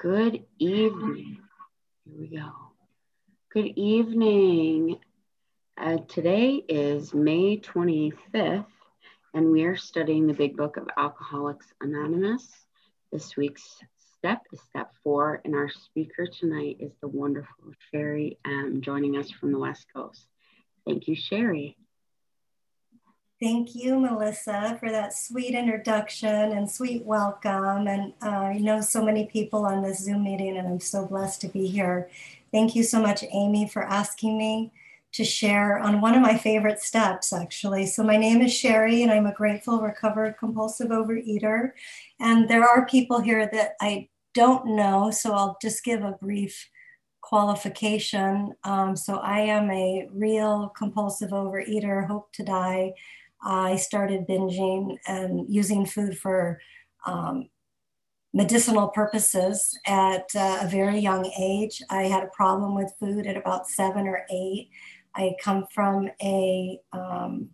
Good 0.00 0.44
evening. 0.58 1.40
Here 2.06 2.14
we 2.18 2.28
go. 2.34 2.50
Good 3.52 3.76
evening. 3.76 4.96
Uh, 5.78 5.98
today 6.08 6.64
is 6.70 7.12
May 7.12 7.58
25th, 7.58 8.64
and 9.34 9.52
we 9.52 9.64
are 9.64 9.76
studying 9.76 10.26
the 10.26 10.32
Big 10.32 10.56
Book 10.56 10.78
of 10.78 10.88
Alcoholics 10.96 11.66
Anonymous. 11.82 12.48
This 13.12 13.36
week's 13.36 13.76
step 14.16 14.40
is 14.54 14.62
step 14.70 14.90
four, 15.04 15.42
and 15.44 15.54
our 15.54 15.68
speaker 15.68 16.26
tonight 16.26 16.78
is 16.80 16.92
the 17.02 17.08
wonderful 17.08 17.74
Sherry 17.90 18.38
joining 18.80 19.18
us 19.18 19.30
from 19.30 19.52
the 19.52 19.58
West 19.58 19.84
Coast. 19.94 20.24
Thank 20.86 21.08
you, 21.08 21.14
Sherry. 21.14 21.76
Thank 23.40 23.74
you, 23.74 23.98
Melissa, 23.98 24.76
for 24.78 24.90
that 24.90 25.16
sweet 25.16 25.54
introduction 25.54 26.28
and 26.28 26.70
sweet 26.70 27.06
welcome. 27.06 27.88
And 27.88 28.12
uh, 28.22 28.28
I 28.28 28.58
know 28.58 28.82
so 28.82 29.02
many 29.02 29.28
people 29.28 29.64
on 29.64 29.82
this 29.82 30.04
Zoom 30.04 30.24
meeting, 30.24 30.58
and 30.58 30.68
I'm 30.68 30.78
so 30.78 31.06
blessed 31.06 31.40
to 31.40 31.48
be 31.48 31.66
here. 31.66 32.10
Thank 32.52 32.76
you 32.76 32.82
so 32.82 33.00
much, 33.00 33.24
Amy, 33.32 33.66
for 33.66 33.82
asking 33.82 34.36
me 34.36 34.72
to 35.12 35.24
share 35.24 35.78
on 35.78 36.02
one 36.02 36.14
of 36.14 36.20
my 36.20 36.36
favorite 36.36 36.80
steps, 36.80 37.32
actually. 37.32 37.86
So, 37.86 38.02
my 38.02 38.18
name 38.18 38.42
is 38.42 38.52
Sherry, 38.52 39.02
and 39.02 39.10
I'm 39.10 39.24
a 39.24 39.32
grateful, 39.32 39.80
recovered 39.80 40.36
compulsive 40.38 40.88
overeater. 40.88 41.70
And 42.20 42.46
there 42.46 42.64
are 42.64 42.84
people 42.84 43.20
here 43.20 43.48
that 43.50 43.76
I 43.80 44.10
don't 44.34 44.76
know, 44.76 45.10
so 45.10 45.32
I'll 45.32 45.56
just 45.62 45.82
give 45.82 46.02
a 46.02 46.12
brief 46.12 46.68
qualification. 47.22 48.52
Um, 48.64 48.96
so, 48.96 49.16
I 49.16 49.40
am 49.40 49.70
a 49.70 50.08
real 50.12 50.74
compulsive 50.76 51.30
overeater, 51.30 52.06
hope 52.06 52.34
to 52.34 52.42
die 52.42 52.92
I 53.42 53.76
started 53.76 54.26
binging 54.26 54.98
and 55.06 55.46
using 55.48 55.86
food 55.86 56.18
for 56.18 56.60
um, 57.06 57.48
medicinal 58.32 58.88
purposes 58.88 59.76
at 59.86 60.26
uh, 60.36 60.58
a 60.62 60.68
very 60.68 60.98
young 60.98 61.26
age. 61.38 61.82
I 61.90 62.04
had 62.04 62.22
a 62.22 62.28
problem 62.28 62.74
with 62.74 62.94
food 63.00 63.26
at 63.26 63.36
about 63.36 63.68
seven 63.68 64.06
or 64.06 64.24
eight. 64.30 64.70
I 65.14 65.34
come 65.42 65.66
from 65.72 66.08
a. 66.22 66.78
Um, 66.92 67.50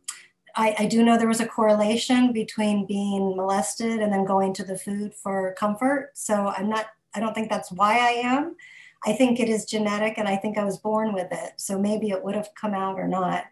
I, 0.58 0.74
I 0.78 0.86
do 0.86 1.04
know 1.04 1.18
there 1.18 1.28
was 1.28 1.40
a 1.40 1.46
correlation 1.46 2.32
between 2.32 2.86
being 2.86 3.36
molested 3.36 4.00
and 4.00 4.10
then 4.10 4.24
going 4.24 4.54
to 4.54 4.64
the 4.64 4.78
food 4.78 5.12
for 5.14 5.54
comfort. 5.58 6.12
So 6.14 6.48
I'm 6.48 6.70
not, 6.70 6.86
I 7.14 7.20
don't 7.20 7.34
think 7.34 7.50
that's 7.50 7.70
why 7.70 7.98
I 7.98 8.22
am. 8.24 8.56
I 9.04 9.12
think 9.12 9.38
it 9.38 9.50
is 9.50 9.66
genetic 9.66 10.16
and 10.16 10.26
I 10.26 10.36
think 10.36 10.56
I 10.56 10.64
was 10.64 10.78
born 10.78 11.12
with 11.12 11.28
it. 11.30 11.52
So 11.58 11.78
maybe 11.78 12.08
it 12.08 12.24
would 12.24 12.34
have 12.34 12.48
come 12.58 12.72
out 12.72 12.98
or 12.98 13.06
not. 13.06 13.44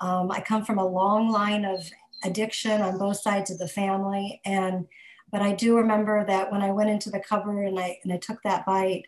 Um, 0.00 0.30
I 0.30 0.40
come 0.40 0.64
from 0.64 0.78
a 0.78 0.86
long 0.86 1.30
line 1.30 1.64
of 1.64 1.90
addiction 2.24 2.80
on 2.80 2.98
both 2.98 3.20
sides 3.20 3.50
of 3.50 3.58
the 3.58 3.68
family. 3.68 4.40
And 4.44 4.86
but 5.30 5.42
I 5.42 5.52
do 5.52 5.76
remember 5.76 6.24
that 6.26 6.50
when 6.50 6.62
I 6.62 6.72
went 6.72 6.90
into 6.90 7.10
the 7.10 7.20
cupboard 7.20 7.66
and 7.66 7.78
I 7.78 7.98
and 8.02 8.12
I 8.12 8.16
took 8.16 8.42
that 8.42 8.66
bite, 8.66 9.04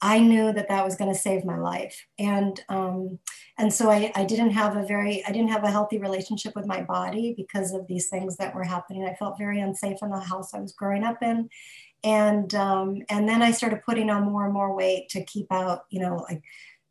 I 0.00 0.18
knew 0.18 0.52
that 0.52 0.68
that 0.68 0.84
was 0.84 0.96
going 0.96 1.12
to 1.12 1.18
save 1.18 1.44
my 1.44 1.58
life. 1.58 2.06
And 2.18 2.60
um, 2.68 3.18
and 3.58 3.72
so 3.72 3.90
I, 3.90 4.10
I 4.16 4.24
didn't 4.24 4.50
have 4.50 4.76
a 4.76 4.86
very 4.86 5.24
I 5.26 5.32
didn't 5.32 5.50
have 5.50 5.64
a 5.64 5.70
healthy 5.70 5.98
relationship 5.98 6.56
with 6.56 6.66
my 6.66 6.82
body 6.82 7.34
because 7.36 7.72
of 7.72 7.86
these 7.86 8.08
things 8.08 8.36
that 8.38 8.54
were 8.54 8.64
happening. 8.64 9.04
I 9.04 9.14
felt 9.14 9.38
very 9.38 9.60
unsafe 9.60 9.98
in 10.02 10.10
the 10.10 10.18
house 10.18 10.54
I 10.54 10.60
was 10.60 10.72
growing 10.72 11.04
up 11.04 11.22
in. 11.22 11.48
And 12.04 12.52
um, 12.54 13.02
and 13.10 13.28
then 13.28 13.42
I 13.42 13.52
started 13.52 13.82
putting 13.82 14.10
on 14.10 14.24
more 14.24 14.44
and 14.44 14.54
more 14.54 14.74
weight 14.74 15.08
to 15.10 15.24
keep 15.24 15.52
out, 15.52 15.84
you 15.90 16.00
know, 16.00 16.26
like 16.28 16.42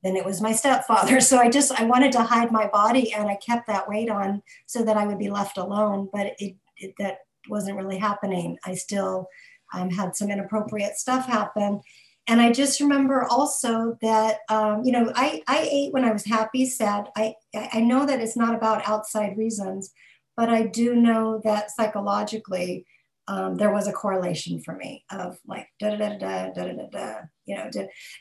then 0.03 0.15
it 0.15 0.25
was 0.25 0.41
my 0.41 0.51
stepfather. 0.51 1.19
So 1.31 1.37
I 1.37 1.49
just 1.49 1.71
I 1.79 1.85
wanted 1.85 2.11
to 2.13 2.23
hide 2.23 2.51
my 2.51 2.67
body, 2.67 3.13
and 3.13 3.27
I 3.29 3.35
kept 3.35 3.67
that 3.67 3.87
weight 3.87 4.09
on 4.09 4.41
so 4.65 4.83
that 4.83 4.97
I 4.97 5.05
would 5.05 5.19
be 5.19 5.29
left 5.29 5.57
alone. 5.57 6.09
But 6.11 6.33
it, 6.39 6.55
it 6.77 6.93
that 6.99 7.19
wasn't 7.49 7.77
really 7.77 7.97
happening. 7.97 8.57
I 8.65 8.75
still 8.75 9.27
um, 9.73 9.89
had 9.89 10.15
some 10.15 10.29
inappropriate 10.29 10.97
stuff 10.97 11.25
happen. 11.25 11.81
And 12.27 12.39
I 12.39 12.51
just 12.51 12.79
remember 12.79 13.25
also 13.29 13.97
that, 14.01 14.39
um, 14.47 14.83
you 14.83 14.91
know, 14.91 15.11
I, 15.15 15.41
I 15.47 15.67
ate 15.69 15.91
when 15.91 16.05
I 16.05 16.11
was 16.11 16.25
happy, 16.25 16.65
sad. 16.65 17.09
I, 17.17 17.33
I 17.73 17.81
know 17.81 18.05
that 18.05 18.21
it's 18.21 18.37
not 18.37 18.53
about 18.53 18.87
outside 18.87 19.37
reasons, 19.37 19.91
but 20.37 20.49
I 20.49 20.67
do 20.67 20.95
know 20.95 21.41
that 21.43 21.71
psychologically 21.71 22.85
um, 23.27 23.55
there 23.55 23.71
was 23.71 23.87
a 23.87 23.93
correlation 23.93 24.61
for 24.61 24.75
me 24.75 25.03
of 25.11 25.37
like 25.47 25.67
da 25.79 25.95
da 25.95 25.97
da 25.97 26.17
da 26.17 26.49
da 26.53 26.63
da 26.63 26.73
da, 26.73 26.87
da 26.91 27.15
you 27.45 27.55
know, 27.55 27.69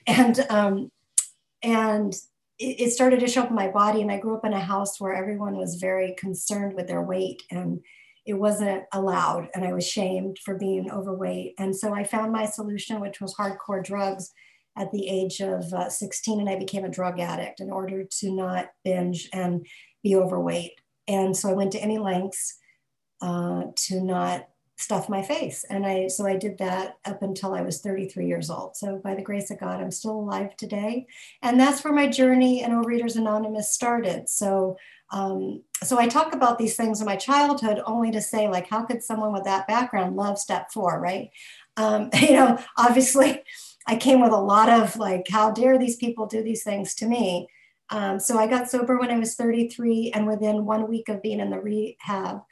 and 0.06 0.46
um, 0.50 0.90
and 1.62 2.12
it, 2.58 2.80
it 2.80 2.92
started 2.92 3.20
to 3.20 3.28
show 3.28 3.42
up 3.42 3.50
in 3.50 3.56
my 3.56 3.68
body. 3.68 4.02
And 4.02 4.10
I 4.10 4.18
grew 4.18 4.36
up 4.36 4.44
in 4.44 4.52
a 4.52 4.60
house 4.60 5.00
where 5.00 5.14
everyone 5.14 5.56
was 5.56 5.76
very 5.76 6.14
concerned 6.18 6.74
with 6.74 6.86
their 6.86 7.02
weight 7.02 7.42
and 7.50 7.80
it 8.26 8.34
wasn't 8.34 8.84
allowed. 8.92 9.48
And 9.54 9.64
I 9.64 9.72
was 9.72 9.88
shamed 9.88 10.38
for 10.44 10.54
being 10.54 10.90
overweight. 10.90 11.54
And 11.58 11.74
so 11.74 11.94
I 11.94 12.04
found 12.04 12.32
my 12.32 12.46
solution, 12.46 13.00
which 13.00 13.20
was 13.20 13.34
hardcore 13.34 13.82
drugs 13.82 14.30
at 14.76 14.92
the 14.92 15.08
age 15.08 15.40
of 15.40 15.72
uh, 15.72 15.88
16 15.90 16.40
and 16.40 16.48
I 16.48 16.58
became 16.58 16.84
a 16.84 16.90
drug 16.90 17.18
addict 17.18 17.60
in 17.60 17.70
order 17.70 18.04
to 18.04 18.32
not 18.32 18.68
binge 18.84 19.28
and 19.32 19.66
be 20.02 20.14
overweight. 20.14 20.72
And 21.08 21.36
so 21.36 21.50
I 21.50 21.54
went 21.54 21.72
to 21.72 21.82
any 21.82 21.98
lengths 21.98 22.56
uh, 23.20 23.64
to 23.74 24.00
not 24.00 24.48
stuff 24.80 25.08
my 25.08 25.22
face. 25.22 25.64
And 25.68 25.86
I 25.86 26.08
so 26.08 26.26
I 26.26 26.36
did 26.36 26.58
that 26.58 26.98
up 27.04 27.22
until 27.22 27.54
I 27.54 27.62
was 27.62 27.80
33 27.80 28.26
years 28.26 28.50
old. 28.50 28.76
So 28.76 28.96
by 28.96 29.14
the 29.14 29.22
grace 29.22 29.50
of 29.50 29.60
God, 29.60 29.80
I'm 29.80 29.90
still 29.90 30.18
alive 30.18 30.56
today. 30.56 31.06
And 31.42 31.58
that's 31.58 31.84
where 31.84 31.92
my 31.92 32.08
journey 32.08 32.62
in 32.62 32.70
Overeaters 32.70 33.16
Anonymous 33.16 33.72
started. 33.72 34.28
So 34.28 34.76
um, 35.12 35.62
so 35.82 35.98
I 35.98 36.06
talk 36.06 36.34
about 36.34 36.58
these 36.58 36.76
things 36.76 37.00
in 37.00 37.06
my 37.06 37.16
childhood 37.16 37.82
only 37.84 38.12
to 38.12 38.20
say, 38.20 38.48
like, 38.48 38.68
how 38.68 38.84
could 38.84 39.02
someone 39.02 39.32
with 39.32 39.44
that 39.44 39.66
background 39.66 40.16
love 40.16 40.38
step 40.38 40.70
four, 40.72 41.00
right? 41.00 41.30
Um, 41.76 42.10
you 42.20 42.32
know, 42.32 42.58
obviously 42.76 43.42
I 43.86 43.96
came 43.96 44.20
with 44.20 44.32
a 44.32 44.36
lot 44.36 44.68
of 44.68 44.96
like, 44.96 45.26
how 45.28 45.50
dare 45.50 45.78
these 45.78 45.96
people 45.96 46.26
do 46.26 46.42
these 46.42 46.62
things 46.62 46.94
to 46.96 47.06
me? 47.06 47.48
Um, 47.90 48.20
so 48.20 48.38
I 48.38 48.46
got 48.46 48.70
sober 48.70 48.98
when 48.98 49.10
I 49.10 49.18
was 49.18 49.34
33, 49.34 50.12
and 50.14 50.26
within 50.26 50.64
one 50.64 50.88
week 50.88 51.08
of 51.08 51.22
being 51.22 51.40
in 51.40 51.50
the 51.50 51.58
rehab, 51.58 52.42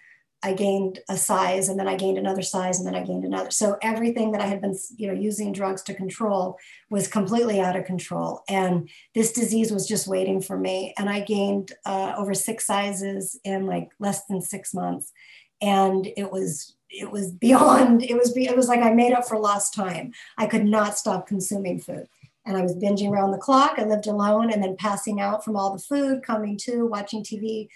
I 0.43 0.53
gained 0.53 1.01
a 1.09 1.17
size 1.17 1.69
and 1.69 1.79
then 1.79 1.89
I 1.89 1.97
gained 1.97 2.17
another 2.17 2.43
size 2.43 2.79
and 2.79 2.87
then 2.87 2.95
I 2.95 3.05
gained 3.05 3.25
another. 3.25 3.51
So 3.51 3.77
everything 3.83 4.31
that 4.33 4.41
I 4.41 4.47
had 4.47 4.61
been, 4.61 4.77
you 4.97 5.09
know, 5.09 5.13
using 5.13 5.53
drugs 5.53 5.83
to 5.85 5.95
control 5.95 6.59
was 6.91 7.09
completely 7.09 7.61
out 7.61 7.75
of 7.75 7.85
control. 7.85 8.45
And 8.49 8.89
this 9.15 9.33
disease 9.33 9.73
was 9.73 9.89
just 9.89 10.07
waiting 10.07 10.41
for 10.41 10.57
me. 10.57 10.95
And 10.97 11.11
I 11.11 11.21
gained 11.21 11.73
uh, 11.85 12.15
over 12.17 12.35
six 12.35 12.67
sizes 12.67 13.39
in 13.43 13.67
like 13.67 13.91
less 13.99 14.27
than 14.27 14.41
six 14.41 14.73
months. 14.73 15.13
And 15.61 16.07
it 16.17 16.31
was, 16.31 16.77
it 16.89 17.11
was 17.11 17.33
beyond, 17.33 18.05
it 18.05 18.15
was, 18.15 18.37
it 18.37 18.57
was 18.57 18.69
like 18.69 18.81
I 18.81 18.93
made 18.93 19.13
up 19.13 19.27
for 19.27 19.39
lost 19.39 19.75
time. 19.75 20.13
I 20.37 20.47
could 20.47 20.65
not 20.65 20.97
stop 20.97 21.27
consuming 21.27 21.81
food. 21.81 22.07
And 22.47 22.57
I 22.57 22.63
was 22.63 22.77
binging 22.77 23.11
around 23.11 23.33
the 23.33 23.39
clock. 23.39 23.75
I 23.77 23.85
lived 23.85 24.07
alone 24.07 24.53
and 24.53 24.63
then 24.63 24.77
passing 24.77 25.21
out 25.21 25.45
from 25.45 25.57
all 25.57 25.73
the 25.73 25.83
food, 25.83 26.23
coming 26.23 26.57
to, 26.59 26.87
watching 26.87 27.23
TV, 27.23 27.69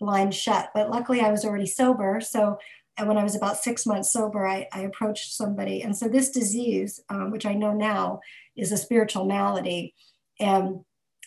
blind 0.00 0.34
shut. 0.34 0.70
But 0.74 0.90
luckily, 0.90 1.20
I 1.20 1.30
was 1.30 1.44
already 1.44 1.66
sober. 1.66 2.20
So 2.20 2.58
when 2.98 3.18
I 3.18 3.22
was 3.22 3.36
about 3.36 3.58
six 3.58 3.86
months 3.86 4.12
sober, 4.12 4.46
I, 4.46 4.66
I 4.72 4.80
approached 4.80 5.32
somebody. 5.32 5.82
And 5.82 5.96
so 5.96 6.08
this 6.08 6.30
disease, 6.30 7.00
um, 7.08 7.30
which 7.30 7.46
I 7.46 7.54
know 7.54 7.72
now 7.72 8.20
is 8.56 8.72
a 8.72 8.76
spiritual 8.76 9.24
malady, 9.24 9.94
and 10.38 10.80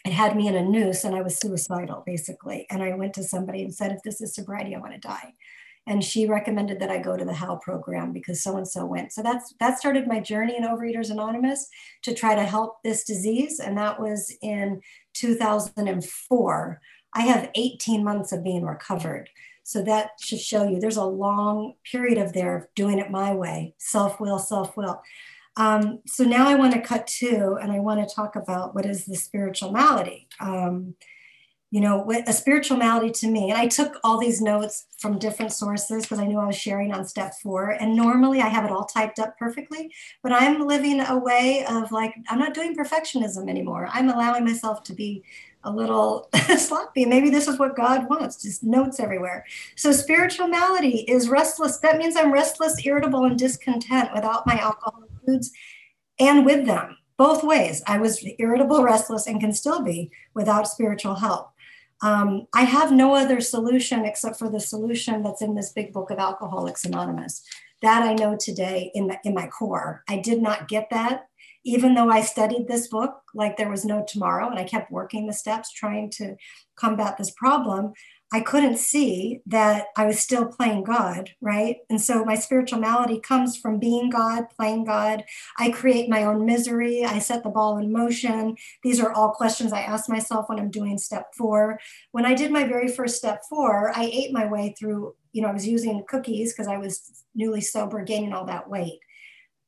it 0.05 0.11
had 0.11 0.35
me 0.35 0.47
in 0.47 0.55
a 0.55 0.63
noose 0.63 1.05
and 1.05 1.15
I 1.15 1.21
was 1.21 1.37
suicidal 1.37 2.03
basically. 2.05 2.67
And 2.69 2.83
I 2.83 2.93
went 2.95 3.13
to 3.13 3.23
somebody 3.23 3.63
and 3.63 3.73
said, 3.73 3.91
if 3.91 4.03
this 4.03 4.19
is 4.19 4.35
sobriety, 4.35 4.75
I 4.75 4.79
want 4.79 4.93
to 4.93 4.99
die. 4.99 5.33
And 5.85 6.03
she 6.03 6.27
recommended 6.27 6.79
that 6.79 6.89
I 6.89 6.97
go 6.97 7.17
to 7.17 7.25
the 7.25 7.33
HAL 7.33 7.57
program 7.57 8.13
because 8.13 8.41
so 8.41 8.55
and 8.55 8.67
so 8.67 8.85
went. 8.85 9.11
So 9.11 9.21
that's 9.21 9.53
that 9.59 9.77
started 9.77 10.07
my 10.07 10.21
journey 10.21 10.55
in 10.55 10.63
Overeaters 10.63 11.09
Anonymous 11.09 11.67
to 12.03 12.13
try 12.13 12.35
to 12.35 12.43
help 12.43 12.81
this 12.83 13.03
disease. 13.03 13.59
And 13.59 13.77
that 13.77 13.99
was 13.99 14.33
in 14.41 14.81
2004. 15.13 16.81
I 17.15 17.21
have 17.21 17.49
18 17.55 18.03
months 18.03 18.31
of 18.31 18.43
being 18.43 18.65
recovered. 18.65 19.29
So 19.63 19.81
that 19.83 20.11
should 20.21 20.39
show 20.39 20.67
you 20.67 20.79
there's 20.79 20.97
a 20.97 21.05
long 21.05 21.73
period 21.89 22.17
of 22.17 22.33
there 22.33 22.57
of 22.57 22.67
doing 22.75 22.99
it 22.99 23.09
my 23.09 23.33
way, 23.33 23.75
self 23.77 24.19
will, 24.19 24.39
self 24.39 24.75
will. 24.75 25.01
Um, 25.55 25.99
so 26.05 26.23
now 26.23 26.47
I 26.47 26.55
want 26.55 26.73
to 26.73 26.81
cut 26.81 27.07
to, 27.19 27.57
and 27.61 27.71
I 27.71 27.79
want 27.79 28.07
to 28.07 28.15
talk 28.15 28.35
about 28.35 28.75
what 28.75 28.85
is 28.85 29.05
the 29.05 29.15
spiritual 29.15 29.71
malady. 29.71 30.27
Um, 30.39 30.95
you 31.73 31.81
know, 31.81 32.07
a 32.27 32.31
spiritual 32.31 32.77
malady 32.77 33.09
to 33.09 33.27
me, 33.27 33.49
and 33.49 33.59
I 33.59 33.65
took 33.65 33.97
all 34.03 34.19
these 34.19 34.41
notes 34.41 34.85
from 34.99 35.17
different 35.17 35.51
sources 35.51 36.03
because 36.03 36.19
I 36.19 36.27
knew 36.27 36.37
I 36.37 36.45
was 36.45 36.55
sharing 36.55 36.93
on 36.93 37.03
step 37.03 37.33
four. 37.41 37.71
And 37.71 37.95
normally 37.95 38.41
I 38.41 38.47
have 38.47 38.63
it 38.63 38.69
all 38.69 38.85
typed 38.85 39.17
up 39.17 39.39
perfectly, 39.39 39.91
but 40.21 40.31
I'm 40.31 40.67
living 40.67 40.99
a 41.01 41.17
way 41.17 41.65
of 41.67 41.91
like, 41.91 42.13
I'm 42.29 42.37
not 42.37 42.53
doing 42.53 42.75
perfectionism 42.75 43.49
anymore. 43.49 43.89
I'm 43.91 44.11
allowing 44.11 44.45
myself 44.45 44.83
to 44.83 44.93
be 44.93 45.23
a 45.63 45.71
little 45.71 46.29
sloppy. 46.57 47.05
Maybe 47.05 47.31
this 47.31 47.47
is 47.47 47.57
what 47.57 47.75
God 47.75 48.07
wants, 48.07 48.43
just 48.43 48.63
notes 48.63 48.99
everywhere. 48.99 49.43
So, 49.75 49.91
spiritual 49.91 50.49
malady 50.49 51.09
is 51.09 51.27
restless. 51.27 51.79
That 51.79 51.97
means 51.97 52.15
I'm 52.15 52.31
restless, 52.31 52.85
irritable, 52.85 53.25
and 53.25 53.35
discontent 53.35 54.13
without 54.13 54.45
my 54.45 54.59
alcoholic 54.59 55.09
foods 55.25 55.51
and 56.19 56.45
with 56.45 56.67
them, 56.67 56.97
both 57.17 57.43
ways. 57.43 57.81
I 57.87 57.97
was 57.97 58.23
irritable, 58.37 58.83
restless, 58.83 59.25
and 59.25 59.39
can 59.39 59.53
still 59.53 59.81
be 59.81 60.11
without 60.35 60.67
spiritual 60.67 61.15
help. 61.15 61.49
Um, 62.03 62.47
I 62.53 62.63
have 62.63 62.91
no 62.91 63.15
other 63.15 63.39
solution 63.39 64.03
except 64.03 64.37
for 64.37 64.49
the 64.49 64.59
solution 64.59 65.23
that's 65.23 65.41
in 65.41 65.55
this 65.55 65.71
big 65.71 65.93
book 65.93 66.11
of 66.11 66.19
Alcoholics 66.19 66.83
Anonymous. 66.83 67.41
That 67.81 68.03
I 68.03 68.13
know 68.13 68.35
today 68.35 68.91
in, 68.93 69.07
the, 69.07 69.17
in 69.23 69.33
my 69.33 69.47
core. 69.47 70.03
I 70.09 70.17
did 70.17 70.41
not 70.41 70.67
get 70.67 70.89
that, 70.91 71.27
even 71.63 71.93
though 71.95 72.09
I 72.09 72.21
studied 72.21 72.67
this 72.67 72.87
book 72.89 73.21
like 73.33 73.55
there 73.55 73.69
was 73.69 73.85
no 73.85 74.03
tomorrow 74.05 74.49
and 74.49 74.59
I 74.59 74.65
kept 74.65 74.91
working 74.91 75.27
the 75.27 75.33
steps 75.33 75.71
trying 75.71 76.09
to 76.11 76.35
combat 76.75 77.17
this 77.17 77.31
problem. 77.31 77.93
I 78.35 78.41
couldn't 78.41 78.77
see 78.77 79.41
that 79.45 79.89
I 79.95 80.07
was 80.07 80.19
still 80.19 80.47
playing 80.47 80.85
God, 80.85 81.29
right? 81.39 81.77
And 81.91 82.01
so 82.01 82.25
my 82.25 82.33
spiritual 82.33 82.79
malady 82.79 83.19
comes 83.19 83.55
from 83.55 83.77
being 83.77 84.09
God, 84.09 84.45
playing 84.57 84.85
God. 84.85 85.23
I 85.59 85.69
create 85.69 86.09
my 86.09 86.23
own 86.23 86.43
misery. 86.43 87.05
I 87.05 87.19
set 87.19 87.43
the 87.43 87.51
ball 87.51 87.77
in 87.77 87.93
motion. 87.93 88.55
These 88.81 88.99
are 88.99 89.13
all 89.13 89.33
questions 89.33 89.71
I 89.71 89.81
ask 89.81 90.09
myself 90.09 90.49
when 90.49 90.57
I'm 90.57 90.71
doing 90.71 90.97
step 90.97 91.27
four. 91.37 91.79
When 92.11 92.25
I 92.25 92.33
did 92.33 92.51
my 92.51 92.63
very 92.63 92.87
first 92.87 93.17
step 93.17 93.43
four, 93.47 93.91
I 93.95 94.05
ate 94.05 94.33
my 94.33 94.47
way 94.47 94.73
through, 94.79 95.13
you 95.31 95.43
know, 95.43 95.49
I 95.49 95.53
was 95.53 95.67
using 95.67 96.03
cookies 96.07 96.53
because 96.53 96.67
I 96.67 96.77
was 96.77 97.23
newly 97.35 97.61
sober, 97.61 98.03
gaining 98.03 98.33
all 98.33 98.47
that 98.47 98.67
weight. 98.67 98.99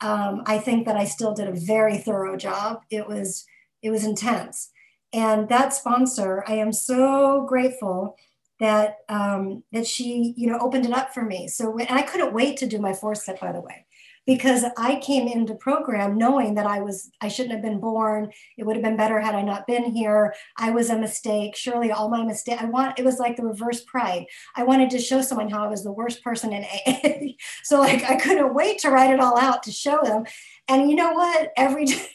Um, 0.01 0.41
I 0.47 0.57
think 0.57 0.87
that 0.87 0.97
I 0.97 1.05
still 1.05 1.35
did 1.35 1.47
a 1.47 1.53
very 1.53 1.99
thorough 1.99 2.35
job. 2.35 2.79
It 2.89 3.07
was, 3.07 3.45
it 3.83 3.91
was 3.91 4.03
intense. 4.03 4.71
And 5.13 5.47
that 5.49 5.73
sponsor, 5.73 6.43
I 6.47 6.55
am 6.55 6.73
so 6.73 7.45
grateful 7.47 8.17
that 8.59 8.97
um, 9.09 9.63
that 9.71 9.85
she 9.85 10.33
you 10.37 10.47
know 10.47 10.59
opened 10.59 10.85
it 10.85 10.93
up 10.93 11.13
for 11.13 11.23
me. 11.23 11.47
So 11.47 11.77
and 11.77 11.89
I 11.89 12.03
couldn't 12.03 12.33
wait 12.33 12.57
to 12.57 12.67
do 12.67 12.79
my 12.79 12.93
fourth 12.93 13.19
step, 13.19 13.41
by 13.41 13.51
the 13.51 13.61
way, 13.61 13.85
because 14.25 14.63
I 14.77 14.99
came 15.01 15.27
into 15.27 15.55
program 15.55 16.17
knowing 16.17 16.55
that 16.55 16.65
I 16.65 16.81
was 16.81 17.11
I 17.21 17.27
shouldn't 17.27 17.53
have 17.53 17.61
been 17.61 17.79
born. 17.79 18.31
It 18.57 18.65
would 18.65 18.77
have 18.77 18.83
been 18.83 18.97
better 18.97 19.19
had 19.19 19.35
I 19.35 19.41
not 19.41 19.67
been 19.67 19.91
here. 19.91 20.33
I 20.57 20.71
was 20.71 20.89
a 20.89 20.97
mistake. 20.97 21.55
Surely 21.55 21.91
all 21.91 22.09
my 22.09 22.23
mistake. 22.23 22.61
I 22.61 22.65
want 22.65 22.97
it 22.97 23.05
was 23.05 23.19
like 23.19 23.35
the 23.35 23.43
reverse 23.43 23.83
pride. 23.83 24.25
I 24.55 24.63
wanted 24.63 24.89
to 24.91 24.99
show 24.99 25.21
someone 25.21 25.49
how 25.49 25.63
I 25.63 25.67
was 25.67 25.83
the 25.83 25.91
worst 25.91 26.23
person 26.23 26.53
in 26.53 26.63
AA. 26.63 27.33
so 27.63 27.79
like 27.79 28.03
I 28.09 28.15
couldn't 28.15 28.53
wait 28.53 28.79
to 28.79 28.89
write 28.89 29.13
it 29.13 29.19
all 29.19 29.37
out 29.37 29.63
to 29.63 29.71
show 29.71 29.99
them. 30.01 30.23
And 30.67 30.89
you 30.89 30.95
know 30.95 31.11
what? 31.11 31.51
Every 31.57 31.87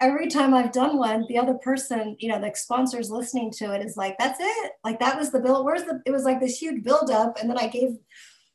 every 0.00 0.28
time 0.28 0.54
I've 0.54 0.72
done 0.72 0.96
one, 0.96 1.26
the 1.28 1.38
other 1.38 1.54
person, 1.54 2.16
you 2.18 2.28
know, 2.28 2.40
the 2.40 2.52
sponsor's 2.54 3.10
listening 3.10 3.50
to 3.52 3.74
it 3.74 3.84
is 3.84 3.96
like, 3.96 4.16
that's 4.18 4.38
it. 4.40 4.72
Like 4.82 4.98
that 5.00 5.18
was 5.18 5.30
the 5.30 5.40
bill. 5.40 5.64
Where's 5.64 5.84
the, 5.84 6.00
it 6.06 6.10
was 6.10 6.24
like 6.24 6.40
this 6.40 6.58
huge 6.58 6.82
buildup. 6.82 7.38
And 7.38 7.48
then 7.48 7.58
I 7.58 7.66
gave 7.66 7.90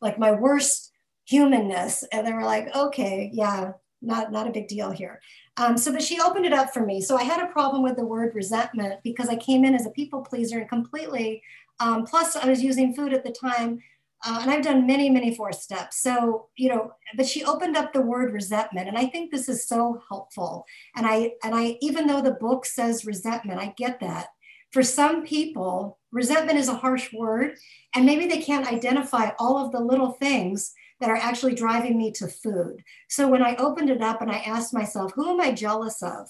like 0.01 0.17
my 0.17 0.31
worst 0.31 0.91
humanness. 1.25 2.03
And 2.11 2.25
they 2.25 2.33
were 2.33 2.43
like, 2.43 2.75
okay, 2.75 3.29
yeah, 3.31 3.73
not, 4.01 4.31
not 4.31 4.47
a 4.47 4.51
big 4.51 4.67
deal 4.67 4.91
here. 4.91 5.21
Um, 5.57 5.77
so, 5.77 5.91
but 5.91 6.01
she 6.01 6.19
opened 6.19 6.45
it 6.45 6.53
up 6.53 6.73
for 6.73 6.85
me. 6.85 6.99
So 6.99 7.15
I 7.15 7.23
had 7.23 7.41
a 7.41 7.51
problem 7.51 7.83
with 7.83 7.95
the 7.95 8.05
word 8.05 8.33
resentment 8.35 8.99
because 9.03 9.29
I 9.29 9.35
came 9.35 9.63
in 9.63 9.75
as 9.75 9.85
a 9.85 9.91
people 9.91 10.21
pleaser 10.21 10.59
and 10.59 10.69
completely, 10.69 11.41
um, 11.79 12.05
plus 12.05 12.35
I 12.35 12.47
was 12.47 12.63
using 12.63 12.93
food 12.93 13.13
at 13.13 13.23
the 13.23 13.31
time 13.31 13.79
uh, 14.23 14.39
and 14.41 14.49
I've 14.49 14.63
done 14.63 14.87
many, 14.87 15.09
many 15.09 15.35
four 15.35 15.51
steps. 15.51 16.01
So, 16.01 16.47
you 16.55 16.69
know, 16.69 16.91
but 17.15 17.27
she 17.27 17.43
opened 17.43 17.77
up 17.77 17.93
the 17.93 18.01
word 18.01 18.33
resentment. 18.33 18.87
And 18.87 18.97
I 18.97 19.07
think 19.07 19.31
this 19.31 19.49
is 19.49 19.67
so 19.67 20.01
helpful. 20.09 20.65
And 20.95 21.05
I, 21.05 21.33
and 21.43 21.53
I, 21.53 21.77
even 21.81 22.07
though 22.07 22.21
the 22.21 22.31
book 22.31 22.65
says 22.65 23.05
resentment, 23.05 23.59
I 23.59 23.73
get 23.77 23.99
that. 23.99 24.27
For 24.71 24.83
some 24.83 25.23
people, 25.23 25.99
resentment 26.11 26.59
is 26.59 26.67
a 26.67 26.75
harsh 26.75 27.13
word, 27.13 27.55
and 27.93 28.05
maybe 28.05 28.27
they 28.27 28.41
can't 28.41 28.67
identify 28.67 29.29
all 29.39 29.63
of 29.63 29.71
the 29.71 29.79
little 29.79 30.13
things 30.13 30.73
that 30.99 31.09
are 31.09 31.15
actually 31.15 31.55
driving 31.55 31.97
me 31.97 32.11
to 32.11 32.27
food. 32.27 32.83
So 33.09 33.27
when 33.27 33.43
I 33.43 33.55
opened 33.55 33.89
it 33.89 34.01
up 34.01 34.21
and 34.21 34.31
I 34.31 34.39
asked 34.39 34.73
myself, 34.73 35.11
who 35.13 35.29
am 35.29 35.41
I 35.41 35.51
jealous 35.51 36.01
of? 36.01 36.27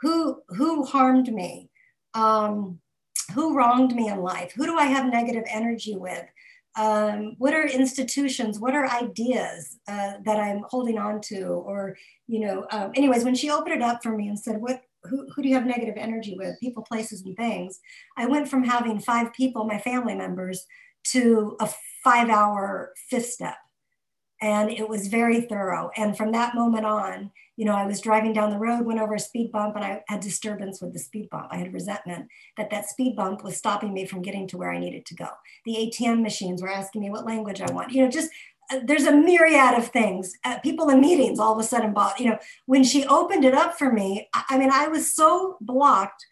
Who, 0.00 0.42
who 0.48 0.84
harmed 0.84 1.32
me? 1.32 1.70
Um, 2.14 2.80
who 3.34 3.56
wronged 3.56 3.94
me 3.94 4.08
in 4.08 4.20
life? 4.20 4.52
Who 4.54 4.66
do 4.66 4.76
I 4.76 4.86
have 4.86 5.06
negative 5.06 5.44
energy 5.48 5.96
with? 5.96 6.24
Um, 6.78 7.34
what 7.38 7.52
are 7.52 7.66
institutions 7.66 8.58
what 8.58 8.74
are 8.74 8.88
ideas 8.88 9.78
uh, 9.88 10.12
that 10.24 10.38
i'm 10.40 10.62
holding 10.70 10.98
on 10.98 11.20
to? 11.22 11.42
Or 11.44 11.96
you 12.26 12.40
know 12.40 12.66
um, 12.70 12.92
anyways 12.94 13.24
when 13.24 13.34
she 13.34 13.50
opened 13.50 13.76
it 13.76 13.82
up 13.82 14.02
for 14.02 14.16
me 14.16 14.28
and 14.28 14.38
said 14.38 14.60
what 14.60 14.82
who, 15.04 15.28
who 15.30 15.42
do 15.42 15.48
you 15.48 15.54
have 15.54 15.64
negative 15.64 15.94
energy 15.96 16.34
with? 16.36 16.58
People 16.60 16.82
places 16.82 17.22
and 17.22 17.36
things 17.36 17.80
i 18.16 18.26
went 18.26 18.48
from 18.48 18.64
having 18.64 18.98
five 18.98 19.32
people 19.32 19.64
my 19.64 19.78
family 19.78 20.14
members 20.14 20.66
to 21.04 21.56
a 21.60 21.68
five 22.04 22.28
hour 22.28 22.92
fifth 23.10 23.30
step. 23.30 23.56
And 24.40 24.70
it 24.70 24.88
was 24.88 25.08
very 25.08 25.42
thorough. 25.42 25.90
And 25.96 26.16
from 26.16 26.32
that 26.32 26.54
moment 26.54 26.86
on 26.86 27.32
you 27.58 27.64
know, 27.64 27.74
I 27.74 27.86
was 27.86 28.00
driving 28.00 28.32
down 28.32 28.50
the 28.50 28.58
road, 28.58 28.86
went 28.86 29.00
over 29.00 29.16
a 29.16 29.18
speed 29.18 29.50
bump, 29.50 29.74
and 29.74 29.84
I 29.84 30.04
had 30.06 30.20
disturbance 30.20 30.80
with 30.80 30.92
the 30.92 31.00
speed 31.00 31.28
bump. 31.28 31.48
I 31.50 31.56
had 31.56 31.74
resentment 31.74 32.28
that 32.56 32.70
that 32.70 32.88
speed 32.88 33.16
bump 33.16 33.42
was 33.42 33.56
stopping 33.56 33.92
me 33.92 34.06
from 34.06 34.22
getting 34.22 34.46
to 34.48 34.56
where 34.56 34.70
I 34.70 34.78
needed 34.78 35.04
to 35.06 35.16
go. 35.16 35.26
The 35.64 35.74
ATM 35.74 36.22
machines 36.22 36.62
were 36.62 36.70
asking 36.70 37.02
me 37.02 37.10
what 37.10 37.26
language 37.26 37.60
I 37.60 37.72
want. 37.72 37.90
You 37.90 38.04
know, 38.04 38.10
just 38.10 38.30
uh, 38.70 38.78
there's 38.84 39.06
a 39.06 39.12
myriad 39.12 39.76
of 39.76 39.88
things. 39.88 40.34
Uh, 40.44 40.60
people 40.60 40.88
in 40.88 41.00
meetings 41.00 41.40
all 41.40 41.52
of 41.52 41.58
a 41.58 41.64
sudden 41.64 41.92
bought. 41.92 42.20
You 42.20 42.30
know, 42.30 42.38
when 42.66 42.84
she 42.84 43.04
opened 43.06 43.44
it 43.44 43.54
up 43.54 43.76
for 43.76 43.92
me, 43.92 44.28
I, 44.32 44.44
I 44.50 44.58
mean, 44.58 44.70
I 44.70 44.86
was 44.86 45.12
so 45.12 45.56
blocked 45.60 46.24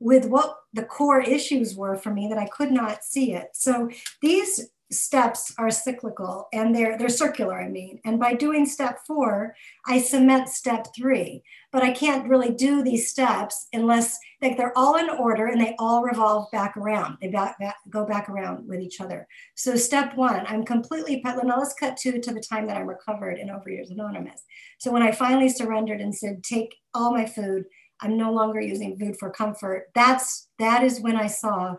with 0.00 0.26
what 0.26 0.54
the 0.74 0.82
core 0.82 1.22
issues 1.22 1.74
were 1.74 1.96
for 1.96 2.12
me 2.12 2.28
that 2.28 2.36
I 2.36 2.46
could 2.48 2.70
not 2.70 3.04
see 3.04 3.32
it. 3.32 3.48
So 3.54 3.88
these 4.20 4.68
steps 4.94 5.52
are 5.58 5.70
cyclical 5.70 6.48
and 6.52 6.74
they're 6.74 6.96
they're 6.96 7.08
circular 7.08 7.60
i 7.60 7.68
mean. 7.68 8.00
And 8.04 8.18
by 8.18 8.34
doing 8.34 8.66
step 8.66 9.00
four 9.06 9.54
i 9.86 9.98
cement 9.98 10.48
step 10.48 10.86
three. 10.96 11.42
But 11.72 11.82
i 11.82 11.90
can't 11.90 12.28
really 12.28 12.52
do 12.54 12.82
these 12.82 13.10
steps 13.10 13.68
unless 13.72 14.18
like 14.40 14.56
they're 14.56 14.76
all 14.76 14.96
in 14.96 15.08
order 15.08 15.46
and 15.46 15.60
they 15.60 15.74
all 15.78 16.02
revolve 16.02 16.50
back 16.52 16.76
around. 16.76 17.16
They 17.20 17.28
back, 17.28 17.58
back, 17.58 17.76
go 17.88 18.04
back 18.04 18.28
around 18.28 18.68
with 18.68 18.80
each 18.80 19.00
other. 19.00 19.26
So 19.54 19.76
step 19.76 20.16
one 20.16 20.46
i'm 20.46 20.64
completely 20.64 21.22
now 21.24 21.58
let's 21.58 21.74
cut 21.74 21.96
to 21.98 22.20
to 22.20 22.32
the 22.32 22.40
time 22.40 22.66
that 22.66 22.76
i'm 22.76 22.88
recovered 22.88 23.38
in 23.38 23.48
overeaters 23.48 23.90
anonymous. 23.90 24.42
So 24.78 24.90
when 24.92 25.02
i 25.02 25.12
finally 25.12 25.48
surrendered 25.48 26.00
and 26.00 26.14
said 26.14 26.42
take 26.42 26.74
all 26.94 27.12
my 27.12 27.26
food. 27.26 27.64
I'm 28.00 28.18
no 28.18 28.32
longer 28.32 28.60
using 28.60 28.98
food 28.98 29.16
for 29.18 29.30
comfort 29.30 29.86
that's 29.94 30.48
that 30.58 30.82
is 30.82 31.00
when 31.00 31.16
i 31.16 31.28
saw 31.28 31.76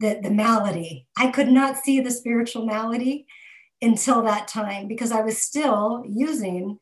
the, 0.00 0.20
the 0.22 0.30
malady. 0.30 1.06
I 1.16 1.30
could 1.30 1.48
not 1.48 1.76
see 1.78 2.00
the 2.00 2.10
spiritual 2.10 2.66
malady 2.66 3.26
until 3.80 4.22
that 4.22 4.48
time 4.48 4.88
because 4.88 5.12
I 5.12 5.20
was 5.20 5.38
still 5.38 6.04
using 6.06 6.78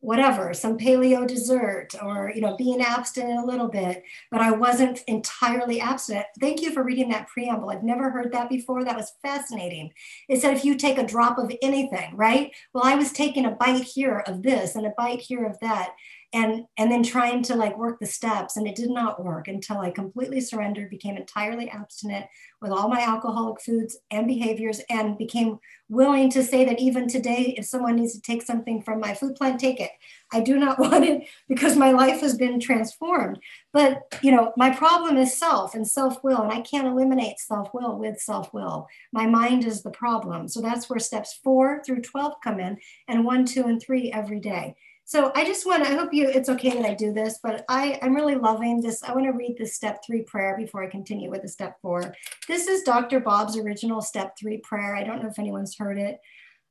whatever 0.00 0.52
some 0.52 0.76
paleo 0.76 1.26
dessert 1.26 1.88
or 2.02 2.30
you 2.34 2.40
know 2.40 2.54
being 2.56 2.82
abstinent 2.82 3.40
a 3.40 3.46
little 3.46 3.66
bit 3.66 4.04
but 4.30 4.42
i 4.42 4.50
wasn't 4.50 5.00
entirely 5.08 5.80
abstinent. 5.80 6.26
Thank 6.38 6.60
you 6.60 6.70
for 6.70 6.84
reading 6.84 7.08
that 7.08 7.28
preamble. 7.28 7.70
I've 7.70 7.82
never 7.82 8.10
heard 8.10 8.30
that 8.32 8.48
before. 8.48 8.84
That 8.84 8.96
was 8.96 9.14
fascinating. 9.22 9.90
It 10.28 10.40
said 10.40 10.54
if 10.56 10.64
you 10.64 10.76
take 10.76 10.98
a 10.98 11.06
drop 11.06 11.38
of 11.38 11.50
anything 11.62 12.14
right? 12.14 12.52
Well 12.72 12.84
i 12.84 12.94
was 12.94 13.10
taking 13.12 13.46
a 13.46 13.52
bite 13.52 13.82
here 13.82 14.22
of 14.26 14.42
this 14.42 14.76
and 14.76 14.86
a 14.86 14.94
bite 14.96 15.20
here 15.20 15.44
of 15.44 15.58
that 15.60 15.94
and 16.36 16.66
and 16.76 16.92
then 16.92 17.02
trying 17.02 17.42
to 17.42 17.56
like 17.56 17.78
work 17.78 17.98
the 17.98 18.06
steps 18.06 18.58
and 18.58 18.68
it 18.68 18.76
did 18.76 18.90
not 18.90 19.24
work 19.24 19.48
until 19.48 19.78
i 19.78 19.90
completely 19.90 20.40
surrendered 20.40 20.90
became 20.90 21.16
entirely 21.16 21.70
abstinent 21.70 22.26
with 22.60 22.70
all 22.70 22.88
my 22.88 23.00
alcoholic 23.00 23.60
foods 23.60 23.96
and 24.10 24.26
behaviors 24.26 24.80
and 24.90 25.16
became 25.16 25.58
willing 25.88 26.28
to 26.30 26.42
say 26.42 26.64
that 26.64 26.80
even 26.80 27.08
today 27.08 27.54
if 27.56 27.64
someone 27.64 27.96
needs 27.96 28.12
to 28.14 28.20
take 28.20 28.42
something 28.42 28.82
from 28.82 29.00
my 29.00 29.14
food 29.14 29.34
plan 29.34 29.56
take 29.56 29.80
it. 29.80 29.90
I 30.32 30.40
do 30.40 30.58
not 30.58 30.78
want 30.84 31.04
it 31.04 31.26
because 31.48 31.76
my 31.76 31.92
life 31.92 32.20
has 32.20 32.36
been 32.36 32.58
transformed. 32.60 33.38
But 33.72 34.02
you 34.22 34.30
know 34.30 34.52
my 34.56 34.70
problem 34.70 35.16
is 35.16 35.38
self 35.38 35.74
and 35.74 35.86
self-will 35.86 36.42
and 36.42 36.52
i 36.52 36.60
can't 36.60 36.88
eliminate 36.88 37.38
self-will 37.38 37.98
with 37.98 38.20
self-will. 38.20 38.88
My 39.12 39.26
mind 39.26 39.64
is 39.64 39.82
the 39.82 39.90
problem. 39.90 40.48
So 40.48 40.60
that's 40.60 40.90
where 40.90 40.98
steps 40.98 41.38
four 41.42 41.82
through 41.84 42.02
12 42.02 42.34
come 42.42 42.60
in 42.60 42.78
and 43.08 43.24
one 43.24 43.44
two 43.44 43.64
and 43.64 43.80
three 43.80 44.10
every 44.12 44.40
day 44.40 44.74
so 45.06 45.30
I 45.36 45.44
just 45.44 45.64
want 45.64 45.84
to, 45.84 45.90
I 45.90 45.94
hope 45.94 46.12
you, 46.12 46.28
it's 46.28 46.48
okay 46.48 46.70
that 46.70 46.84
I 46.84 46.92
do 46.92 47.12
this, 47.12 47.38
but 47.40 47.64
I, 47.68 47.96
I'm 48.02 48.12
really 48.12 48.34
loving 48.34 48.80
this. 48.80 49.04
I 49.04 49.14
want 49.14 49.26
to 49.26 49.30
read 49.30 49.54
the 49.56 49.64
step 49.64 50.02
three 50.04 50.22
prayer 50.22 50.56
before 50.58 50.82
I 50.82 50.88
continue 50.88 51.30
with 51.30 51.42
the 51.42 51.48
step 51.48 51.76
four. 51.80 52.12
This 52.48 52.66
is 52.66 52.82
Dr. 52.82 53.20
Bob's 53.20 53.56
original 53.56 54.02
step 54.02 54.36
three 54.36 54.58
prayer. 54.58 54.96
I 54.96 55.04
don't 55.04 55.22
know 55.22 55.28
if 55.28 55.38
anyone's 55.38 55.78
heard 55.78 55.96
it. 55.96 56.18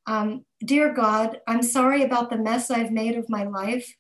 Um, 0.06 0.44
Dear 0.66 0.94
God, 0.94 1.40
I'm 1.48 1.64
sorry 1.64 2.04
about 2.04 2.30
the 2.30 2.38
mess 2.38 2.70
I've 2.70 2.92
made 2.92 3.16
of 3.16 3.30
my 3.30 3.46
life. 3.46 3.96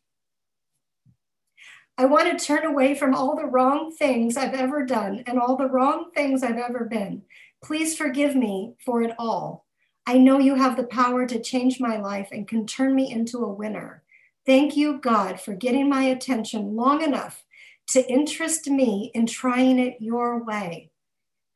I 1.98 2.04
want 2.04 2.38
to 2.38 2.46
turn 2.46 2.66
away 2.66 2.94
from 2.94 3.16
all 3.16 3.38
the 3.38 3.46
wrong 3.46 3.90
things 3.90 4.36
I've 4.36 4.54
ever 4.54 4.86
done 4.86 5.24
and 5.28 5.40
all 5.40 5.56
the 5.56 5.70
wrong 5.70 6.12
things 6.14 6.44
I've 6.44 6.58
ever 6.58 6.84
been. 6.84 7.22
Please 7.64 7.96
forgive 7.98 8.36
me 8.36 8.74
for 8.84 9.02
it 9.02 9.16
all. 9.18 9.66
I 10.06 10.18
know 10.18 10.40
you 10.40 10.56
have 10.56 10.76
the 10.76 10.84
power 10.84 11.26
to 11.26 11.42
change 11.42 11.80
my 11.80 11.96
life 11.98 12.28
and 12.34 12.46
can 12.46 12.68
turn 12.68 12.94
me 12.94 13.10
into 13.10 13.38
a 13.38 13.50
winner. 13.50 14.04
Thank 14.46 14.78
you, 14.78 15.00
God, 15.00 15.42
for 15.42 15.54
getting 15.54 15.90
my 15.90 16.04
attention 16.04 16.76
long 16.76 17.02
enough 17.02 17.44
to 17.90 18.08
interest 18.12 18.68
me 18.68 19.12
in 19.14 19.26
trying 19.26 19.80
it 19.80 19.98
your 20.00 20.44
way. 20.44 20.92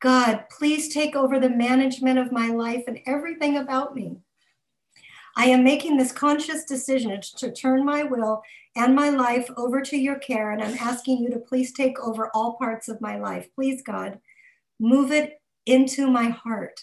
God, 0.00 0.44
please 0.50 0.92
take 0.92 1.14
over 1.14 1.38
the 1.38 1.50
management 1.50 2.18
of 2.18 2.32
my 2.32 2.48
life 2.48 2.84
and 2.88 2.98
everything 3.06 3.56
about 3.56 3.94
me. 3.94 4.16
I 5.36 5.46
am 5.46 5.62
making 5.62 5.96
this 5.96 6.10
conscious 6.10 6.64
decision 6.64 7.20
to 7.36 7.52
turn 7.52 7.84
my 7.84 8.02
will 8.02 8.42
and 8.74 8.94
my 8.94 9.10
life 9.10 9.48
over 9.56 9.80
to 9.82 9.96
your 9.96 10.18
care, 10.18 10.50
and 10.50 10.62
I'm 10.62 10.76
asking 10.78 11.18
you 11.18 11.30
to 11.30 11.38
please 11.38 11.72
take 11.72 11.98
over 12.00 12.30
all 12.34 12.56
parts 12.56 12.88
of 12.88 13.00
my 13.00 13.18
life. 13.18 13.48
Please, 13.54 13.82
God, 13.82 14.18
move 14.80 15.12
it 15.12 15.40
into 15.66 16.10
my 16.10 16.28
heart. 16.28 16.80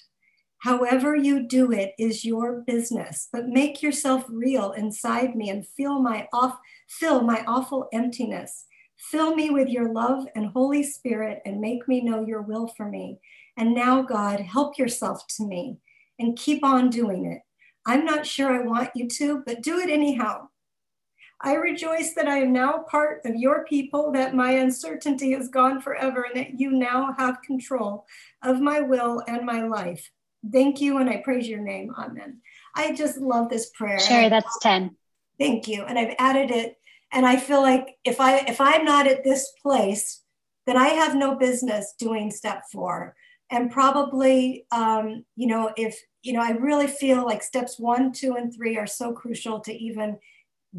However, 0.68 1.16
you 1.16 1.44
do 1.44 1.72
it 1.72 1.94
is 1.98 2.26
your 2.26 2.60
business, 2.68 3.30
but 3.32 3.48
make 3.48 3.82
yourself 3.82 4.26
real 4.28 4.74
inside 4.74 5.34
me 5.34 5.50
and 5.50 5.66
fill 5.66 6.02
my 6.02 6.28
off, 6.34 6.58
fill 6.90 7.22
my 7.22 7.42
awful 7.48 7.88
emptiness. 7.94 8.66
Fill 8.98 9.34
me 9.34 9.50
with 9.50 9.70
your 9.70 9.94
love 9.94 10.28
and 10.36 10.48
Holy 10.48 10.84
Spirit 10.84 11.42
and 11.46 11.62
make 11.62 11.88
me 11.88 12.02
know 12.02 12.26
your 12.26 12.42
will 12.42 12.68
for 12.76 12.90
me. 12.90 13.18
And 13.56 13.74
now, 13.74 14.02
God, 14.02 14.42
help 14.42 14.78
yourself 14.78 15.26
to 15.38 15.48
me 15.48 15.78
and 16.20 16.38
keep 16.38 16.66
on 16.66 16.90
doing 16.90 17.32
it. 17.32 17.44
I'm 17.86 18.04
not 18.04 18.28
sure 18.28 18.52
I 18.52 18.68
want 18.68 18.90
you 18.94 19.08
to, 19.08 19.44
but 19.46 19.64
do 19.64 19.80
it 19.80 19.90
anyhow. 19.90 20.50
I 21.40 21.54
rejoice 21.54 22.14
that 22.16 22.28
I 22.28 22.40
am 22.40 22.52
now 22.52 22.80
part 22.92 23.22
of 23.24 23.38
your 23.38 23.64
people, 23.64 24.12
that 24.12 24.36
my 24.36 24.52
uncertainty 24.52 25.32
is 25.32 25.48
gone 25.48 25.80
forever, 25.80 26.24
and 26.24 26.36
that 26.36 26.60
you 26.60 26.72
now 26.72 27.16
have 27.18 27.42
control 27.42 28.06
of 28.44 28.60
my 28.60 28.82
will 28.82 29.24
and 29.30 29.46
my 29.46 29.64
life. 29.64 30.12
Thank 30.52 30.82
you, 30.82 30.98
and 30.98 31.10
I 31.10 31.18
praise 31.18 31.48
your 31.48 31.62
name. 31.62 31.94
Amen. 31.98 32.42
I 32.76 32.94
just 32.94 33.18
love 33.18 33.50
this 33.50 33.70
prayer. 33.72 34.00
Sure, 34.00 34.30
that's 34.30 34.58
10. 34.60 34.96
Thank 35.40 35.68
you. 35.68 35.84
And 35.84 35.98
I've 35.98 36.16
added 36.20 36.52
it. 36.52 36.76
And 37.12 37.26
I 37.26 37.38
feel 37.38 37.62
like 37.62 37.96
if 38.04 38.20
I 38.20 38.40
if 38.40 38.60
I'm 38.60 38.84
not 38.84 39.08
at 39.08 39.24
this 39.24 39.52
place, 39.62 40.22
then 40.66 40.78
I 40.78 40.90
have 40.90 41.16
no 41.16 41.36
business 41.36 41.94
doing 41.98 42.32
step 42.32 42.64
four. 42.72 43.16
And 43.50 43.72
probably, 43.72 44.66
um, 44.72 45.24
you 45.36 45.48
know, 45.48 45.72
if 45.78 45.98
you 46.22 46.34
know, 46.34 46.42
I 46.42 46.52
really 46.52 46.88
feel 46.88 47.26
like 47.26 47.42
steps 47.42 47.80
one, 47.80 48.12
two, 48.12 48.36
and 48.36 48.54
three 48.54 48.78
are 48.78 48.88
so 48.88 49.14
crucial 49.14 49.62
to 49.62 49.74
even 49.74 50.18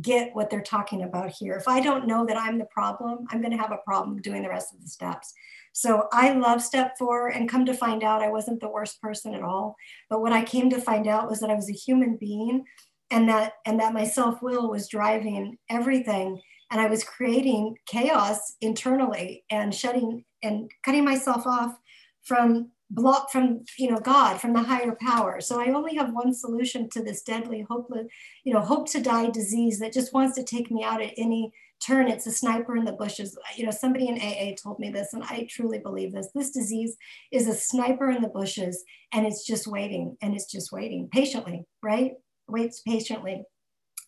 get 0.02 0.34
what 0.34 0.50
they're 0.50 0.60
talking 0.60 1.02
about 1.02 1.30
here. 1.30 1.54
If 1.54 1.66
I 1.66 1.80
don't 1.80 2.06
know 2.06 2.26
that 2.26 2.36
I'm 2.36 2.58
the 2.58 2.66
problem, 2.66 3.26
I'm 3.30 3.40
going 3.40 3.52
to 3.52 3.62
have 3.62 3.72
a 3.72 3.78
problem 3.78 4.20
doing 4.20 4.42
the 4.42 4.50
rest 4.50 4.74
of 4.74 4.82
the 4.82 4.88
steps. 4.88 5.32
So 5.78 6.08
I 6.10 6.32
love 6.32 6.60
step 6.60 6.98
four 6.98 7.28
and 7.28 7.48
come 7.48 7.64
to 7.66 7.72
find 7.72 8.02
out 8.02 8.20
I 8.20 8.30
wasn't 8.30 8.58
the 8.58 8.68
worst 8.68 9.00
person 9.00 9.32
at 9.32 9.44
all. 9.44 9.76
But 10.10 10.20
what 10.20 10.32
I 10.32 10.42
came 10.42 10.68
to 10.70 10.80
find 10.80 11.06
out 11.06 11.30
was 11.30 11.38
that 11.38 11.50
I 11.50 11.54
was 11.54 11.70
a 11.70 11.72
human 11.72 12.16
being 12.16 12.64
and 13.12 13.28
that 13.28 13.52
and 13.64 13.78
that 13.78 13.94
my 13.94 14.02
self-will 14.02 14.68
was 14.68 14.88
driving 14.88 15.56
everything 15.70 16.40
and 16.72 16.80
I 16.80 16.88
was 16.88 17.04
creating 17.04 17.76
chaos 17.86 18.56
internally 18.60 19.44
and 19.50 19.72
shutting 19.72 20.24
and 20.42 20.68
cutting 20.84 21.04
myself 21.04 21.46
off 21.46 21.78
from 22.24 22.72
block 22.90 23.30
from 23.30 23.64
you 23.78 23.90
know 23.90 23.98
god 23.98 24.40
from 24.40 24.54
the 24.54 24.62
higher 24.62 24.96
power 24.98 25.42
so 25.42 25.60
i 25.60 25.70
only 25.74 25.94
have 25.94 26.14
one 26.14 26.32
solution 26.32 26.88
to 26.88 27.02
this 27.02 27.20
deadly 27.20 27.60
hopeless 27.68 28.06
you 28.44 28.54
know 28.54 28.62
hope 28.62 28.88
to 28.90 28.98
die 28.98 29.28
disease 29.28 29.78
that 29.78 29.92
just 29.92 30.14
wants 30.14 30.34
to 30.34 30.42
take 30.42 30.70
me 30.70 30.82
out 30.82 31.02
at 31.02 31.12
any 31.18 31.52
turn 31.80 32.08
it's 32.08 32.26
a 32.26 32.32
sniper 32.32 32.76
in 32.76 32.84
the 32.84 32.92
bushes 32.92 33.36
you 33.56 33.64
know 33.64 33.70
somebody 33.70 34.08
in 34.08 34.20
aa 34.20 34.54
told 34.62 34.78
me 34.78 34.90
this 34.90 35.12
and 35.12 35.22
i 35.24 35.46
truly 35.50 35.78
believe 35.78 36.12
this 36.12 36.28
this 36.34 36.50
disease 36.50 36.96
is 37.32 37.46
a 37.46 37.54
sniper 37.54 38.10
in 38.10 38.22
the 38.22 38.28
bushes 38.28 38.84
and 39.12 39.26
it's 39.26 39.46
just 39.46 39.66
waiting 39.66 40.16
and 40.20 40.34
it's 40.34 40.50
just 40.50 40.72
waiting 40.72 41.08
patiently 41.12 41.64
right 41.82 42.12
waits 42.48 42.80
patiently 42.80 43.44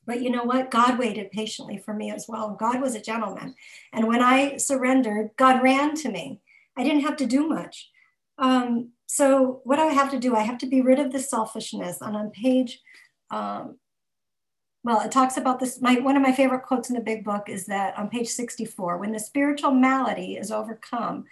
but 0.07 0.23
you 0.23 0.31
know 0.31 0.45
what? 0.45 0.71
God 0.71 0.99
waited 0.99 1.31
patiently 1.31 1.79
for 1.79 1.95
me 1.95 2.11
as 2.11 2.27
well. 2.29 2.57
God 2.59 2.81
was 2.81 2.95
a 2.95 3.01
gentleman. 3.01 3.55
And 3.93 4.09
when 4.09 4.23
I 4.23 4.57
surrendered, 4.57 5.31
God 5.37 5.63
ran 5.63 5.95
to 5.97 6.11
me. 6.11 6.41
I 6.77 6.83
didn't 6.83 7.03
have 7.03 7.17
to 7.19 7.27
do 7.27 7.49
much. 7.49 7.91
Um, 8.39 8.93
so, 9.07 9.61
what 9.65 9.77
do 9.77 9.83
I 9.83 9.93
have 9.93 10.11
to 10.13 10.19
do? 10.19 10.35
I 10.35 10.43
have 10.43 10.59
to 10.59 10.67
be 10.67 10.81
rid 10.81 10.99
of 10.99 11.13
the 11.13 11.19
selfishness. 11.19 12.01
And 12.01 12.17
on 12.17 12.31
page, 12.31 12.81
um, 13.31 13.77
well, 14.83 15.01
it 15.01 15.13
talks 15.13 15.37
about 15.37 15.61
this. 15.61 15.81
My 15.81 15.97
one 15.97 16.17
of 16.17 16.23
my 16.23 16.33
favorite 16.33 16.63
quotes 16.63 16.89
in 16.89 16.97
the 16.97 17.03
big 17.03 17.25
book 17.25 17.49
is 17.49 17.67
that 17.67 17.99
on 17.99 18.09
page 18.09 18.29
64, 18.29 18.99
when 18.99 19.13
the 19.13 19.21
spiritual 19.21 19.73
malady 19.73 20.37
is 20.37 20.51
overcome, 20.51 21.25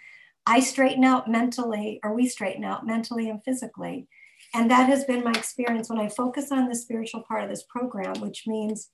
I 0.45 0.59
straighten 0.59 1.03
out 1.03 1.29
mentally, 1.29 1.99
or 2.03 2.13
we 2.13 2.27
straighten 2.27 2.63
out 2.63 2.85
mentally 2.85 3.29
and 3.29 3.43
physically. 3.43 4.07
And 4.53 4.69
that 4.71 4.87
has 4.89 5.03
been 5.03 5.23
my 5.23 5.31
experience 5.31 5.89
when 5.89 5.99
I 5.99 6.09
focus 6.09 6.51
on 6.51 6.67
the 6.67 6.75
spiritual 6.75 7.23
part 7.27 7.43
of 7.43 7.49
this 7.49 7.63
program, 7.63 8.19
which 8.19 8.45
means 8.47 8.89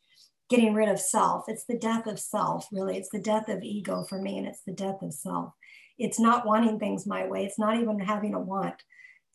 getting 0.49 0.73
rid 0.73 0.89
of 0.89 0.99
self. 0.99 1.45
It's 1.47 1.65
the 1.65 1.77
death 1.77 2.07
of 2.07 2.19
self, 2.19 2.67
really. 2.71 2.97
It's 2.97 3.09
the 3.09 3.19
death 3.19 3.49
of 3.49 3.63
ego 3.63 4.03
for 4.07 4.21
me, 4.21 4.37
and 4.37 4.47
it's 4.47 4.63
the 4.63 4.73
death 4.73 5.01
of 5.01 5.13
self. 5.13 5.53
It's 5.97 6.19
not 6.19 6.45
wanting 6.45 6.79
things 6.79 7.05
my 7.05 7.25
way, 7.25 7.45
it's 7.45 7.59
not 7.59 7.79
even 7.79 7.99
having 7.99 8.33
a 8.33 8.39
want. 8.39 8.75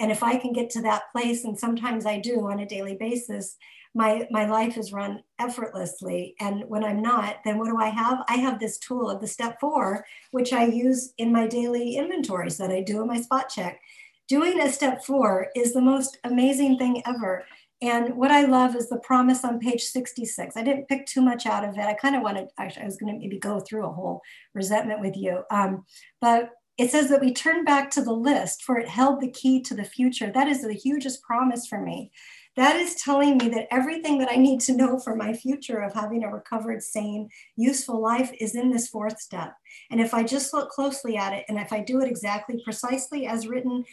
And 0.00 0.10
if 0.10 0.22
I 0.22 0.36
can 0.36 0.52
get 0.52 0.70
to 0.70 0.82
that 0.82 1.12
place, 1.12 1.44
and 1.44 1.56
sometimes 1.56 2.06
I 2.06 2.18
do 2.18 2.46
on 2.46 2.60
a 2.60 2.66
daily 2.66 2.96
basis, 2.96 3.56
my, 3.94 4.26
my 4.30 4.46
life 4.46 4.78
is 4.78 4.92
run 4.92 5.22
effortlessly. 5.38 6.34
And 6.40 6.64
when 6.68 6.84
I'm 6.84 7.02
not, 7.02 7.36
then 7.44 7.58
what 7.58 7.68
do 7.68 7.76
I 7.76 7.88
have? 7.88 8.24
I 8.28 8.36
have 8.36 8.58
this 8.58 8.78
tool 8.78 9.10
of 9.10 9.20
the 9.20 9.26
step 9.26 9.58
four, 9.60 10.04
which 10.30 10.52
I 10.52 10.64
use 10.64 11.12
in 11.18 11.32
my 11.32 11.46
daily 11.46 11.96
inventories 11.96 12.56
that 12.58 12.70
I 12.70 12.80
do 12.80 13.02
in 13.02 13.08
my 13.08 13.20
spot 13.20 13.48
check. 13.48 13.80
Doing 14.26 14.60
a 14.60 14.72
step 14.72 15.04
four 15.04 15.48
is 15.54 15.74
the 15.74 15.80
most 15.80 16.18
amazing 16.24 16.78
thing 16.78 17.02
ever. 17.06 17.44
And 17.82 18.16
what 18.16 18.30
I 18.30 18.44
love 18.44 18.76
is 18.76 18.88
the 18.88 18.98
promise 18.98 19.44
on 19.44 19.58
page 19.58 19.82
66. 19.82 20.56
I 20.56 20.62
didn't 20.62 20.88
pick 20.88 21.06
too 21.06 21.22
much 21.22 21.46
out 21.46 21.64
of 21.64 21.76
it. 21.76 21.80
I 21.80 21.94
kind 21.94 22.14
of 22.14 22.22
wanted, 22.22 22.48
actually, 22.58 22.82
I 22.82 22.86
was 22.86 22.96
going 22.96 23.12
to 23.12 23.18
maybe 23.18 23.38
go 23.38 23.58
through 23.58 23.86
a 23.86 23.92
whole 23.92 24.20
resentment 24.54 25.00
with 25.00 25.16
you. 25.16 25.42
Um, 25.50 25.84
but 26.20 26.50
it 26.80 26.90
says 26.90 27.10
that 27.10 27.20
we 27.20 27.34
turn 27.34 27.62
back 27.62 27.90
to 27.90 28.02
the 28.02 28.12
list, 28.12 28.64
for 28.64 28.78
it 28.78 28.88
held 28.88 29.20
the 29.20 29.30
key 29.30 29.60
to 29.60 29.74
the 29.74 29.84
future. 29.84 30.32
That 30.32 30.48
is 30.48 30.62
the 30.62 30.72
hugest 30.72 31.22
promise 31.22 31.66
for 31.66 31.78
me. 31.78 32.10
That 32.56 32.76
is 32.76 32.94
telling 32.94 33.36
me 33.36 33.50
that 33.50 33.68
everything 33.70 34.16
that 34.18 34.30
I 34.30 34.36
need 34.36 34.60
to 34.62 34.74
know 34.74 34.98
for 34.98 35.14
my 35.14 35.34
future 35.34 35.80
of 35.80 35.92
having 35.92 36.24
a 36.24 36.32
recovered, 36.32 36.82
sane, 36.82 37.28
useful 37.54 38.00
life 38.00 38.32
is 38.40 38.54
in 38.54 38.70
this 38.70 38.88
fourth 38.88 39.20
step. 39.20 39.52
And 39.90 40.00
if 40.00 40.14
I 40.14 40.22
just 40.22 40.54
look 40.54 40.70
closely 40.70 41.18
at 41.18 41.34
it 41.34 41.44
and 41.50 41.58
if 41.58 41.70
I 41.70 41.80
do 41.80 42.00
it 42.00 42.08
exactly 42.08 42.62
precisely 42.64 43.26
as 43.26 43.46
written 43.46 43.84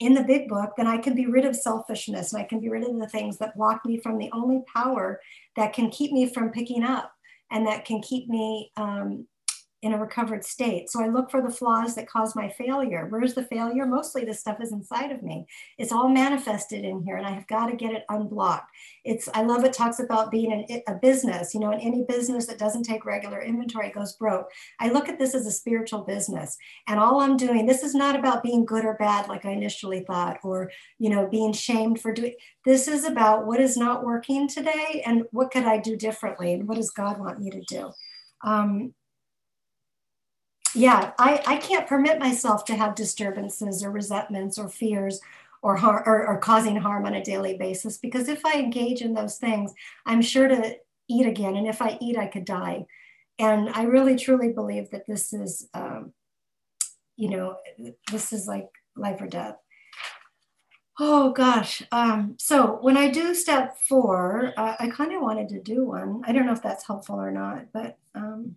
in 0.00 0.14
the 0.14 0.24
big 0.24 0.48
book, 0.48 0.70
then 0.78 0.86
I 0.86 0.96
can 0.96 1.14
be 1.14 1.26
rid 1.26 1.44
of 1.44 1.54
selfishness 1.54 2.32
and 2.32 2.40
I 2.42 2.46
can 2.46 2.58
be 2.58 2.70
rid 2.70 2.84
of 2.84 2.98
the 2.98 3.08
things 3.08 3.36
that 3.36 3.54
block 3.54 3.84
me 3.84 4.00
from 4.00 4.16
the 4.16 4.30
only 4.32 4.62
power 4.74 5.20
that 5.56 5.74
can 5.74 5.90
keep 5.90 6.10
me 6.10 6.32
from 6.32 6.52
picking 6.52 6.84
up 6.84 7.12
and 7.50 7.66
that 7.66 7.84
can 7.84 8.00
keep 8.00 8.30
me 8.30 8.72
um, 8.78 9.26
in 9.84 9.92
a 9.92 9.98
recovered 9.98 10.42
state. 10.42 10.90
So 10.90 11.04
I 11.04 11.08
look 11.08 11.30
for 11.30 11.42
the 11.42 11.54
flaws 11.54 11.94
that 11.94 12.08
cause 12.08 12.34
my 12.34 12.48
failure. 12.48 13.06
Where's 13.10 13.34
the 13.34 13.44
failure? 13.44 13.84
Mostly 13.84 14.24
the 14.24 14.32
stuff 14.32 14.56
is 14.62 14.72
inside 14.72 15.12
of 15.12 15.22
me. 15.22 15.46
It's 15.76 15.92
all 15.92 16.08
manifested 16.08 16.86
in 16.86 17.02
here 17.04 17.18
and 17.18 17.26
I 17.26 17.32
have 17.32 17.46
got 17.48 17.66
to 17.66 17.76
get 17.76 17.92
it 17.92 18.04
unblocked. 18.08 18.70
It's 19.04 19.28
I 19.34 19.42
love 19.42 19.62
it 19.62 19.74
talks 19.74 20.00
about 20.00 20.30
being 20.30 20.52
an, 20.70 20.80
a 20.88 20.94
business, 20.94 21.52
you 21.52 21.60
know, 21.60 21.70
in 21.70 21.80
any 21.80 22.02
business 22.08 22.46
that 22.46 22.58
doesn't 22.58 22.84
take 22.84 23.04
regular 23.04 23.42
inventory 23.42 23.90
goes 23.90 24.14
broke. 24.14 24.46
I 24.80 24.88
look 24.88 25.10
at 25.10 25.18
this 25.18 25.34
as 25.34 25.46
a 25.46 25.50
spiritual 25.50 26.00
business 26.00 26.56
and 26.88 26.98
all 26.98 27.20
I'm 27.20 27.36
doing 27.36 27.66
this 27.66 27.82
is 27.82 27.94
not 27.94 28.18
about 28.18 28.42
being 28.42 28.64
good 28.64 28.86
or 28.86 28.94
bad 28.94 29.28
like 29.28 29.44
I 29.44 29.50
initially 29.50 30.02
thought 30.06 30.38
or, 30.42 30.70
you 30.98 31.10
know, 31.10 31.28
being 31.28 31.52
shamed 31.52 32.00
for 32.00 32.10
doing 32.10 32.36
this 32.64 32.88
is 32.88 33.04
about 33.04 33.46
what 33.46 33.60
is 33.60 33.76
not 33.76 34.02
working 34.02 34.48
today 34.48 35.02
and 35.04 35.24
what 35.30 35.50
could 35.50 35.64
I 35.64 35.76
do 35.76 35.94
differently 35.94 36.54
and 36.54 36.66
what 36.66 36.78
does 36.78 36.90
God 36.90 37.20
want 37.20 37.38
me 37.38 37.50
to 37.50 37.60
do? 37.68 37.92
Um, 38.42 38.94
yeah, 40.74 41.12
I, 41.18 41.42
I 41.46 41.56
can't 41.56 41.86
permit 41.86 42.18
myself 42.18 42.64
to 42.66 42.74
have 42.74 42.94
disturbances 42.94 43.84
or 43.84 43.90
resentments 43.90 44.58
or 44.58 44.68
fears 44.68 45.20
or, 45.62 45.76
har- 45.76 46.06
or, 46.06 46.26
or 46.26 46.38
causing 46.38 46.76
harm 46.76 47.06
on 47.06 47.14
a 47.14 47.24
daily 47.24 47.56
basis 47.56 47.96
because 47.96 48.28
if 48.28 48.44
I 48.44 48.58
engage 48.58 49.00
in 49.00 49.14
those 49.14 49.38
things, 49.38 49.72
I'm 50.04 50.20
sure 50.20 50.48
to 50.48 50.76
eat 51.08 51.26
again. 51.26 51.56
And 51.56 51.66
if 51.66 51.80
I 51.80 51.96
eat, 52.00 52.18
I 52.18 52.26
could 52.26 52.44
die. 52.44 52.86
And 53.38 53.70
I 53.70 53.84
really 53.84 54.16
truly 54.16 54.52
believe 54.52 54.90
that 54.90 55.06
this 55.06 55.32
is, 55.32 55.68
um, 55.74 56.12
you 57.16 57.30
know, 57.30 57.56
this 58.10 58.32
is 58.32 58.46
like 58.46 58.68
life 58.96 59.20
or 59.20 59.26
death. 59.26 59.56
Oh 61.00 61.32
gosh. 61.32 61.82
Um, 61.90 62.36
so 62.38 62.78
when 62.80 62.96
I 62.96 63.10
do 63.10 63.34
step 63.34 63.76
four, 63.88 64.52
uh, 64.56 64.76
I 64.78 64.88
kind 64.90 65.12
of 65.12 65.22
wanted 65.22 65.48
to 65.48 65.60
do 65.60 65.84
one. 65.84 66.22
I 66.24 66.32
don't 66.32 66.46
know 66.46 66.52
if 66.52 66.62
that's 66.62 66.86
helpful 66.86 67.16
or 67.16 67.32
not, 67.32 67.72
but 67.72 67.98
um, 68.14 68.56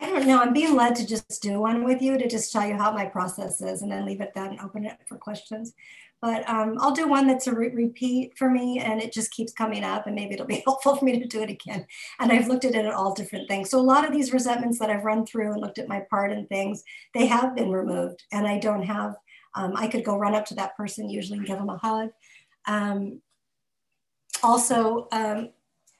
I 0.00 0.10
don't 0.10 0.26
know. 0.26 0.40
I'm 0.40 0.52
being 0.52 0.76
led 0.76 0.94
to 0.96 1.06
just 1.06 1.40
do 1.40 1.58
one 1.60 1.82
with 1.82 2.02
you 2.02 2.18
to 2.18 2.28
just 2.28 2.52
tell 2.52 2.66
you 2.66 2.74
how 2.76 2.92
my 2.92 3.06
process 3.06 3.62
is 3.62 3.82
and 3.82 3.90
then 3.90 4.04
leave 4.04 4.20
it 4.20 4.32
that 4.34 4.50
and 4.50 4.60
open 4.60 4.84
it 4.84 4.98
for 5.08 5.16
questions. 5.16 5.72
But 6.20 6.48
um, 6.48 6.76
I'll 6.80 6.92
do 6.92 7.08
one 7.08 7.26
that's 7.26 7.46
a 7.46 7.54
re 7.54 7.68
repeat 7.68 8.36
for 8.36 8.50
me 8.50 8.78
and 8.78 9.00
it 9.00 9.12
just 9.12 9.30
keeps 9.32 9.52
coming 9.52 9.84
up 9.84 10.06
and 10.06 10.14
maybe 10.14 10.34
it'll 10.34 10.46
be 10.46 10.62
helpful 10.66 10.96
for 10.96 11.04
me 11.04 11.18
to 11.18 11.26
do 11.26 11.42
it 11.42 11.50
again. 11.50 11.86
And 12.18 12.32
I've 12.32 12.48
looked 12.48 12.64
at 12.64 12.74
it 12.74 12.84
at 12.84 12.94
all 12.94 13.14
different 13.14 13.48
things. 13.48 13.70
So 13.70 13.78
a 13.78 13.80
lot 13.80 14.06
of 14.06 14.12
these 14.12 14.32
resentments 14.32 14.78
that 14.78 14.90
I've 14.90 15.04
run 15.04 15.24
through 15.24 15.52
and 15.52 15.60
looked 15.60 15.78
at 15.78 15.88
my 15.88 16.04
part 16.10 16.32
and 16.32 16.48
things, 16.48 16.82
they 17.14 17.26
have 17.26 17.54
been 17.54 17.70
removed 17.70 18.24
and 18.32 18.46
I 18.46 18.58
don't 18.58 18.82
have, 18.82 19.16
um, 19.54 19.74
I 19.76 19.88
could 19.88 20.04
go 20.04 20.18
run 20.18 20.34
up 20.34 20.46
to 20.46 20.54
that 20.56 20.76
person 20.76 21.08
usually 21.08 21.38
and 21.38 21.46
give 21.46 21.58
them 21.58 21.70
a 21.70 21.78
hug. 21.78 22.10
Um, 22.66 23.20
also, 24.42 25.08
um, 25.12 25.50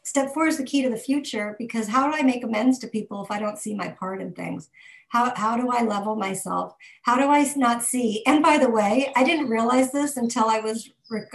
step 0.07 0.33
four 0.33 0.47
is 0.47 0.57
the 0.57 0.65
key 0.65 0.83
to 0.83 0.89
the 0.89 0.97
future 0.97 1.57
because 1.59 1.89
how 1.89 2.09
do 2.09 2.17
I 2.17 2.23
make 2.23 2.45
amends 2.45 2.79
to 2.79 2.87
people 2.87 3.25
if 3.25 3.31
I 3.31 3.41
don't 3.41 3.59
see 3.59 3.75
my 3.75 3.89
part 3.89 4.23
in 4.23 4.33
things? 4.33 4.71
How, 5.09 5.33
how 5.35 5.57
do 5.57 5.69
I 5.71 5.83
level 5.83 6.15
myself? 6.15 6.75
How 7.03 7.17
do 7.17 7.29
I 7.29 7.45
not 7.57 7.83
see? 7.83 8.23
And 8.25 8.41
by 8.41 8.57
the 8.57 8.71
way, 8.71 9.13
I 9.17 9.25
didn't 9.25 9.49
realize 9.49 9.91
this 9.91 10.17
until 10.17 10.49
I 10.49 10.61
was, 10.61 10.91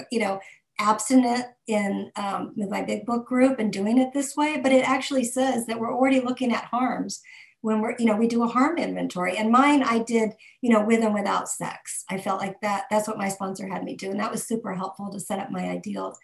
you 0.09 0.19
know, 0.19 0.39
abstinent 0.79 1.47
in 1.67 2.11
um, 2.15 2.53
with 2.55 2.69
my 2.69 2.81
big 2.81 3.05
book 3.05 3.27
group 3.27 3.59
and 3.59 3.73
doing 3.73 3.97
it 3.97 4.13
this 4.13 4.37
way. 4.37 4.59
But 4.61 4.71
it 4.71 4.87
actually 4.87 5.25
says 5.25 5.65
that 5.65 5.79
we're 5.79 5.93
already 5.93 6.21
looking 6.21 6.53
at 6.53 6.65
harms 6.65 7.21
when 7.59 7.81
we're, 7.81 7.95
you 7.99 8.05
know, 8.05 8.15
we 8.15 8.27
do 8.27 8.43
a 8.43 8.47
harm 8.47 8.77
inventory. 8.77 9.37
And 9.37 9.51
mine, 9.51 9.83
I 9.83 9.99
did, 9.99 10.31
you 10.61 10.71
know, 10.71 10.83
with 10.83 11.03
and 11.03 11.13
without 11.13 11.49
sex. 11.49 12.05
I 12.09 12.17
felt 12.17 12.39
like 12.39 12.59
that, 12.61 12.85
that's 12.89 13.07
what 13.07 13.17
my 13.17 13.29
sponsor 13.29 13.67
had 13.67 13.83
me 13.83 13.95
do. 13.95 14.11
And 14.11 14.19
that 14.19 14.31
was 14.31 14.47
super 14.47 14.73
helpful 14.73 15.11
to 15.11 15.19
set 15.19 15.39
up 15.39 15.51
my 15.51 15.69
ideals. 15.69 16.17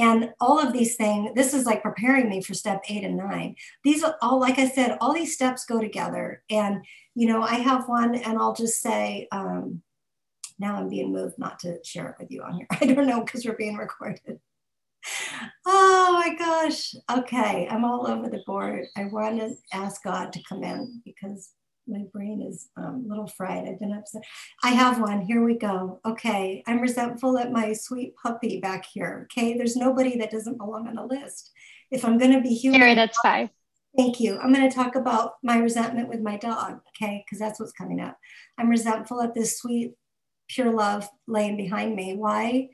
And 0.00 0.30
all 0.40 0.58
of 0.58 0.72
these 0.72 0.96
things, 0.96 1.32
this 1.34 1.52
is 1.52 1.66
like 1.66 1.82
preparing 1.82 2.30
me 2.30 2.40
for 2.40 2.54
step 2.54 2.82
eight 2.88 3.04
and 3.04 3.18
nine. 3.18 3.54
These 3.84 4.02
are 4.02 4.16
all, 4.22 4.40
like 4.40 4.58
I 4.58 4.66
said, 4.66 4.96
all 4.98 5.12
these 5.12 5.34
steps 5.34 5.66
go 5.66 5.78
together. 5.78 6.42
And, 6.48 6.82
you 7.14 7.28
know, 7.28 7.42
I 7.42 7.56
have 7.56 7.86
one 7.86 8.14
and 8.14 8.38
I'll 8.38 8.54
just 8.54 8.80
say, 8.80 9.28
um, 9.30 9.82
now 10.58 10.76
I'm 10.76 10.88
being 10.88 11.12
moved 11.12 11.38
not 11.38 11.58
to 11.60 11.80
share 11.84 12.08
it 12.08 12.16
with 12.18 12.30
you 12.30 12.42
on 12.42 12.54
here. 12.54 12.66
I 12.80 12.86
don't 12.86 13.06
know 13.06 13.22
because 13.22 13.44
we're 13.44 13.56
being 13.56 13.76
recorded. 13.76 14.40
Oh 15.66 16.12
my 16.14 16.34
gosh. 16.34 16.94
Okay. 17.10 17.68
I'm 17.70 17.84
all 17.84 18.08
over 18.08 18.30
the 18.30 18.42
board. 18.46 18.86
I 18.96 19.04
want 19.04 19.38
to 19.38 19.54
ask 19.74 20.02
God 20.02 20.32
to 20.32 20.42
come 20.48 20.64
in 20.64 21.02
because 21.04 21.52
my 21.86 22.04
brain 22.12 22.42
is 22.42 22.68
um, 22.76 23.04
a 23.06 23.08
little 23.08 23.26
fried. 23.26 23.66
I've 23.66 23.78
been 23.78 23.92
upset. 23.92 24.22
I 24.62 24.70
have 24.70 25.00
one. 25.00 25.22
Here 25.22 25.44
we 25.44 25.58
go. 25.58 26.00
Okay. 26.06 26.62
I'm 26.66 26.80
resentful 26.80 27.38
at 27.38 27.52
my 27.52 27.72
sweet 27.72 28.14
puppy 28.22 28.60
back 28.60 28.86
here. 28.86 29.26
Okay. 29.30 29.56
There's 29.56 29.76
nobody 29.76 30.16
that 30.18 30.30
doesn't 30.30 30.58
belong 30.58 30.88
on 30.88 30.94
the 30.94 31.04
list. 31.04 31.50
If 31.90 32.04
I'm 32.04 32.18
going 32.18 32.32
to 32.32 32.40
be 32.40 32.54
human. 32.54 32.94
That's 32.94 33.18
five. 33.20 33.50
Thank 33.96 34.20
you. 34.20 34.38
I'm 34.38 34.52
going 34.52 34.68
to 34.68 34.74
talk 34.74 34.94
about 34.94 35.34
my 35.42 35.58
resentment 35.58 36.08
with 36.08 36.20
my 36.20 36.36
dog. 36.36 36.80
Okay. 36.96 37.24
Because 37.24 37.40
that's 37.40 37.58
what's 37.58 37.72
coming 37.72 38.00
up. 38.00 38.16
I'm 38.58 38.68
resentful 38.68 39.20
at 39.22 39.34
this 39.34 39.58
sweet, 39.58 39.94
pure 40.48 40.72
love 40.72 41.08
laying 41.26 41.56
behind 41.56 41.96
me. 41.96 42.14
Why? 42.14 42.68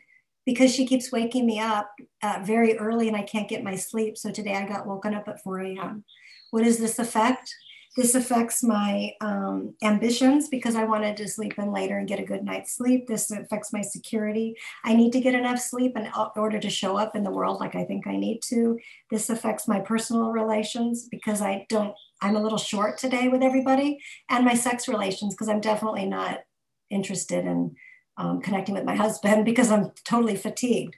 because 0.46 0.72
she 0.72 0.86
keeps 0.86 1.10
waking 1.10 1.44
me 1.44 1.58
up 1.58 1.90
uh, 2.22 2.40
very 2.44 2.78
early 2.78 3.08
and 3.08 3.16
I 3.16 3.22
can't 3.22 3.48
get 3.48 3.64
my 3.64 3.74
sleep. 3.74 4.16
So 4.16 4.30
today 4.30 4.54
I 4.54 4.66
got 4.66 4.86
woken 4.86 5.12
up 5.12 5.26
at 5.26 5.42
4 5.42 5.58
a.m. 5.60 6.04
What 6.52 6.64
is 6.64 6.78
this 6.78 7.00
affect? 7.00 7.52
This 7.96 8.14
affects 8.14 8.62
my 8.62 9.12
um, 9.22 9.74
ambitions 9.82 10.48
because 10.48 10.76
I 10.76 10.84
wanted 10.84 11.16
to 11.16 11.28
sleep 11.28 11.58
in 11.58 11.72
later 11.72 11.96
and 11.96 12.06
get 12.06 12.20
a 12.20 12.24
good 12.24 12.44
night's 12.44 12.76
sleep. 12.76 13.06
This 13.06 13.30
affects 13.30 13.72
my 13.72 13.80
security. 13.80 14.54
I 14.84 14.94
need 14.94 15.12
to 15.12 15.20
get 15.20 15.34
enough 15.34 15.58
sleep 15.58 15.96
in 15.96 16.06
order 16.36 16.58
to 16.58 16.68
show 16.68 16.98
up 16.98 17.16
in 17.16 17.22
the 17.22 17.30
world 17.30 17.58
like 17.58 17.74
I 17.74 17.84
think 17.84 18.06
I 18.06 18.16
need 18.16 18.42
to. 18.48 18.78
This 19.10 19.30
affects 19.30 19.66
my 19.66 19.80
personal 19.80 20.30
relations 20.30 21.08
because 21.10 21.40
I 21.40 21.64
don't, 21.70 21.94
I'm 22.20 22.36
a 22.36 22.42
little 22.42 22.58
short 22.58 22.98
today 22.98 23.28
with 23.28 23.42
everybody, 23.42 23.98
and 24.28 24.44
my 24.44 24.54
sex 24.54 24.88
relations 24.88 25.34
because 25.34 25.48
I'm 25.48 25.60
definitely 25.60 26.06
not 26.06 26.40
interested 26.90 27.46
in 27.46 27.76
um, 28.18 28.40
connecting 28.40 28.74
with 28.74 28.84
my 28.84 28.94
husband 28.94 29.44
because 29.46 29.70
I'm 29.70 29.92
totally 30.04 30.36
fatigued. 30.36 30.96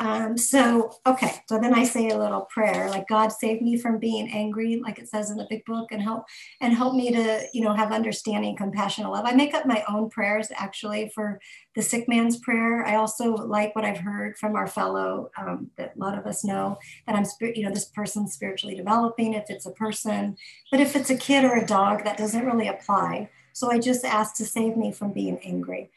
Um, 0.00 0.38
so, 0.38 0.92
okay, 1.06 1.42
so 1.46 1.58
then 1.60 1.74
I 1.74 1.84
say 1.84 2.08
a 2.08 2.16
little 2.16 2.40
prayer, 2.40 2.88
like 2.88 3.06
God 3.06 3.28
save 3.28 3.60
me 3.60 3.76
from 3.76 3.98
being 3.98 4.30
angry, 4.30 4.80
like 4.82 4.98
it 4.98 5.10
says 5.10 5.30
in 5.30 5.36
the 5.36 5.46
big 5.50 5.62
book, 5.66 5.92
and 5.92 6.00
help 6.00 6.24
and 6.62 6.72
help 6.72 6.94
me 6.94 7.12
to, 7.12 7.42
you 7.52 7.60
know, 7.60 7.74
have 7.74 7.92
understanding, 7.92 8.56
compassionate 8.56 9.10
love. 9.10 9.26
I 9.26 9.32
make 9.32 9.52
up 9.52 9.66
my 9.66 9.84
own 9.88 10.08
prayers 10.08 10.48
actually 10.56 11.10
for 11.14 11.38
the 11.74 11.82
sick 11.82 12.08
man's 12.08 12.38
prayer. 12.38 12.82
I 12.86 12.96
also 12.96 13.34
like 13.34 13.76
what 13.76 13.84
I've 13.84 13.98
heard 13.98 14.38
from 14.38 14.56
our 14.56 14.66
fellow 14.66 15.30
um, 15.36 15.70
that 15.76 15.92
a 15.94 15.98
lot 15.98 16.16
of 16.16 16.26
us 16.26 16.44
know 16.44 16.78
that 17.06 17.14
I'm, 17.14 17.26
you 17.54 17.64
know, 17.64 17.70
this 17.70 17.84
person's 17.84 18.32
spiritually 18.32 18.74
developing. 18.74 19.34
If 19.34 19.50
it's 19.50 19.66
a 19.66 19.70
person, 19.72 20.38
but 20.70 20.80
if 20.80 20.96
it's 20.96 21.10
a 21.10 21.16
kid 21.16 21.44
or 21.44 21.56
a 21.56 21.66
dog, 21.66 22.04
that 22.04 22.16
doesn't 22.16 22.46
really 22.46 22.68
apply. 22.68 23.28
So 23.52 23.70
I 23.70 23.78
just 23.78 24.06
ask 24.06 24.34
to 24.36 24.46
save 24.46 24.78
me 24.78 24.92
from 24.92 25.12
being 25.12 25.38
angry. 25.44 25.90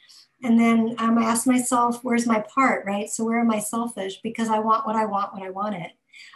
And 0.43 0.59
then 0.59 0.95
um, 0.99 1.17
I 1.17 1.23
ask 1.23 1.47
myself, 1.47 2.03
where's 2.03 2.27
my 2.27 2.41
part, 2.41 2.85
right? 2.85 3.09
So 3.09 3.23
where 3.23 3.39
am 3.39 3.49
I 3.49 3.59
selfish? 3.59 4.19
Because 4.21 4.49
I 4.49 4.59
want 4.59 4.85
what 4.85 4.95
I 4.95 5.05
want 5.05 5.33
when 5.33 5.43
I 5.43 5.49
want 5.49 5.75
it. 5.75 5.91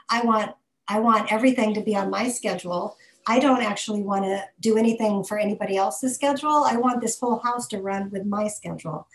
I 0.09 0.21
want 0.21 0.55
I 0.87 0.99
want 0.99 1.31
everything 1.31 1.73
to 1.73 1.81
be 1.81 1.95
on 1.95 2.09
my 2.09 2.29
schedule. 2.29 2.95
I 3.27 3.39
don't 3.39 3.61
actually 3.61 4.01
want 4.03 4.23
to 4.23 4.45
do 4.61 4.77
anything 4.77 5.25
for 5.25 5.37
anybody 5.37 5.75
else's 5.75 6.15
schedule. 6.15 6.63
I 6.65 6.77
want 6.77 7.01
this 7.01 7.19
whole 7.19 7.39
house 7.39 7.67
to 7.67 7.81
run 7.81 8.09
with 8.09 8.25
my 8.25 8.47
schedule. 8.47 9.05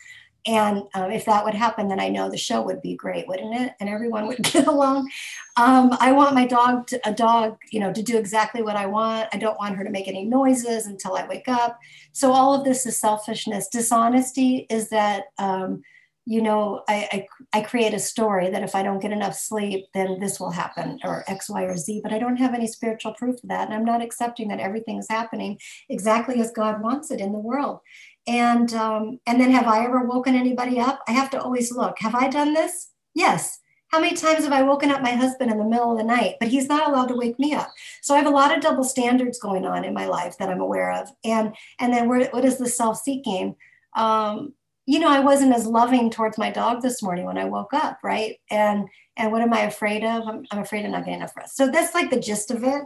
And 0.46 0.82
uh, 0.94 1.08
if 1.12 1.24
that 1.26 1.44
would 1.44 1.54
happen, 1.54 1.86
then 1.88 2.00
I 2.00 2.08
know 2.08 2.28
the 2.28 2.36
show 2.36 2.62
would 2.62 2.82
be 2.82 2.96
great, 2.96 3.28
wouldn't 3.28 3.54
it? 3.54 3.74
And 3.78 3.88
everyone 3.88 4.26
would 4.26 4.42
get 4.42 4.66
along. 4.66 5.08
Um, 5.56 5.96
I 6.00 6.12
want 6.12 6.34
my 6.34 6.46
dog, 6.46 6.88
to, 6.88 7.00
a 7.08 7.12
dog, 7.12 7.58
you 7.70 7.78
know, 7.78 7.92
to 7.92 8.02
do 8.02 8.18
exactly 8.18 8.62
what 8.62 8.76
I 8.76 8.86
want. 8.86 9.28
I 9.32 9.38
don't 9.38 9.58
want 9.58 9.76
her 9.76 9.84
to 9.84 9.90
make 9.90 10.08
any 10.08 10.24
noises 10.24 10.86
until 10.86 11.14
I 11.14 11.26
wake 11.26 11.48
up. 11.48 11.78
So 12.12 12.32
all 12.32 12.54
of 12.54 12.64
this 12.64 12.86
is 12.86 12.98
selfishness. 12.98 13.68
Dishonesty 13.68 14.66
is 14.68 14.88
that, 14.88 15.26
um, 15.38 15.82
you 16.24 16.40
know, 16.40 16.82
I, 16.88 17.26
I, 17.52 17.58
I 17.58 17.62
create 17.62 17.94
a 17.94 17.98
story 17.98 18.48
that 18.50 18.62
if 18.62 18.76
I 18.76 18.82
don't 18.84 19.00
get 19.00 19.10
enough 19.10 19.34
sleep, 19.34 19.86
then 19.92 20.20
this 20.20 20.38
will 20.38 20.52
happen 20.52 21.00
or 21.02 21.24
X, 21.26 21.50
Y, 21.50 21.62
or 21.62 21.76
Z. 21.76 22.00
But 22.02 22.12
I 22.12 22.18
don't 22.18 22.36
have 22.36 22.54
any 22.54 22.68
spiritual 22.68 23.14
proof 23.14 23.42
of 23.42 23.48
that, 23.48 23.66
and 23.66 23.74
I'm 23.74 23.84
not 23.84 24.02
accepting 24.02 24.46
that 24.48 24.60
everything 24.60 24.98
is 24.98 25.08
happening 25.10 25.58
exactly 25.88 26.40
as 26.40 26.52
God 26.52 26.80
wants 26.80 27.10
it 27.10 27.20
in 27.20 27.32
the 27.32 27.40
world 27.40 27.80
and 28.26 28.72
um, 28.74 29.18
and 29.26 29.40
then 29.40 29.50
have 29.50 29.66
i 29.66 29.84
ever 29.84 30.04
woken 30.04 30.34
anybody 30.34 30.78
up? 30.78 31.00
I 31.08 31.12
have 31.12 31.30
to 31.30 31.40
always 31.40 31.72
look. 31.72 31.98
Have 31.98 32.14
i 32.14 32.28
done 32.28 32.54
this? 32.54 32.90
Yes. 33.14 33.58
How 33.88 34.00
many 34.00 34.16
times 34.16 34.44
have 34.44 34.52
i 34.52 34.62
woken 34.62 34.90
up 34.90 35.02
my 35.02 35.10
husband 35.10 35.50
in 35.50 35.58
the 35.58 35.64
middle 35.64 35.92
of 35.92 35.98
the 35.98 36.04
night 36.04 36.36
but 36.40 36.48
he's 36.48 36.68
not 36.68 36.88
allowed 36.88 37.08
to 37.08 37.16
wake 37.16 37.38
me 37.38 37.54
up? 37.54 37.72
So 38.00 38.14
i 38.14 38.18
have 38.18 38.26
a 38.26 38.30
lot 38.30 38.54
of 38.54 38.62
double 38.62 38.84
standards 38.84 39.38
going 39.38 39.66
on 39.66 39.84
in 39.84 39.94
my 39.94 40.06
life 40.06 40.38
that 40.38 40.48
i'm 40.48 40.60
aware 40.60 40.92
of. 40.92 41.10
And 41.24 41.54
and 41.80 41.92
then 41.92 42.08
where, 42.08 42.28
what 42.30 42.44
is 42.44 42.58
the 42.58 42.68
self-seeking 42.68 43.56
um, 43.94 44.54
you 44.86 44.98
know 44.98 45.10
i 45.10 45.20
wasn't 45.20 45.54
as 45.54 45.66
loving 45.66 46.10
towards 46.10 46.38
my 46.38 46.50
dog 46.50 46.82
this 46.82 47.02
morning 47.02 47.26
when 47.26 47.38
i 47.38 47.44
woke 47.44 47.74
up 47.74 47.98
right? 48.02 48.36
And 48.50 48.88
and 49.16 49.32
what 49.32 49.42
am 49.42 49.52
i 49.52 49.62
afraid 49.62 50.04
of? 50.04 50.26
I'm, 50.26 50.46
I'm 50.50 50.60
afraid 50.60 50.84
of 50.84 50.92
not 50.92 51.04
getting 51.04 51.20
enough 51.20 51.36
rest. 51.36 51.56
So 51.56 51.70
that's 51.70 51.94
like 51.94 52.10
the 52.10 52.20
gist 52.20 52.50
of 52.50 52.64
it 52.64 52.82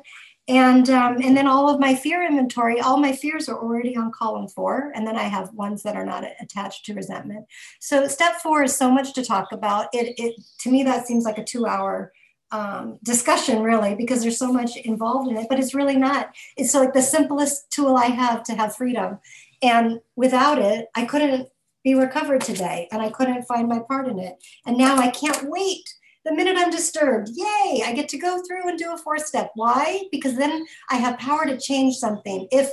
and 0.48 0.88
um, 0.90 1.20
and 1.22 1.36
then 1.36 1.46
all 1.46 1.68
of 1.68 1.80
my 1.80 1.94
fear 1.94 2.24
inventory 2.24 2.80
all 2.80 2.98
my 2.98 3.12
fears 3.12 3.48
are 3.48 3.58
already 3.58 3.96
on 3.96 4.12
column 4.12 4.46
four 4.46 4.92
and 4.94 5.06
then 5.06 5.16
i 5.16 5.24
have 5.24 5.52
ones 5.54 5.82
that 5.82 5.96
are 5.96 6.04
not 6.04 6.24
attached 6.40 6.84
to 6.84 6.94
resentment. 6.94 7.46
So 7.80 8.06
step 8.06 8.36
four 8.36 8.62
is 8.62 8.76
so 8.76 8.90
much 8.90 9.12
to 9.14 9.24
talk 9.24 9.52
about. 9.52 9.88
It, 9.92 10.14
it 10.18 10.40
to 10.60 10.70
me 10.70 10.84
that 10.84 11.06
seems 11.06 11.24
like 11.24 11.38
a 11.38 11.44
two 11.44 11.66
hour 11.66 12.12
um, 12.52 12.98
discussion 13.02 13.62
really 13.62 13.96
because 13.96 14.22
there's 14.22 14.38
so 14.38 14.52
much 14.52 14.76
involved 14.76 15.28
in 15.28 15.36
it 15.36 15.48
but 15.48 15.58
it's 15.58 15.74
really 15.74 15.96
not. 15.96 16.30
It's 16.56 16.74
like 16.74 16.92
the 16.92 17.02
simplest 17.02 17.70
tool 17.70 17.96
i 17.96 18.06
have 18.06 18.44
to 18.44 18.54
have 18.54 18.76
freedom. 18.76 19.18
And 19.62 20.00
without 20.14 20.58
it 20.60 20.88
i 20.94 21.04
couldn't 21.04 21.48
be 21.82 21.94
recovered 21.94 22.40
today 22.40 22.88
and 22.92 23.02
i 23.02 23.10
couldn't 23.10 23.44
find 23.44 23.68
my 23.68 23.80
part 23.80 24.06
in 24.06 24.20
it. 24.20 24.36
And 24.64 24.78
now 24.78 24.96
i 24.96 25.10
can't 25.10 25.50
wait 25.50 25.88
the 26.26 26.34
minute 26.34 26.56
I'm 26.58 26.70
disturbed, 26.70 27.30
yay, 27.32 27.82
I 27.86 27.92
get 27.94 28.08
to 28.10 28.18
go 28.18 28.42
through 28.42 28.68
and 28.68 28.76
do 28.76 28.92
a 28.92 28.98
four 28.98 29.18
step. 29.18 29.52
Why? 29.54 30.02
Because 30.10 30.36
then 30.36 30.66
I 30.90 30.96
have 30.96 31.18
power 31.18 31.46
to 31.46 31.56
change 31.56 31.94
something. 31.96 32.48
If 32.50 32.70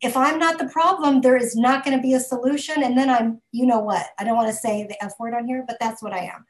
if 0.00 0.16
I'm 0.16 0.38
not 0.38 0.58
the 0.58 0.68
problem, 0.68 1.20
there 1.20 1.36
is 1.36 1.54
not 1.54 1.84
going 1.84 1.96
to 1.96 2.02
be 2.02 2.14
a 2.14 2.20
solution. 2.20 2.82
And 2.82 2.98
then 2.98 3.08
I'm, 3.08 3.40
you 3.52 3.64
know 3.64 3.78
what? 3.78 4.06
I 4.18 4.24
don't 4.24 4.36
want 4.36 4.48
to 4.48 4.54
say 4.54 4.86
the 4.86 5.02
F 5.02 5.14
word 5.18 5.32
on 5.32 5.46
here, 5.46 5.64
but 5.66 5.78
that's 5.80 6.02
what 6.02 6.12
I 6.12 6.24
am. 6.34 6.44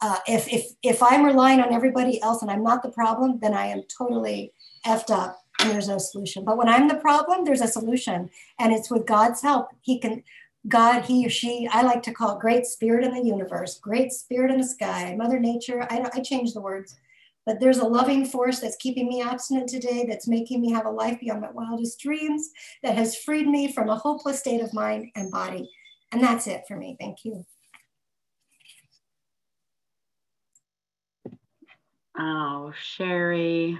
Uh, 0.00 0.18
if 0.28 0.46
if 0.52 0.66
if 0.82 1.02
I'm 1.02 1.24
relying 1.24 1.60
on 1.60 1.72
everybody 1.72 2.20
else 2.22 2.42
and 2.42 2.50
I'm 2.50 2.62
not 2.62 2.82
the 2.82 2.90
problem, 2.90 3.38
then 3.40 3.54
I 3.54 3.66
am 3.66 3.82
totally 3.98 4.52
effed 4.86 5.10
up 5.10 5.42
and 5.60 5.70
there's 5.70 5.88
no 5.88 5.98
solution. 5.98 6.44
But 6.44 6.58
when 6.58 6.68
I'm 6.68 6.88
the 6.88 6.96
problem, 6.96 7.44
there's 7.44 7.62
a 7.62 7.68
solution, 7.68 8.28
and 8.58 8.72
it's 8.72 8.90
with 8.90 9.06
God's 9.06 9.40
help. 9.40 9.68
He 9.80 9.98
can 9.98 10.22
God, 10.68 11.02
he 11.02 11.24
or 11.24 11.30
she, 11.30 11.68
I 11.70 11.82
like 11.82 12.02
to 12.04 12.12
call 12.12 12.36
it 12.36 12.40
great 12.40 12.66
spirit 12.66 13.04
in 13.04 13.14
the 13.14 13.22
universe, 13.22 13.78
great 13.78 14.12
spirit 14.12 14.50
in 14.50 14.58
the 14.58 14.66
sky, 14.66 15.14
Mother 15.16 15.38
Nature. 15.38 15.86
I, 15.90 16.08
I 16.12 16.20
change 16.20 16.54
the 16.54 16.60
words, 16.60 16.96
but 17.44 17.60
there's 17.60 17.78
a 17.78 17.86
loving 17.86 18.24
force 18.24 18.58
that's 18.58 18.76
keeping 18.76 19.06
me 19.06 19.22
abstinent 19.22 19.68
today, 19.68 20.06
that's 20.08 20.26
making 20.26 20.60
me 20.60 20.72
have 20.72 20.86
a 20.86 20.90
life 20.90 21.20
beyond 21.20 21.42
my 21.42 21.50
wildest 21.52 22.00
dreams, 22.00 22.50
that 22.82 22.96
has 22.96 23.16
freed 23.16 23.46
me 23.46 23.72
from 23.72 23.90
a 23.90 23.96
hopeless 23.96 24.40
state 24.40 24.60
of 24.60 24.74
mind 24.74 25.10
and 25.14 25.30
body. 25.30 25.70
And 26.10 26.22
that's 26.22 26.48
it 26.48 26.64
for 26.66 26.76
me. 26.76 26.96
Thank 26.98 27.24
you. 27.24 27.44
Oh, 32.18 32.72
Sherry, 32.80 33.78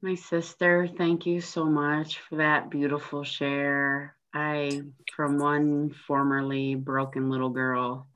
my 0.00 0.14
sister, 0.16 0.88
thank 0.88 1.26
you 1.26 1.40
so 1.40 1.64
much 1.64 2.18
for 2.18 2.36
that 2.36 2.70
beautiful 2.70 3.22
share. 3.22 4.16
I, 4.34 4.82
from 5.14 5.38
one 5.38 5.90
formerly 5.90 6.74
broken 6.74 7.30
little 7.30 7.50
girl, 7.50 8.08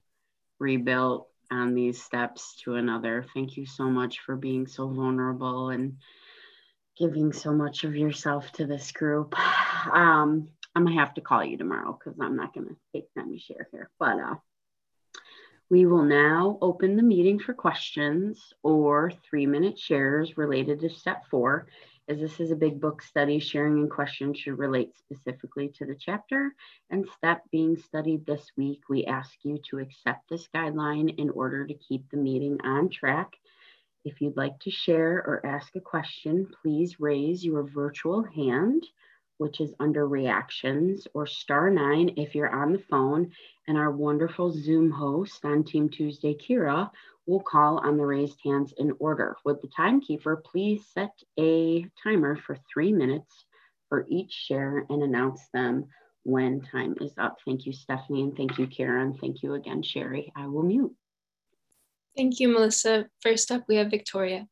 rebuilt 0.59 1.29
on 1.51 1.75
these 1.75 2.03
steps 2.03 2.57
to 2.65 2.75
another. 2.75 3.25
Thank 3.35 3.57
you 3.57 3.67
so 3.67 3.85
much 3.85 4.21
for 4.21 4.37
being 4.37 4.67
so 4.67 4.89
vulnerable 4.89 5.71
and 5.71 5.99
giving 6.99 7.33
so 7.33 7.53
much 7.53 7.85
of 7.85 7.95
yourself 7.95 8.51
to 8.53 8.67
this 8.67 8.93
group. 8.93 9.35
Um, 9.87 10.49
I'm 10.75 10.85
gonna 10.85 10.99
have 10.99 11.15
to 11.15 11.21
call 11.21 11.45
you 11.45 11.57
tomorrow 11.57 11.97
because 11.97 12.19
I'm 12.21 12.35
not 12.35 12.53
gonna 12.53 12.75
take 12.93 13.15
time 13.15 13.31
to 13.33 13.39
share 13.39 13.69
here. 13.71 13.89
But 14.01 14.19
uh, 14.19 14.35
we 15.71 15.87
will 15.87 16.03
now 16.03 16.59
open 16.61 16.97
the 16.97 17.05
meeting 17.05 17.39
for 17.39 17.55
questions 17.55 18.53
or 18.65 19.13
three 19.29 19.47
minute 19.47 19.79
shares 19.79 20.37
related 20.37 20.81
to 20.81 20.91
step 20.91 21.25
four 21.31 21.69
as 22.09 22.19
this 22.19 22.40
is 22.40 22.51
a 22.51 22.57
big 22.57 22.81
book 22.81 23.03
study, 23.03 23.38
sharing 23.38 23.75
and 23.75 23.90
questions 23.90 24.38
should 24.38 24.59
relate 24.59 24.97
specifically 24.97 25.69
to 25.77 25.85
the 25.85 25.95
chapter 25.95 26.55
and 26.90 27.09
step 27.16 27.42
being 27.51 27.77
studied 27.77 28.25
this 28.27 28.53
week. 28.57 28.83
We 28.88 29.05
ask 29.05 29.33
you 29.42 29.59
to 29.71 29.79
accept 29.79 30.29
this 30.29 30.49
guideline 30.55 31.19
in 31.19 31.31
order 31.31 31.66
to 31.66 31.75
keep 31.75 32.09
the 32.11 32.16
meeting 32.16 32.59
on 32.62 32.88
track. 32.88 33.33
If 34.05 34.21
you'd 34.21 34.37
like 34.37 34.59
to 34.61 34.71
share 34.71 35.16
or 35.16 35.45
ask 35.45 35.75
a 35.75 35.81
question, 35.81 36.49
please 36.62 37.01
raise 37.01 37.45
your 37.45 37.64
virtual 37.64 38.23
hand 38.23 38.85
which 39.38 39.61
is 39.61 39.75
under 39.81 40.07
reactions, 40.09 41.07
or 41.14 41.27
star 41.27 41.71
nine 41.71 42.11
if 42.16 42.35
you're 42.35 42.55
on 42.55 42.73
the 42.73 42.83
phone. 42.90 43.33
And 43.69 43.77
our 43.77 43.90
wonderful 43.90 44.53
Zoom 44.53 44.90
host 44.90 45.45
on 45.45 45.64
Team 45.64 45.88
Tuesday, 45.88 46.35
Kira, 46.35 46.90
will 47.27 47.41
call 47.41 47.79
on 47.79 47.97
the 47.97 48.07
raised 48.07 48.39
hands 48.45 48.73
in 48.79 48.93
order. 48.99 49.37
Would 49.45 49.61
the 49.61 49.69
timekeeper 49.69 50.37
please 50.37 50.87
set 50.95 51.12
a 51.39 51.87
timer 52.03 52.37
for 52.37 52.57
three 52.73 52.93
minutes 52.93 53.45
for 53.89 54.07
each 54.09 54.33
share 54.33 54.87
and 54.89 55.03
announce 55.03 55.41
them 55.53 55.87
when 56.23 56.61
time 56.61 56.95
is 57.01 57.12
up? 57.19 57.39
Thank 57.45 57.67
you, 57.67 57.73
Stephanie, 57.73 58.23
and 58.23 58.37
thank 58.37 58.59
you, 58.59 58.67
Karen. 58.67 59.15
Thank 59.15 59.43
you 59.43 59.55
again, 59.55 59.83
Sherry. 59.83 60.33
I 60.37 60.47
will 60.47 60.62
mute. 60.62 60.95
Thank 62.17 62.41
you, 62.41 62.49
Melissa. 62.49 63.07
First 63.21 63.51
up, 63.51 63.65
we 63.69 63.77
have 63.77 63.91
Victoria. 63.91 64.47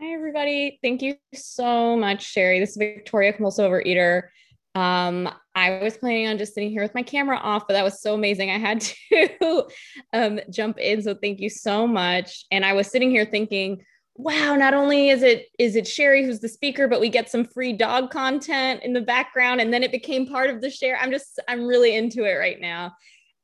Hi, 0.00 0.12
everybody. 0.12 0.78
Thank 0.82 1.02
you 1.02 1.16
so 1.34 1.96
much, 1.96 2.24
Sherry. 2.24 2.60
This 2.60 2.70
is 2.70 2.76
Victoria, 2.76 3.32
compulsive 3.32 3.70
overeater. 3.70 4.28
Um, 4.74 5.28
I 5.54 5.82
was 5.82 5.96
planning 5.96 6.28
on 6.28 6.38
just 6.38 6.54
sitting 6.54 6.70
here 6.70 6.82
with 6.82 6.94
my 6.94 7.02
camera 7.02 7.36
off, 7.36 7.66
but 7.66 7.74
that 7.74 7.84
was 7.84 8.00
so 8.00 8.14
amazing. 8.14 8.50
I 8.50 8.58
had 8.58 8.80
to 9.12 9.66
um, 10.12 10.40
jump 10.50 10.78
in. 10.78 11.02
So 11.02 11.14
thank 11.14 11.40
you 11.40 11.50
so 11.50 11.86
much. 11.86 12.44
And 12.50 12.64
I 12.64 12.74
was 12.74 12.86
sitting 12.86 13.10
here 13.10 13.24
thinking, 13.24 13.82
wow, 14.18 14.56
not 14.56 14.74
only 14.74 15.10
is 15.10 15.22
it 15.22 15.46
is 15.58 15.76
it 15.76 15.86
Sherry 15.86 16.24
who's 16.24 16.40
the 16.40 16.48
speaker, 16.48 16.88
but 16.88 17.00
we 17.00 17.08
get 17.08 17.30
some 17.30 17.44
free 17.44 17.72
dog 17.72 18.10
content 18.10 18.82
in 18.82 18.92
the 18.92 19.00
background, 19.00 19.60
and 19.60 19.72
then 19.72 19.82
it 19.82 19.92
became 19.92 20.26
part 20.26 20.50
of 20.50 20.60
the 20.60 20.70
share. 20.70 20.98
I'm 21.00 21.10
just 21.10 21.40
I'm 21.48 21.64
really 21.64 21.94
into 21.94 22.24
it 22.24 22.34
right 22.34 22.60
now. 22.60 22.92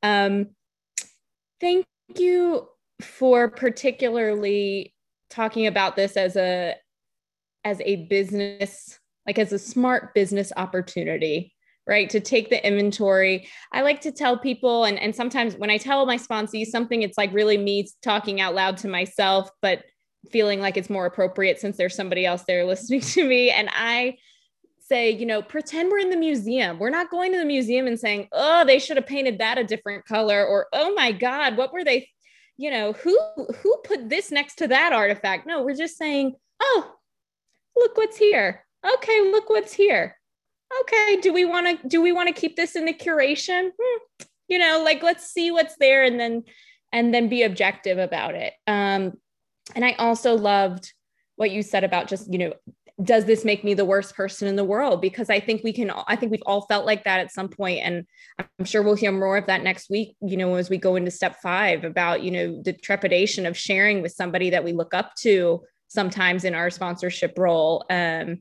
Um, 0.03 0.47
thank 1.59 1.85
you 2.17 2.67
for 3.01 3.49
particularly 3.49 4.93
talking 5.29 5.65
about 5.67 5.95
this 5.95 6.17
as 6.17 6.35
a 6.35 6.75
as 7.63 7.81
a 7.81 8.05
business 8.07 8.99
like 9.25 9.39
as 9.39 9.51
a 9.51 9.59
smart 9.59 10.13
business 10.13 10.51
opportunity 10.55 11.51
right? 11.87 12.09
To 12.09 12.19
take 12.19 12.49
the 12.49 12.65
inventory. 12.65 13.47
I 13.71 13.81
like 13.81 14.01
to 14.01 14.11
tell 14.11 14.37
people 14.37 14.85
and, 14.85 14.97
and 14.99 15.15
sometimes 15.15 15.55
when 15.55 15.69
i 15.69 15.77
tell 15.77 16.05
my 16.05 16.17
sponsees 16.17 16.67
something 16.67 17.01
it's 17.01 17.17
like 17.17 17.33
really 17.33 17.57
me 17.57 17.87
talking 18.01 18.41
out 18.41 18.55
loud 18.55 18.77
to 18.77 18.87
myself 18.87 19.49
but 19.61 19.83
feeling 20.31 20.59
like 20.59 20.77
it's 20.77 20.89
more 20.89 21.05
appropriate 21.05 21.59
since 21.59 21.77
there's 21.77 21.95
somebody 21.95 22.25
else 22.25 22.43
there 22.47 22.65
listening 22.65 23.01
to 23.01 23.27
me. 23.27 23.51
And 23.51 23.69
i 23.71 24.17
say 24.79 25.09
you 25.09 25.25
know 25.25 25.41
pretend 25.41 25.89
we're 25.89 25.99
in 25.99 26.11
the 26.11 26.17
museum. 26.17 26.77
We're 26.79 26.89
not 26.91 27.09
going 27.09 27.31
to 27.31 27.39
the 27.39 27.45
museum 27.45 27.87
and 27.87 27.99
saying 27.99 28.27
oh 28.31 28.65
they 28.65 28.79
should 28.79 28.97
have 28.97 29.07
painted 29.07 29.39
that 29.39 29.57
a 29.57 29.63
different 29.63 30.05
color 30.05 30.45
or 30.45 30.67
oh 30.73 30.93
my 30.93 31.11
god 31.11 31.57
what 31.57 31.73
were 31.73 31.83
they 31.83 32.07
you 32.57 32.71
know 32.71 32.93
who 32.93 33.19
who 33.61 33.77
put 33.83 34.09
this 34.09 34.31
next 34.31 34.55
to 34.55 34.67
that 34.67 34.93
artifact? 34.93 35.45
No 35.47 35.63
we're 35.63 35.75
just 35.75 35.97
saying 35.97 36.35
oh 36.59 36.93
look 37.75 37.97
what's 37.97 38.17
here 38.17 38.65
okay 38.85 39.21
look 39.31 39.49
what's 39.49 39.73
here. 39.73 40.17
Okay 40.81 41.21
do 41.21 41.33
we 41.33 41.45
want 41.45 41.81
to 41.81 41.87
do 41.87 42.01
we 42.01 42.11
want 42.11 42.27
to 42.27 42.39
keep 42.39 42.55
this 42.55 42.75
in 42.75 42.85
the 42.85 42.93
curation? 42.93 43.69
Hmm. 43.79 44.25
you 44.47 44.57
know 44.57 44.81
like 44.83 45.03
let's 45.03 45.27
see 45.29 45.51
what's 45.51 45.75
there 45.77 46.03
and 46.03 46.19
then 46.19 46.43
and 46.91 47.13
then 47.13 47.29
be 47.29 47.43
objective 47.43 47.97
about 47.97 48.35
it. 48.35 48.53
Um 48.67 49.13
and 49.75 49.83
i 49.83 49.93
also 49.93 50.35
loved 50.35 50.93
what 51.37 51.51
you 51.51 51.63
said 51.63 51.83
about 51.83 52.07
just 52.07 52.31
you 52.31 52.39
know 52.39 52.53
does 53.03 53.25
this 53.25 53.43
make 53.43 53.65
me 53.65 53.73
the 53.73 53.83
worst 53.83 54.15
person 54.15 54.47
in 54.47 54.55
the 54.55 54.63
world? 54.63 55.01
Because 55.01 55.29
i 55.29 55.39
think 55.39 55.63
we 55.63 55.73
can 55.73 55.91
i 56.07 56.15
think 56.15 56.31
we've 56.31 56.41
all 56.45 56.61
felt 56.67 56.85
like 56.85 57.03
that 57.03 57.19
at 57.19 57.31
some 57.31 57.49
point 57.49 57.79
and 57.83 58.05
i'm 58.37 58.65
sure 58.65 58.81
we'll 58.81 58.95
hear 58.95 59.11
more 59.11 59.37
of 59.37 59.47
that 59.47 59.63
next 59.63 59.89
week 59.89 60.15
you 60.21 60.37
know 60.37 60.55
as 60.55 60.69
we 60.69 60.77
go 60.77 60.95
into 60.95 61.11
step 61.11 61.37
5 61.41 61.83
about 61.83 62.23
you 62.23 62.31
know 62.31 62.61
the 62.63 62.73
trepidation 62.73 63.45
of 63.45 63.57
sharing 63.57 64.01
with 64.01 64.13
somebody 64.13 64.51
that 64.51 64.63
we 64.63 64.71
look 64.71 64.93
up 64.93 65.13
to 65.19 65.61
sometimes 65.87 66.43
in 66.43 66.53
our 66.53 66.69
sponsorship 66.69 67.33
role. 67.37 67.85
Um, 67.89 68.39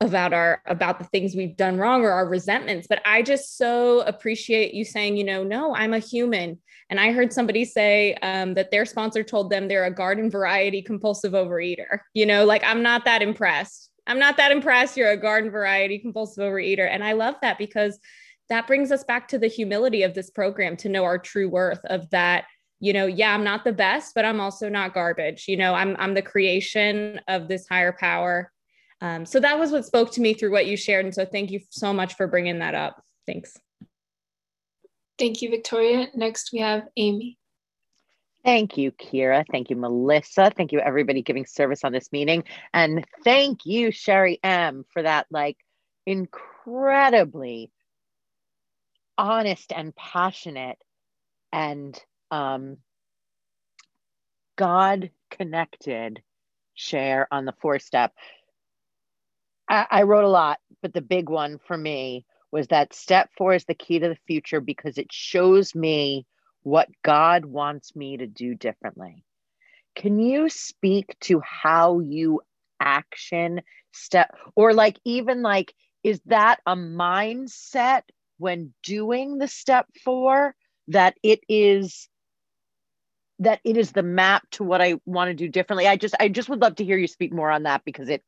about 0.00 0.32
our 0.34 0.60
about 0.66 0.98
the 0.98 1.04
things 1.06 1.34
we've 1.34 1.56
done 1.56 1.78
wrong 1.78 2.02
or 2.02 2.10
our 2.10 2.28
resentments 2.28 2.86
but 2.86 3.00
i 3.06 3.22
just 3.22 3.56
so 3.56 4.00
appreciate 4.00 4.74
you 4.74 4.84
saying 4.84 5.16
you 5.16 5.24
know 5.24 5.42
no 5.42 5.74
i'm 5.74 5.94
a 5.94 5.98
human. 5.98 6.58
And 6.88 7.00
i 7.00 7.10
heard 7.12 7.32
somebody 7.32 7.64
say 7.64 8.14
um, 8.22 8.54
that 8.54 8.70
their 8.70 8.84
sponsor 8.84 9.24
told 9.24 9.50
them 9.50 9.66
they're 9.66 9.86
a 9.86 9.90
garden 9.90 10.30
variety 10.30 10.82
compulsive 10.82 11.32
overeater. 11.32 12.00
You 12.14 12.26
know 12.26 12.44
like 12.44 12.62
i'm 12.64 12.82
not 12.82 13.04
that 13.06 13.22
impressed. 13.22 13.90
I'm 14.06 14.18
not 14.20 14.36
that 14.36 14.52
impressed 14.52 14.96
you're 14.96 15.10
a 15.10 15.16
garden 15.16 15.50
variety 15.50 15.98
compulsive 15.98 16.44
overeater. 16.44 16.88
And 16.88 17.02
i 17.02 17.12
love 17.12 17.36
that 17.42 17.58
because 17.58 17.98
that 18.48 18.66
brings 18.66 18.92
us 18.92 19.02
back 19.02 19.28
to 19.28 19.38
the 19.38 19.48
humility 19.48 20.02
of 20.02 20.14
this 20.14 20.30
program 20.30 20.76
to 20.76 20.88
know 20.88 21.04
our 21.04 21.18
true 21.18 21.48
worth 21.48 21.84
of 21.86 22.08
that 22.10 22.44
you 22.80 22.92
know 22.92 23.06
yeah 23.06 23.32
i'm 23.32 23.42
not 23.42 23.64
the 23.64 23.72
best 23.72 24.14
but 24.14 24.26
i'm 24.26 24.40
also 24.40 24.68
not 24.68 24.92
garbage. 24.92 25.46
You 25.48 25.56
know 25.56 25.74
i'm 25.74 25.96
i'm 25.98 26.12
the 26.12 26.22
creation 26.22 27.18
of 27.28 27.48
this 27.48 27.66
higher 27.66 27.96
power 27.98 28.52
um, 29.00 29.26
so 29.26 29.40
that 29.40 29.58
was 29.58 29.70
what 29.72 29.84
spoke 29.84 30.10
to 30.12 30.20
me 30.20 30.34
through 30.34 30.52
what 30.52 30.66
you 30.66 30.76
shared. 30.76 31.04
And 31.04 31.14
so 31.14 31.24
thank 31.24 31.50
you 31.50 31.60
so 31.70 31.92
much 31.92 32.14
for 32.14 32.26
bringing 32.26 32.60
that 32.60 32.74
up. 32.74 33.02
Thanks. 33.26 33.54
Thank 35.18 35.42
you, 35.42 35.50
Victoria. 35.50 36.08
Next, 36.14 36.50
we 36.52 36.60
have 36.60 36.88
Amy. 36.96 37.38
Thank 38.44 38.76
you, 38.76 38.92
Kira. 38.92 39.44
Thank 39.50 39.70
you, 39.70 39.76
Melissa. 39.76 40.52
Thank 40.56 40.72
you, 40.72 40.78
everybody 40.78 41.22
giving 41.22 41.46
service 41.46 41.82
on 41.82 41.92
this 41.92 42.12
meeting. 42.12 42.44
And 42.72 43.04
thank 43.24 43.66
you, 43.66 43.90
Sherry 43.90 44.38
M, 44.44 44.84
for 44.92 45.02
that 45.02 45.26
like 45.30 45.56
incredibly 46.06 47.72
honest 49.18 49.72
and 49.74 49.96
passionate 49.96 50.78
and 51.52 51.98
um, 52.30 52.76
God 54.56 55.10
connected 55.30 56.22
share 56.74 57.26
on 57.32 57.46
the 57.46 57.54
four 57.60 57.78
step. 57.78 58.12
I, 59.68 59.86
I 59.90 60.02
wrote 60.02 60.24
a 60.24 60.28
lot, 60.28 60.58
but 60.82 60.92
the 60.92 61.02
big 61.02 61.28
one 61.28 61.58
for 61.66 61.76
me 61.76 62.24
was 62.52 62.68
that 62.68 62.94
step 62.94 63.30
four 63.36 63.54
is 63.54 63.64
the 63.64 63.74
key 63.74 63.98
to 63.98 64.08
the 64.08 64.18
future 64.26 64.60
because 64.60 64.98
it 64.98 65.12
shows 65.12 65.74
me 65.74 66.26
what 66.62 66.88
God 67.02 67.44
wants 67.44 67.94
me 67.94 68.16
to 68.16 68.26
do 68.26 68.54
differently. 68.54 69.24
Can 69.94 70.18
you 70.18 70.48
speak 70.48 71.16
to 71.22 71.40
how 71.40 72.00
you 72.00 72.40
action 72.80 73.62
step 73.92 74.36
or 74.54 74.74
like 74.74 74.98
even 75.04 75.42
like 75.42 75.72
is 76.04 76.20
that 76.26 76.60
a 76.66 76.76
mindset 76.76 78.02
when 78.38 78.74
doing 78.82 79.38
the 79.38 79.48
step 79.48 79.86
4 80.04 80.54
that 80.88 81.14
it 81.22 81.40
is 81.48 82.08
that 83.38 83.60
it 83.64 83.76
is 83.76 83.92
the 83.92 84.02
map 84.02 84.48
to 84.50 84.64
what 84.64 84.80
I 84.80 84.94
want 85.04 85.28
to 85.28 85.34
do 85.34 85.48
differently. 85.48 85.86
I 85.86 85.96
just 85.96 86.14
I 86.18 86.28
just 86.28 86.48
would 86.48 86.60
love 86.60 86.76
to 86.76 86.84
hear 86.84 86.96
you 86.96 87.06
speak 87.06 87.32
more 87.32 87.50
on 87.50 87.64
that 87.64 87.84
because 87.84 88.08
it 88.08 88.22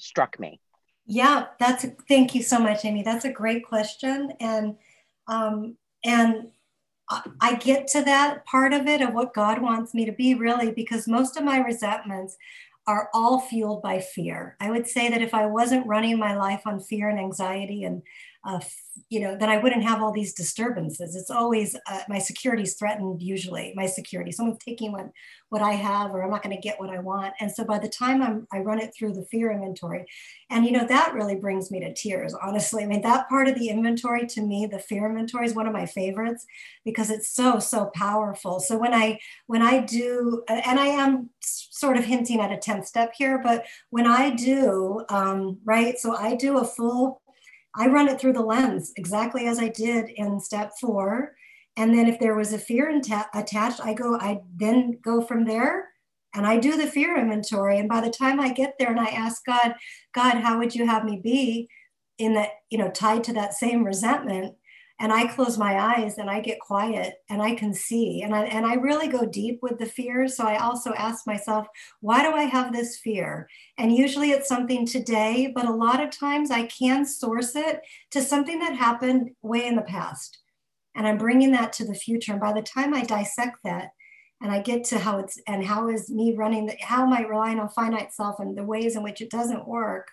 struck 0.00 0.38
me? 0.40 0.60
Yeah, 1.06 1.46
that's 1.58 1.84
a, 1.84 1.92
thank 2.08 2.34
you 2.34 2.42
so 2.42 2.58
much, 2.58 2.84
Amy. 2.84 3.02
That's 3.02 3.24
a 3.24 3.32
great 3.32 3.66
question, 3.66 4.32
and 4.40 4.76
um, 5.26 5.76
and 6.04 6.48
I 7.40 7.56
get 7.56 7.88
to 7.88 8.02
that 8.04 8.44
part 8.46 8.72
of 8.72 8.86
it 8.86 9.02
of 9.02 9.14
what 9.14 9.34
God 9.34 9.60
wants 9.60 9.94
me 9.94 10.04
to 10.04 10.12
be 10.12 10.34
really 10.34 10.70
because 10.70 11.08
most 11.08 11.36
of 11.36 11.44
my 11.44 11.58
resentments 11.58 12.36
are 12.86 13.08
all 13.12 13.40
fueled 13.40 13.82
by 13.82 14.00
fear. 14.00 14.56
I 14.60 14.70
would 14.70 14.86
say 14.86 15.10
that 15.10 15.22
if 15.22 15.34
I 15.34 15.46
wasn't 15.46 15.86
running 15.86 16.18
my 16.18 16.36
life 16.36 16.62
on 16.66 16.80
fear 16.80 17.08
and 17.08 17.18
anxiety 17.18 17.84
and 17.84 18.02
uh, 18.42 18.60
you 19.08 19.20
know, 19.20 19.36
then 19.36 19.50
I 19.50 19.58
wouldn't 19.58 19.82
have 19.82 20.02
all 20.02 20.12
these 20.12 20.32
disturbances. 20.32 21.14
It's 21.14 21.30
always 21.30 21.76
uh, 21.86 22.00
my 22.08 22.18
security 22.18 22.62
is 22.62 22.74
threatened. 22.74 23.20
Usually, 23.22 23.72
my 23.76 23.86
security. 23.86 24.32
Someone's 24.32 24.58
taking 24.64 24.92
what 24.92 25.10
what 25.50 25.62
I 25.62 25.72
have, 25.72 26.12
or 26.12 26.22
I'm 26.22 26.30
not 26.30 26.42
going 26.42 26.54
to 26.54 26.60
get 26.60 26.78
what 26.78 26.90
I 26.90 27.00
want. 27.00 27.34
And 27.40 27.50
so 27.50 27.64
by 27.64 27.78
the 27.78 27.88
time 27.88 28.22
I'm, 28.22 28.46
I 28.52 28.58
run 28.60 28.80
it 28.80 28.94
through 28.96 29.14
the 29.14 29.24
fear 29.24 29.50
inventory, 29.50 30.06
and 30.48 30.64
you 30.64 30.72
know 30.72 30.86
that 30.86 31.12
really 31.12 31.36
brings 31.36 31.70
me 31.70 31.80
to 31.80 31.92
tears. 31.92 32.34
Honestly, 32.34 32.82
I 32.82 32.86
mean 32.86 33.02
that 33.02 33.28
part 33.28 33.48
of 33.48 33.56
the 33.56 33.68
inventory 33.68 34.26
to 34.28 34.42
me, 34.42 34.66
the 34.66 34.78
fear 34.78 35.06
inventory, 35.06 35.46
is 35.46 35.54
one 35.54 35.66
of 35.66 35.72
my 35.72 35.86
favorites 35.86 36.46
because 36.84 37.10
it's 37.10 37.34
so 37.34 37.58
so 37.58 37.90
powerful. 37.94 38.58
So 38.60 38.78
when 38.78 38.94
I 38.94 39.18
when 39.48 39.62
I 39.62 39.80
do, 39.80 40.44
and 40.48 40.80
I 40.80 40.86
am 40.86 41.30
sort 41.40 41.96
of 41.96 42.04
hinting 42.04 42.40
at 42.40 42.52
a 42.52 42.56
tenth 42.56 42.86
step 42.86 43.12
here, 43.16 43.40
but 43.42 43.66
when 43.90 44.06
I 44.06 44.30
do, 44.30 45.04
um, 45.08 45.58
right, 45.64 45.98
so 45.98 46.14
I 46.14 46.36
do 46.36 46.58
a 46.58 46.64
full 46.64 47.19
I 47.74 47.86
run 47.86 48.08
it 48.08 48.20
through 48.20 48.32
the 48.32 48.42
lens 48.42 48.92
exactly 48.96 49.46
as 49.46 49.58
I 49.58 49.68
did 49.68 50.10
in 50.10 50.40
step 50.40 50.72
four. 50.80 51.34
And 51.76 51.94
then 51.94 52.08
if 52.08 52.18
there 52.18 52.34
was 52.34 52.52
a 52.52 52.58
fear 52.58 52.90
attached, 52.90 53.80
I 53.84 53.94
go, 53.94 54.16
I 54.16 54.40
then 54.56 54.98
go 55.02 55.22
from 55.22 55.44
there 55.44 55.88
and 56.34 56.46
I 56.46 56.58
do 56.58 56.76
the 56.76 56.86
fear 56.86 57.16
inventory. 57.16 57.78
And 57.78 57.88
by 57.88 58.00
the 58.00 58.10
time 58.10 58.40
I 58.40 58.52
get 58.52 58.74
there 58.78 58.90
and 58.90 59.00
I 59.00 59.06
ask 59.06 59.44
God, 59.44 59.74
God, 60.14 60.36
how 60.36 60.58
would 60.58 60.74
you 60.74 60.86
have 60.86 61.04
me 61.04 61.20
be 61.22 61.68
in 62.18 62.34
that, 62.34 62.50
you 62.70 62.78
know, 62.78 62.90
tied 62.90 63.24
to 63.24 63.32
that 63.34 63.54
same 63.54 63.84
resentment? 63.84 64.56
And 65.00 65.14
I 65.14 65.26
close 65.26 65.56
my 65.56 65.80
eyes 65.80 66.18
and 66.18 66.28
I 66.28 66.40
get 66.40 66.60
quiet 66.60 67.14
and 67.30 67.40
I 67.40 67.54
can 67.54 67.72
see. 67.72 68.20
And 68.20 68.34
I, 68.34 68.44
and 68.44 68.66
I 68.66 68.74
really 68.74 69.08
go 69.08 69.24
deep 69.24 69.60
with 69.62 69.78
the 69.78 69.86
fear. 69.86 70.28
So 70.28 70.44
I 70.44 70.58
also 70.58 70.92
ask 70.92 71.26
myself, 71.26 71.66
why 72.00 72.22
do 72.22 72.32
I 72.32 72.42
have 72.42 72.70
this 72.70 72.98
fear? 72.98 73.48
And 73.78 73.96
usually 73.96 74.32
it's 74.32 74.46
something 74.46 74.86
today, 74.86 75.50
but 75.54 75.64
a 75.64 75.72
lot 75.72 76.02
of 76.02 76.10
times 76.10 76.50
I 76.50 76.66
can 76.66 77.06
source 77.06 77.56
it 77.56 77.80
to 78.10 78.20
something 78.20 78.58
that 78.58 78.76
happened 78.76 79.30
way 79.40 79.66
in 79.66 79.74
the 79.74 79.82
past. 79.82 80.38
And 80.94 81.06
I'm 81.06 81.16
bringing 81.16 81.52
that 81.52 81.72
to 81.74 81.86
the 81.86 81.94
future. 81.94 82.32
And 82.32 82.40
by 82.40 82.52
the 82.52 82.62
time 82.62 82.92
I 82.92 83.02
dissect 83.02 83.56
that, 83.64 83.92
and 84.42 84.50
I 84.50 84.60
get 84.60 84.84
to 84.84 84.98
how 84.98 85.18
it's 85.18 85.38
and 85.46 85.64
how 85.64 85.88
is 85.88 86.10
me 86.10 86.34
running 86.34 86.66
the, 86.66 86.76
how 86.80 87.02
am 87.02 87.12
I 87.12 87.26
relying 87.26 87.58
on 87.58 87.68
finite 87.68 88.12
self 88.12 88.40
and 88.40 88.56
the 88.56 88.64
ways 88.64 88.96
in 88.96 89.02
which 89.02 89.20
it 89.20 89.30
doesn't 89.30 89.68
work, 89.68 90.08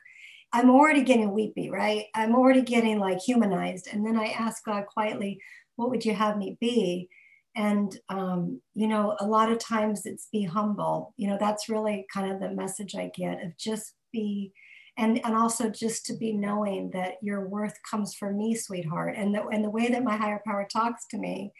I'm 0.54 0.70
already 0.70 1.04
getting 1.04 1.34
weepy, 1.34 1.70
right? 1.70 2.06
I'm 2.16 2.36
already 2.36 2.62
getting 2.62 3.00
like 3.00 3.20
humanized. 3.20 3.88
And 3.92 4.06
then 4.06 4.18
I 4.18 4.28
ask 4.28 4.64
God 4.64 4.86
quietly, 4.88 5.40
what 5.76 5.90
would 5.90 6.06
you 6.06 6.14
have 6.14 6.38
me 6.38 6.58
be? 6.60 7.10
And, 7.56 7.98
um, 8.10 8.62
you 8.76 8.88
know, 8.88 9.16
a 9.20 9.26
lot 9.26 9.52
of 9.52 9.60
times 9.60 10.06
it's 10.06 10.30
be 10.32 10.44
humble. 10.44 11.14
You 11.18 11.30
know, 11.30 11.38
that's 11.40 11.70
really 11.70 12.06
kind 12.14 12.32
of 12.32 12.40
the 12.40 12.52
message 12.52 12.96
I 12.96 13.12
get 13.16 13.44
of 13.44 13.58
just 13.58 13.94
be, 14.14 14.54
and, 14.98 15.24
and 15.26 15.36
also 15.36 15.70
just 15.70 16.06
to 16.06 16.16
be 16.16 16.34
knowing 16.34 16.92
that 16.92 17.16
your 17.22 17.48
worth 17.48 17.78
comes 17.90 18.14
from 18.14 18.38
me, 18.38 18.56
sweetheart. 18.56 19.16
And 19.18 19.34
the, 19.36 19.46
and 19.48 19.64
the 19.64 19.70
way 19.70 19.90
that 19.90 20.04
my 20.04 20.16
higher 20.16 20.42
power 20.46 20.68
talks 20.72 21.08
to 21.08 21.18
me 21.18 21.52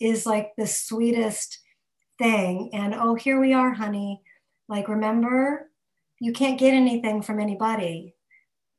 is 0.00 0.24
like 0.24 0.52
the 0.56 0.66
sweetest 0.66 1.58
thing. 2.18 2.70
And 2.72 2.94
oh, 2.94 3.16
here 3.16 3.40
we 3.40 3.52
are, 3.52 3.72
honey. 3.72 4.22
Like, 4.68 4.88
remember, 4.88 5.68
you 6.20 6.32
can't 6.32 6.58
get 6.58 6.74
anything 6.74 7.22
from 7.22 7.40
anybody 7.40 8.14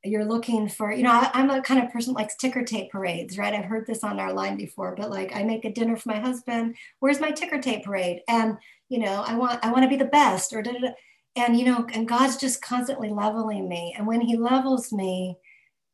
you're 0.04 0.26
looking 0.26 0.68
for, 0.68 0.92
you 0.92 1.04
know, 1.04 1.12
I, 1.12 1.40
am 1.40 1.50
a 1.50 1.62
kind 1.62 1.84
of 1.84 1.92
person 1.92 2.14
that 2.14 2.20
likes 2.20 2.36
ticker 2.36 2.64
tape 2.64 2.92
parades, 2.92 3.38
right? 3.38 3.54
I've 3.54 3.66
heard 3.66 3.86
this 3.86 4.04
on 4.04 4.20
our 4.20 4.34
line 4.34 4.58
before, 4.58 4.96
but 4.96 5.12
like 5.12 5.36
I 5.36 5.44
make 5.44 5.64
a 5.64 5.72
dinner 5.72 5.96
for 5.96 6.10
my 6.10 6.20
husband. 6.20 6.76
Where's 7.00 7.20
my 7.20 7.32
ticker 7.32 7.60
tape 7.60 7.84
parade? 7.84 8.22
And 8.28 8.58
you 8.90 9.00
know, 9.00 9.24
I 9.26 9.36
want 9.36 9.64
I 9.64 9.72
want 9.72 9.84
to 9.84 9.90
be 9.90 9.98
the 9.98 10.06
best, 10.06 10.54
or 10.54 10.62
da, 10.62 10.72
da, 10.72 10.80
da. 10.80 10.90
and 11.36 11.58
you 11.58 11.66
know, 11.66 11.86
and 11.94 12.08
God's 12.08 12.38
just 12.38 12.62
constantly 12.62 13.10
leveling 13.10 13.70
me. 13.70 13.94
And 13.98 14.08
when 14.08 14.22
He 14.22 14.38
levels 14.38 14.92
me, 14.92 15.38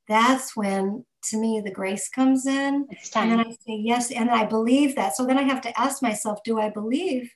that's 0.08 0.56
when 0.56 1.06
to 1.26 1.38
me 1.38 1.62
the 1.64 1.72
grace 1.72 2.08
comes 2.10 2.48
in. 2.48 2.88
And 3.16 3.32
then 3.32 3.40
I 3.42 3.50
say 3.50 3.76
yes, 3.76 4.12
and 4.12 4.30
I 4.30 4.46
believe 4.46 4.96
that. 4.96 5.16
So 5.16 5.26
then 5.26 5.38
I 5.38 5.44
have 5.44 5.62
to 5.62 5.80
ask 5.80 6.02
myself, 6.02 6.40
do 6.44 6.60
I 6.60 6.70
believe 6.70 7.32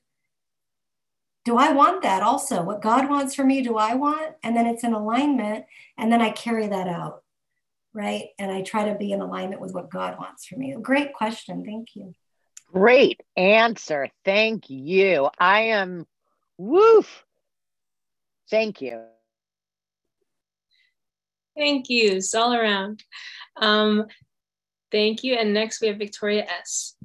do 1.44 1.58
I 1.58 1.72
want 1.72 2.04
that 2.04 2.22
also? 2.22 2.62
What 2.62 2.82
God 2.82 3.10
wants 3.10 3.34
for 3.34 3.44
me, 3.44 3.62
do 3.62 3.78
I 3.78 3.96
want? 3.96 4.36
And 4.44 4.56
then 4.56 4.68
it's 4.68 4.84
in 4.84 4.94
alignment. 4.94 5.66
And 5.98 6.12
then 6.12 6.22
I 6.22 6.30
carry 6.30 6.68
that 6.68 6.88
out, 6.88 7.24
right? 7.94 8.28
And 8.38 8.52
I 8.52 8.62
try 8.62 8.86
to 8.90 8.96
be 8.96 9.12
in 9.12 9.22
alignment 9.22 9.62
with 9.62 9.74
what 9.74 9.90
God 9.90 10.18
wants 10.20 10.46
for 10.46 10.56
me. 10.56 10.76
Great 10.82 11.14
question. 11.14 11.66
Thank 11.66 11.96
you. 11.96 12.14
Great 12.72 13.22
answer. 13.36 14.08
Thank 14.24 14.70
you. 14.70 15.30
I 15.40 15.62
am 15.62 16.06
woof. 16.58 17.26
Thank 18.50 18.82
you. 18.82 19.02
Thank 21.58 21.90
you. 21.90 22.12
It's 22.14 22.34
all 22.34 22.54
around. 22.54 23.04
Um, 23.58 24.06
thank 24.92 25.24
you. 25.24 25.34
And 25.36 25.54
next 25.54 25.82
we 25.82 25.88
have 25.88 25.98
Victoria 25.98 26.46
S. 26.62 26.96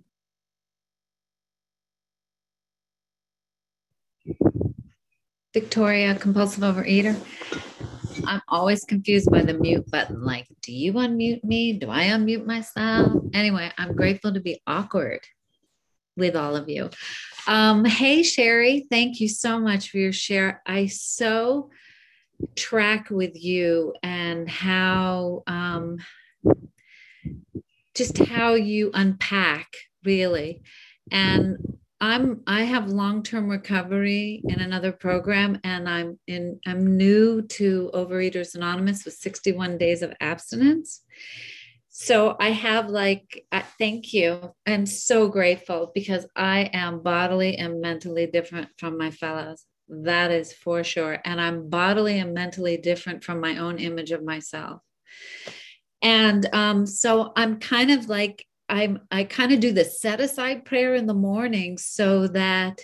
Victoria, 5.52 6.14
compulsive 6.14 6.62
overeater. 6.62 7.16
I'm 8.26 8.42
always 8.48 8.84
confused 8.84 9.30
by 9.30 9.42
the 9.42 9.54
mute 9.54 9.90
button. 9.90 10.22
Like, 10.22 10.46
do 10.62 10.72
you 10.72 10.92
unmute 10.94 11.44
me? 11.44 11.74
Do 11.74 11.90
I 11.90 12.04
unmute 12.06 12.44
myself? 12.46 13.12
Anyway, 13.32 13.70
I'm 13.78 13.94
grateful 13.94 14.34
to 14.34 14.40
be 14.40 14.60
awkward 14.66 15.20
with 16.16 16.36
all 16.36 16.56
of 16.56 16.68
you. 16.68 16.90
Um, 17.46 17.84
hey, 17.84 18.22
Sherry, 18.22 18.86
thank 18.90 19.20
you 19.20 19.28
so 19.28 19.58
much 19.60 19.90
for 19.90 19.98
your 19.98 20.12
share. 20.12 20.62
I 20.66 20.86
so 20.86 21.70
track 22.54 23.10
with 23.10 23.42
you 23.42 23.94
and 24.02 24.48
how 24.48 25.42
um, 25.46 25.98
just 27.94 28.18
how 28.18 28.54
you 28.54 28.90
unpack 28.92 29.68
really. 30.04 30.62
And 31.10 31.78
I'm 32.00 32.42
I 32.46 32.64
have 32.64 32.88
long-term 32.88 33.48
recovery 33.48 34.42
in 34.44 34.60
another 34.60 34.92
program 34.92 35.58
and 35.64 35.88
I'm 35.88 36.18
in 36.26 36.60
I'm 36.66 36.96
new 36.96 37.42
to 37.42 37.90
Overeaters 37.94 38.54
Anonymous 38.54 39.04
with 39.04 39.14
61 39.14 39.78
days 39.78 40.02
of 40.02 40.12
abstinence. 40.20 41.02
So 41.88 42.36
I 42.38 42.50
have 42.50 42.90
like 42.90 43.46
uh, 43.50 43.62
thank 43.78 44.12
you. 44.12 44.52
I'm 44.66 44.84
so 44.84 45.28
grateful 45.28 45.90
because 45.94 46.26
I 46.36 46.70
am 46.74 47.02
bodily 47.02 47.56
and 47.56 47.80
mentally 47.80 48.26
different 48.26 48.68
from 48.76 48.98
my 48.98 49.10
fellows. 49.10 49.64
That 49.88 50.30
is 50.30 50.52
for 50.52 50.84
sure 50.84 51.18
and 51.24 51.40
I'm 51.40 51.70
bodily 51.70 52.18
and 52.18 52.34
mentally 52.34 52.76
different 52.76 53.24
from 53.24 53.40
my 53.40 53.56
own 53.56 53.78
image 53.78 54.10
of 54.10 54.22
myself. 54.22 54.82
And 56.02 56.46
um, 56.52 56.84
so 56.84 57.32
I'm 57.34 57.58
kind 57.58 57.90
of 57.90 58.10
like 58.10 58.46
I'm 58.68 59.00
I 59.10 59.24
kind 59.24 59.52
of 59.52 59.60
do 59.60 59.72
the 59.72 59.84
set 59.84 60.20
aside 60.20 60.64
prayer 60.64 60.94
in 60.94 61.06
the 61.06 61.14
morning 61.14 61.78
so 61.78 62.26
that 62.28 62.80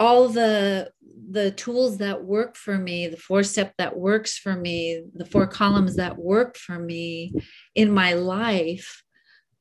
all 0.00 0.28
the 0.28 0.90
the 1.30 1.50
tools 1.50 1.98
that 1.98 2.24
work 2.24 2.56
for 2.56 2.78
me, 2.78 3.08
the 3.08 3.16
four 3.16 3.42
step 3.42 3.74
that 3.78 3.96
works 3.96 4.38
for 4.38 4.54
me, 4.54 5.02
the 5.14 5.26
four 5.26 5.46
columns 5.46 5.96
that 5.96 6.16
work 6.16 6.56
for 6.56 6.78
me 6.78 7.32
in 7.74 7.90
my 7.90 8.14
life, 8.14 9.02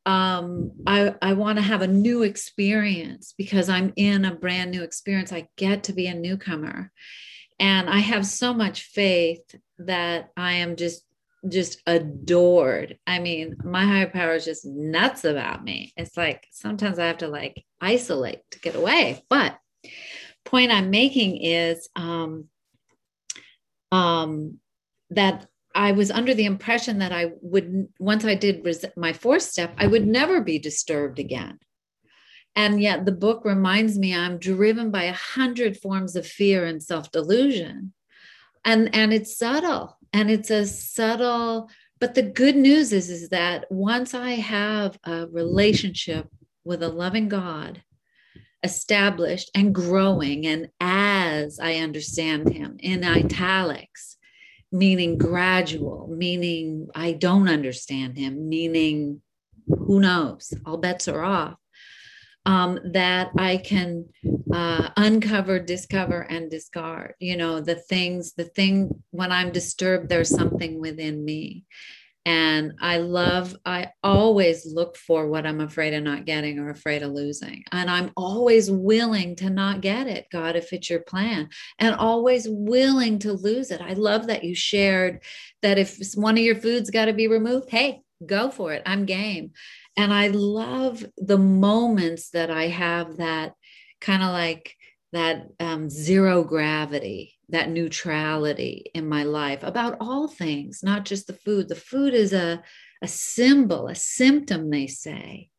um, 0.06 0.72
I, 0.86 1.16
I 1.22 1.34
want 1.34 1.58
to 1.58 1.64
have 1.64 1.82
a 1.82 1.88
new 1.88 2.24
experience 2.24 3.34
because 3.38 3.68
I'm 3.68 3.92
in 3.98 4.24
a 4.24 4.36
brand 4.36 4.72
new 4.72 4.84
experience. 4.84 5.34
I 5.34 5.50
get 5.58 5.84
to 5.84 5.94
be 5.94 6.08
a 6.08 6.14
newcomer. 6.14 6.92
And 7.60 7.90
I 7.90 7.98
have 7.98 8.26
so 8.26 8.54
much 8.54 8.84
faith 8.84 9.56
that 9.80 10.30
I 10.38 10.54
am 10.54 10.76
just 10.76 11.04
just 11.48 11.82
adored. 11.86 12.98
I 13.06 13.20
mean, 13.20 13.58
my 13.64 13.86
higher 13.86 14.10
power 14.10 14.34
is 14.34 14.46
just 14.46 14.66
nuts 14.66 15.24
about 15.24 15.64
me. 15.64 15.94
It's 15.96 16.18
like 16.18 16.48
sometimes 16.52 17.00
I 17.00 17.08
have 17.08 17.20
to 17.20 17.28
like 17.28 17.64
isolate 17.80 18.40
to 18.52 18.60
get 18.60 18.76
away. 18.76 19.24
But 19.30 19.58
point 20.46 20.72
I'm 20.72 20.90
making 20.90 21.38
is 21.38 21.88
um, 21.96 22.46
um, 23.92 24.60
that 25.12 25.48
I 25.76 25.92
was 25.92 26.10
under 26.10 26.34
the 26.34 26.46
impression 26.46 27.00
that 27.00 27.12
I 27.12 27.34
would 27.42 27.88
once 28.00 28.26
I 28.26 28.36
did 28.36 28.66
res- 28.66 28.86
my 28.96 29.14
fourth 29.14 29.44
step, 29.44 29.74
I 29.78 29.88
would 29.88 30.08
never 30.08 30.42
be 30.42 30.58
disturbed 30.58 31.20
again. 31.20 31.60
And 32.56 32.82
yet 32.82 33.06
the 33.06 33.12
book 33.12 33.46
reminds 33.46 34.00
me 34.00 34.16
I'm 34.16 34.40
driven 34.40 34.90
by 34.90 35.04
a 35.04 35.14
hundred 35.14 35.78
forms 35.78 36.16
of 36.16 36.26
fear 36.26 36.66
and 36.66 36.82
self-delusion. 36.82 37.94
And, 38.66 38.96
and 38.96 39.14
it's 39.14 39.38
subtle 39.38 39.97
and 40.14 40.30
it's 40.30 40.50
a 40.50 40.66
subtle 40.66 41.70
but 42.00 42.16
the 42.16 42.22
good 42.22 42.56
news 42.56 42.92
is 42.94 43.10
is 43.10 43.30
that 43.30 43.66
once 43.72 44.14
i 44.14 44.32
have 44.32 44.98
a 45.04 45.28
relationship 45.28 46.28
with 46.64 46.84
a 46.84 46.90
loving 46.90 47.28
god 47.28 47.82
established 48.64 49.52
and 49.56 49.74
growing 49.74 50.46
and 50.46 50.70
as 50.80 51.60
i 51.60 51.76
understand 51.76 52.52
him 52.52 52.76
in 52.80 53.04
italics 53.04 54.18
meaning 54.72 55.18
gradual 55.18 56.08
meaning 56.10 56.88
i 56.96 57.12
don't 57.12 57.48
understand 57.48 58.18
him 58.18 58.50
meaning 58.50 59.22
who 59.68 60.00
knows 60.00 60.54
all 60.66 60.78
bets 60.78 61.08
are 61.08 61.24
off 61.24 61.58
um, 62.48 62.80
that 62.94 63.30
I 63.38 63.58
can 63.58 64.06
uh, 64.54 64.90
uncover, 64.96 65.60
discover, 65.60 66.22
and 66.22 66.50
discard. 66.50 67.14
You 67.20 67.36
know, 67.36 67.60
the 67.60 67.76
things, 67.76 68.34
the 68.34 68.46
thing 68.46 69.04
when 69.12 69.34
I'm 69.34 69.52
disturbed, 69.52 70.08
there's 70.08 70.34
something 70.34 70.80
within 70.80 71.24
me. 71.24 71.66
And 72.26 72.74
I 72.82 72.98
love, 72.98 73.56
I 73.66 73.92
always 74.02 74.66
look 74.66 74.98
for 74.98 75.28
what 75.28 75.46
I'm 75.46 75.62
afraid 75.62 75.94
of 75.94 76.04
not 76.04 76.26
getting 76.26 76.60
or 76.60 76.70
afraid 76.70 77.04
of 77.04 77.12
losing. 77.12 77.64
And 77.72 77.90
I'm 77.90 78.12
always 78.16 78.72
willing 78.72 79.36
to 79.38 79.50
not 79.50 79.82
get 79.82 80.08
it, 80.08 80.28
God, 80.32 80.56
if 80.56 80.72
it's 80.72 80.90
your 80.90 81.02
plan, 81.02 81.50
and 81.80 81.96
always 81.96 82.48
willing 82.50 83.20
to 83.20 83.34
lose 83.34 83.72
it. 83.72 83.82
I 83.82 83.94
love 83.94 84.28
that 84.28 84.44
you 84.44 84.56
shared 84.56 85.24
that 85.62 85.78
if 85.78 86.00
one 86.16 86.38
of 86.38 86.44
your 86.44 86.56
foods 86.56 86.90
got 86.90 87.06
to 87.06 87.14
be 87.14 87.28
removed, 87.28 87.70
hey, 87.70 88.02
go 88.26 88.50
for 88.50 88.74
it. 88.74 88.84
I'm 88.86 89.06
game. 89.06 89.52
And 89.98 90.14
I 90.14 90.28
love 90.28 91.04
the 91.18 91.40
moments 91.40 92.30
that 92.30 92.52
I 92.52 92.68
have 92.68 93.18
that 93.18 93.54
kind 94.00 94.22
of 94.22 94.30
like 94.32 94.76
that 95.12 95.48
um, 95.60 95.90
zero 95.90 96.44
gravity, 96.44 97.34
that 97.50 97.70
neutrality 97.70 98.92
in 98.94 99.10
my 99.10 99.24
life 99.24 99.64
about 99.64 99.98
all 100.00 100.28
things, 100.28 100.82
not 100.84 101.06
just 101.06 101.26
the 101.28 101.34
food. 101.34 101.68
The 101.68 101.76
food 101.76 102.14
is 102.14 102.32
a, 102.34 102.62
a 103.02 103.08
symbol, 103.08 103.88
a 103.88 103.96
symptom, 103.96 104.70
they 104.70 104.86
say, 104.86 105.50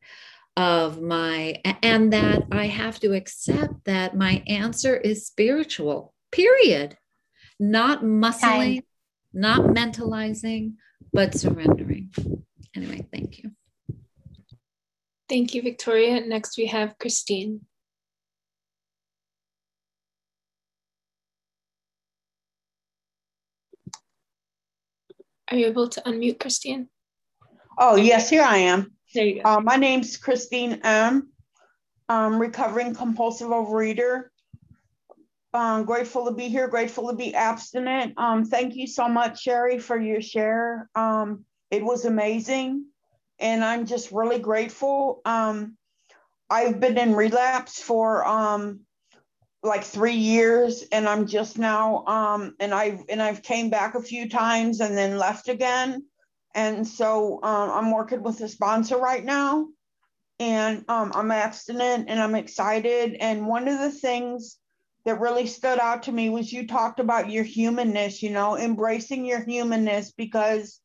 of 0.55 1.01
my, 1.01 1.55
and 1.83 2.13
that 2.13 2.43
I 2.51 2.67
have 2.67 2.99
to 3.01 3.13
accept 3.13 3.85
that 3.85 4.15
my 4.15 4.43
answer 4.47 4.95
is 4.95 5.27
spiritual, 5.27 6.13
period. 6.31 6.97
Not 7.59 8.03
muscling, 8.03 8.83
not 9.33 9.61
mentalizing, 9.61 10.75
but 11.11 11.35
surrendering. 11.35 12.11
Anyway, 12.75 13.05
thank 13.11 13.39
you. 13.39 13.51
Thank 15.29 15.53
you, 15.53 15.61
Victoria. 15.61 16.21
Next, 16.21 16.57
we 16.57 16.65
have 16.67 16.97
Christine. 16.97 17.61
Are 25.51 25.57
you 25.57 25.67
able 25.67 25.89
to 25.89 26.01
unmute, 26.01 26.39
Christine? 26.39 26.89
Oh, 27.77 27.95
yes, 27.95 28.29
here 28.29 28.43
I 28.43 28.57
am. 28.57 28.93
There 29.13 29.25
you 29.25 29.43
go. 29.43 29.49
Uh, 29.49 29.59
my 29.61 29.75
name's 29.77 30.17
Christine 30.17 30.81
M. 30.83 31.29
I'm 32.09 32.39
recovering 32.39 32.95
compulsive 32.95 33.49
overeater. 33.49 34.25
um, 35.53 35.85
grateful 35.85 36.25
to 36.25 36.31
be 36.31 36.47
here, 36.49 36.67
grateful 36.67 37.09
to 37.09 37.15
be 37.15 37.33
abstinent. 37.35 38.13
Um, 38.17 38.45
thank 38.45 38.75
you 38.75 38.87
so 38.87 39.07
much, 39.07 39.41
Sherry, 39.41 39.79
for 39.79 39.99
your 39.99 40.21
share. 40.21 40.89
Um, 40.95 41.45
it 41.71 41.83
was 41.83 42.05
amazing. 42.05 42.85
And 43.39 43.63
I'm 43.63 43.85
just 43.85 44.11
really 44.11 44.39
grateful. 44.39 45.21
Um, 45.25 45.77
I've 46.49 46.79
been 46.79 46.97
in 46.97 47.15
relapse 47.15 47.81
for 47.81 48.27
um, 48.27 48.81
like 49.61 49.83
three 49.83 50.15
years 50.15 50.83
and 50.91 51.07
I'm 51.07 51.27
just 51.27 51.57
now 51.57 52.05
um, 52.05 52.55
and 52.59 52.73
I've 52.73 53.01
and 53.09 53.21
I've 53.21 53.43
came 53.43 53.69
back 53.69 53.95
a 53.95 54.01
few 54.01 54.29
times 54.29 54.79
and 54.79 54.97
then 54.97 55.17
left 55.17 55.49
again. 55.49 56.05
And 56.55 56.87
so 56.87 57.39
um, 57.43 57.69
I'm 57.71 57.91
working 57.91 58.23
with 58.23 58.41
a 58.41 58.47
sponsor 58.47 58.97
right 58.97 59.23
now 59.23 59.67
and 60.39 60.85
um, 60.87 61.11
I'm 61.13 61.31
abstinent 61.31 62.09
and 62.09 62.19
I'm 62.19 62.35
excited. 62.35 63.15
And 63.19 63.45
one 63.45 63.67
of 63.67 63.79
the 63.79 63.91
things 63.91 64.57
that 65.05 65.19
really 65.19 65.45
stood 65.45 65.79
out 65.79 66.03
to 66.03 66.11
me 66.11 66.29
was 66.29 66.51
you 66.51 66.65
talked 66.67 66.99
about 66.99 67.29
your 67.29 67.43
humanness, 67.43 68.23
you 68.23 68.29
know, 68.29 68.57
embracing 68.57 69.25
your 69.25 69.43
humanness 69.43 70.11
because, 70.11 70.79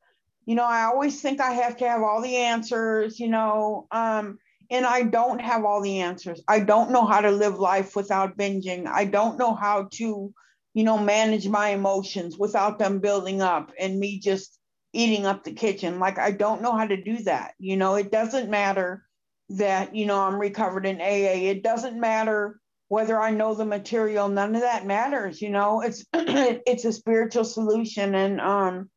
you 0.46 0.54
know, 0.54 0.64
I 0.64 0.84
always 0.84 1.20
think 1.20 1.40
I 1.40 1.52
have 1.52 1.76
to 1.78 1.88
have 1.88 2.02
all 2.02 2.22
the 2.22 2.36
answers, 2.36 3.18
you 3.18 3.28
know, 3.28 3.86
um, 3.90 4.38
and 4.70 4.86
I 4.86 5.02
don't 5.02 5.40
have 5.40 5.64
all 5.64 5.80
the 5.80 6.00
answers. 6.00 6.42
I 6.48 6.60
don't 6.60 6.90
know 6.90 7.04
how 7.04 7.20
to 7.20 7.30
live 7.30 7.58
life 7.58 7.96
without 7.96 8.36
binging. 8.36 8.86
I 8.86 9.04
don't 9.04 9.38
know 9.38 9.54
how 9.54 9.88
to, 9.92 10.32
you 10.74 10.84
know, 10.84 10.98
manage 10.98 11.48
my 11.48 11.68
emotions 11.68 12.38
without 12.38 12.78
them 12.78 12.98
building 12.98 13.42
up 13.42 13.72
and 13.78 13.98
me 13.98 14.18
just 14.18 14.58
eating 14.92 15.26
up 15.26 15.44
the 15.44 15.52
kitchen. 15.52 15.98
Like, 15.98 16.18
I 16.18 16.30
don't 16.30 16.62
know 16.62 16.76
how 16.76 16.86
to 16.86 17.02
do 17.02 17.22
that. 17.24 17.54
You 17.58 17.76
know, 17.76 17.94
it 17.96 18.10
doesn't 18.10 18.50
matter 18.50 19.04
that, 19.50 19.94
you 19.94 20.06
know, 20.06 20.20
I'm 20.20 20.36
recovered 20.36 20.86
in 20.86 21.00
AA. 21.00 21.50
It 21.50 21.62
doesn't 21.62 22.00
matter 22.00 22.60
whether 22.88 23.20
I 23.20 23.30
know 23.30 23.54
the 23.54 23.64
material, 23.64 24.28
none 24.28 24.54
of 24.54 24.60
that 24.62 24.86
matters. 24.86 25.40
You 25.42 25.50
know, 25.50 25.80
it's 25.80 26.04
it's 26.14 26.84
a 26.84 26.92
spiritual 26.92 27.44
solution, 27.44 28.14
and 28.14 28.40
um, 28.40 28.90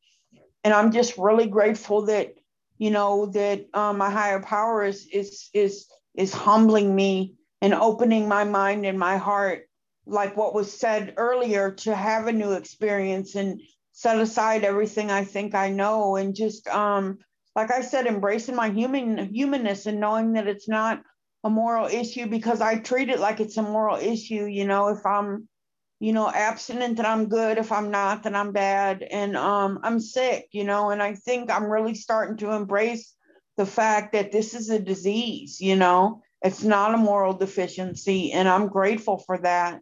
and 0.68 0.74
I'm 0.74 0.92
just 0.92 1.18
really 1.18 1.48
grateful 1.48 2.08
that 2.08 2.36
you 2.78 2.92
know 2.92 3.28
that 3.28 3.68
um, 3.74 4.00
my 4.00 4.10
higher 4.10 4.42
power 4.42 4.84
is 4.84 5.08
is 5.14 5.50
is 5.54 5.86
is 6.14 6.34
humbling 6.34 6.94
me 6.94 7.36
and 7.62 7.74
opening 7.74 8.28
my 8.28 8.44
mind 8.44 8.86
and 8.86 9.00
my 9.00 9.16
heart, 9.16 9.70
like 10.06 10.36
what 10.36 10.54
was 10.54 10.70
said 10.70 11.14
earlier, 11.16 11.72
to 11.72 11.96
have 11.96 12.28
a 12.28 12.34
new 12.34 12.52
experience 12.52 13.36
and 13.36 13.62
set 13.94 14.20
aside 14.20 14.66
everything 14.66 15.10
I 15.10 15.24
think 15.24 15.56
I 15.56 15.70
know, 15.70 16.18
and 16.18 16.36
just 16.36 16.68
um, 16.68 17.20
like 17.56 17.72
I 17.72 17.80
said, 17.80 18.06
embracing 18.06 18.56
my 18.56 18.70
human 18.70 19.34
humanness 19.34 19.86
and 19.86 20.02
knowing 20.02 20.34
that 20.34 20.48
it's 20.48 20.68
not 20.68 21.02
a 21.46 21.50
moral 21.50 21.88
issue 21.88 22.28
because 22.28 22.60
I 22.60 22.80
treat 22.80 23.08
it 23.08 23.22
like 23.22 23.40
it's 23.40 23.56
a 23.56 23.62
moral 23.62 23.96
issue. 23.96 24.44
You 24.48 24.68
know, 24.68 24.90
if 24.90 25.06
I'm, 25.06 25.48
you 26.00 26.14
know, 26.14 26.30
abstinent, 26.30 26.98
that 26.98 27.06
I'm 27.06 27.28
good. 27.28 27.58
If 27.58 27.72
I'm 27.72 27.92
not, 27.92 28.24
then 28.24 28.36
I'm 28.36 28.52
bad. 28.52 29.04
And 29.04 29.36
um, 29.36 29.80
I'm 29.84 30.00
sick, 30.00 30.48
you 30.52 30.64
know, 30.64 30.92
and 30.92 31.02
I 31.02 31.16
think 31.16 31.50
I'm 31.50 31.66
really 31.72 31.96
starting 31.96 32.38
to 32.38 32.52
embrace 32.52 33.14
the 33.58 33.66
fact 33.66 34.14
that 34.14 34.32
this 34.32 34.54
is 34.54 34.70
a 34.70 34.80
disease, 34.80 35.60
you 35.60 35.76
know, 35.76 36.22
it's 36.44 36.64
not 36.64 36.94
a 36.94 36.98
moral 36.98 37.34
deficiency. 37.34 38.32
And 38.32 38.48
I'm 38.48 38.68
grateful 38.68 39.18
for 39.18 39.40
that. 39.40 39.82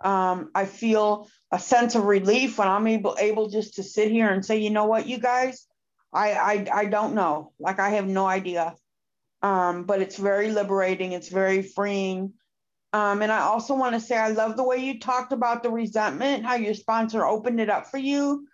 Um, 0.00 0.50
I 0.54 0.66
feel 0.66 1.28
a 1.50 1.58
sense 1.58 1.96
of 1.96 2.04
relief 2.04 2.58
when 2.58 2.68
I'm 2.68 2.86
able, 2.86 3.16
able 3.18 3.48
just 3.48 3.74
to 3.74 3.82
sit 3.82 4.12
here 4.12 4.30
and 4.30 4.44
say, 4.44 4.58
you 4.58 4.70
know 4.70 4.84
what, 4.84 5.08
you 5.08 5.18
guys, 5.18 5.66
I, 6.12 6.32
I, 6.32 6.66
I 6.72 6.84
don't 6.84 7.14
know. 7.16 7.52
Like 7.58 7.80
I 7.80 7.90
have 7.90 8.06
no 8.06 8.26
idea 8.26 8.76
um, 9.42 9.84
but 9.84 10.02
it's 10.02 10.16
very 10.16 10.50
liberating. 10.50 11.12
It's 11.12 11.28
very 11.28 11.62
freeing. 11.62 12.32
Um, 12.92 13.20
and 13.22 13.30
I 13.30 13.40
also 13.40 13.74
want 13.74 13.94
to 13.94 14.00
say 14.00 14.16
I 14.16 14.28
love 14.28 14.56
the 14.56 14.64
way 14.64 14.78
you 14.78 14.98
talked 14.98 15.32
about 15.32 15.62
the 15.62 15.70
resentment, 15.70 16.44
how 16.44 16.54
your 16.54 16.74
sponsor 16.74 17.24
opened 17.24 17.60
it 17.60 17.68
up 17.68 17.86
for 17.90 17.98
you, 17.98 18.46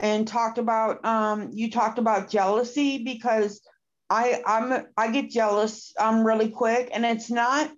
and 0.00 0.26
talked 0.26 0.58
about 0.58 1.04
um, 1.04 1.50
you 1.52 1.70
talked 1.70 1.98
about 1.98 2.30
jealousy 2.30 3.04
because 3.04 3.60
I 4.08 4.42
I'm 4.46 4.86
I 4.96 5.10
get 5.10 5.30
jealous 5.30 5.92
um 5.98 6.24
really 6.24 6.48
quick, 6.48 6.90
and 6.92 7.04
it's 7.04 7.30
not 7.30 7.70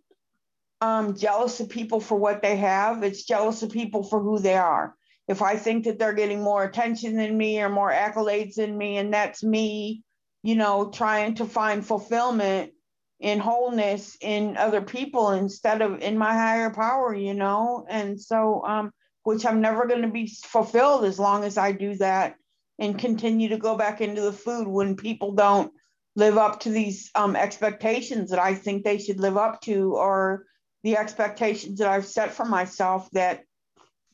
um 0.80 1.16
jealous 1.16 1.58
of 1.60 1.68
people 1.68 2.00
for 2.00 2.16
what 2.16 2.42
they 2.42 2.56
have. 2.56 3.02
It's 3.02 3.24
jealous 3.24 3.62
of 3.62 3.70
people 3.70 4.04
for 4.04 4.20
who 4.20 4.38
they 4.38 4.56
are. 4.56 4.94
If 5.26 5.42
I 5.42 5.56
think 5.56 5.84
that 5.84 5.98
they're 5.98 6.12
getting 6.12 6.42
more 6.42 6.62
attention 6.62 7.16
than 7.16 7.36
me 7.36 7.60
or 7.60 7.68
more 7.68 7.90
accolades 7.90 8.54
than 8.54 8.76
me, 8.78 8.98
and 8.98 9.12
that's 9.12 9.42
me 9.42 10.04
you 10.44 10.54
know, 10.54 10.90
trying 10.90 11.34
to 11.34 11.46
find 11.46 11.84
fulfillment 11.84 12.73
in 13.20 13.38
wholeness 13.38 14.16
in 14.20 14.56
other 14.56 14.82
people 14.82 15.30
instead 15.30 15.82
of 15.82 16.00
in 16.00 16.18
my 16.18 16.32
higher 16.32 16.70
power, 16.70 17.14
you 17.14 17.34
know? 17.34 17.86
And 17.88 18.20
so, 18.20 18.64
um, 18.64 18.92
which 19.22 19.46
I'm 19.46 19.60
never 19.60 19.86
going 19.86 20.02
to 20.02 20.08
be 20.08 20.26
fulfilled 20.44 21.04
as 21.04 21.18
long 21.18 21.44
as 21.44 21.56
I 21.56 21.72
do 21.72 21.94
that 21.96 22.34
and 22.78 22.98
continue 22.98 23.48
to 23.50 23.58
go 23.58 23.76
back 23.76 24.00
into 24.00 24.20
the 24.20 24.32
food 24.32 24.66
when 24.68 24.96
people 24.96 25.32
don't 25.32 25.72
live 26.16 26.36
up 26.36 26.60
to 26.60 26.70
these 26.70 27.10
um, 27.14 27.34
expectations 27.36 28.30
that 28.30 28.38
I 28.38 28.54
think 28.54 28.84
they 28.84 28.98
should 28.98 29.20
live 29.20 29.36
up 29.36 29.60
to 29.62 29.94
or 29.94 30.44
the 30.82 30.96
expectations 30.96 31.78
that 31.78 31.88
I've 31.88 32.06
set 32.06 32.32
for 32.32 32.44
myself 32.44 33.08
that 33.12 33.44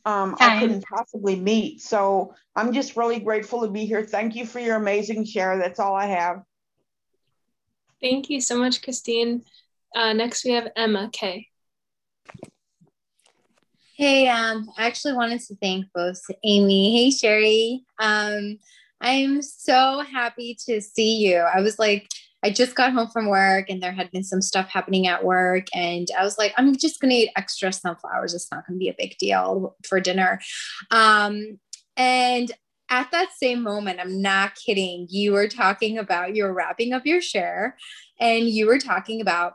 um, 0.05 0.37
I 0.39 0.51
couldn't 0.51 0.85
possibly 0.85 1.37
meet. 1.37 1.83
So 1.83 2.35
I'm 2.57 2.73
just 2.73 2.97
really 2.97 3.21
grateful 3.21 3.63
to 3.63 3.71
be 3.71 3.85
here. 3.87 4.05
Thank 4.05 4.35
you 4.37 4.47
for 4.47 4.61
your 4.61 4.77
amazing 4.77 5.25
share. 5.25 5.59
That's 5.59 5.81
all 5.81 5.95
I 5.95 6.07
have. 6.07 6.43
Thank 8.01 8.31
you 8.31 8.41
so 8.41 8.57
much, 8.57 8.83
Christine. 8.83 9.45
Uh, 9.95 10.13
next, 10.13 10.45
we 10.45 10.53
have 10.53 10.69
Emma 10.77 11.11
K. 11.13 11.49
Hey, 13.95 14.29
um, 14.29 14.71
I 14.79 14.87
actually 14.87 15.13
wanted 15.13 15.41
to 15.43 15.57
thank 15.57 15.85
both 15.95 16.23
Amy. 16.43 16.97
Hey, 16.97 17.11
Sherry. 17.11 17.85
Um, 17.99 18.59
I'm 19.01 19.43
so 19.43 20.03
happy 20.11 20.57
to 20.67 20.81
see 20.81 21.17
you. 21.17 21.37
I 21.37 21.61
was 21.61 21.79
like, 21.79 22.09
I 22.43 22.51
just 22.51 22.75
got 22.75 22.93
home 22.93 23.09
from 23.09 23.29
work 23.29 23.69
and 23.69 23.83
there 23.83 23.93
had 23.93 24.11
been 24.11 24.25
some 24.25 24.41
stuff 24.41 24.69
happening 24.69 25.07
at 25.07 25.23
work. 25.23 25.67
And 25.75 26.09
I 26.19 26.25
was 26.25 26.39
like, 26.39 26.55
I'm 26.57 26.75
just 26.75 27.01
going 27.01 27.11
to 27.11 27.17
eat 27.17 27.33
extra 27.37 27.73
sunflowers. 27.73 28.33
It's 28.33 28.51
not 28.51 28.67
going 28.67 28.79
to 28.79 28.83
be 28.83 28.89
a 28.89 28.95
big 28.97 29.19
deal 29.19 29.77
for 29.87 30.01
dinner. 30.01 30.41
Um, 30.91 31.59
and 31.97 32.51
at 32.90 33.11
that 33.12 33.31
same 33.37 33.62
moment, 33.62 34.00
I'm 34.00 34.20
not 34.20 34.55
kidding, 34.55 35.07
you 35.09 35.33
were 35.33 35.48
talking 35.48 35.98
about, 35.98 36.35
you 36.35 36.44
were 36.44 36.53
wrapping 36.53 36.92
up 36.92 37.07
your 37.07 37.20
share 37.20 37.76
and 38.18 38.48
you 38.48 38.66
were 38.66 38.79
talking 38.79 39.20
about, 39.20 39.55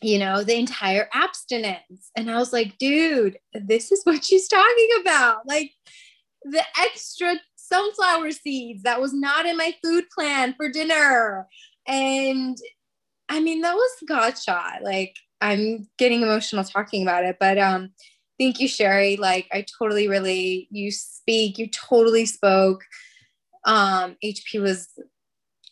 you 0.00 0.18
know, 0.18 0.42
the 0.42 0.56
entire 0.56 1.08
abstinence. 1.12 2.10
And 2.16 2.30
I 2.30 2.38
was 2.38 2.52
like, 2.52 2.78
dude, 2.78 3.38
this 3.52 3.92
is 3.92 4.02
what 4.04 4.24
she's 4.24 4.48
talking 4.48 4.88
about. 5.00 5.46
Like 5.46 5.72
the 6.44 6.62
extra 6.80 7.34
sunflower 7.56 8.30
seeds 8.32 8.82
that 8.84 9.00
was 9.00 9.12
not 9.12 9.46
in 9.46 9.56
my 9.56 9.74
food 9.82 10.04
plan 10.14 10.54
for 10.56 10.68
dinner 10.68 11.46
and 11.86 12.56
I 13.28 13.40
mean, 13.40 13.62
that 13.62 13.74
was 13.74 13.90
God 14.06 14.38
shot. 14.38 14.82
Like, 14.82 15.16
I'm 15.40 15.88
getting 15.98 16.22
emotional 16.22 16.64
talking 16.64 17.02
about 17.02 17.24
it, 17.24 17.36
but 17.40 17.58
um, 17.58 17.92
thank 18.42 18.58
you, 18.60 18.66
Sherry. 18.66 19.16
Like, 19.16 19.46
I 19.52 19.64
totally 19.78 20.08
really, 20.08 20.66
you 20.70 20.90
speak, 20.90 21.58
you 21.58 21.68
totally 21.68 22.26
spoke. 22.26 22.82
Um, 23.64 24.16
HP 24.24 24.60
was 24.60 24.88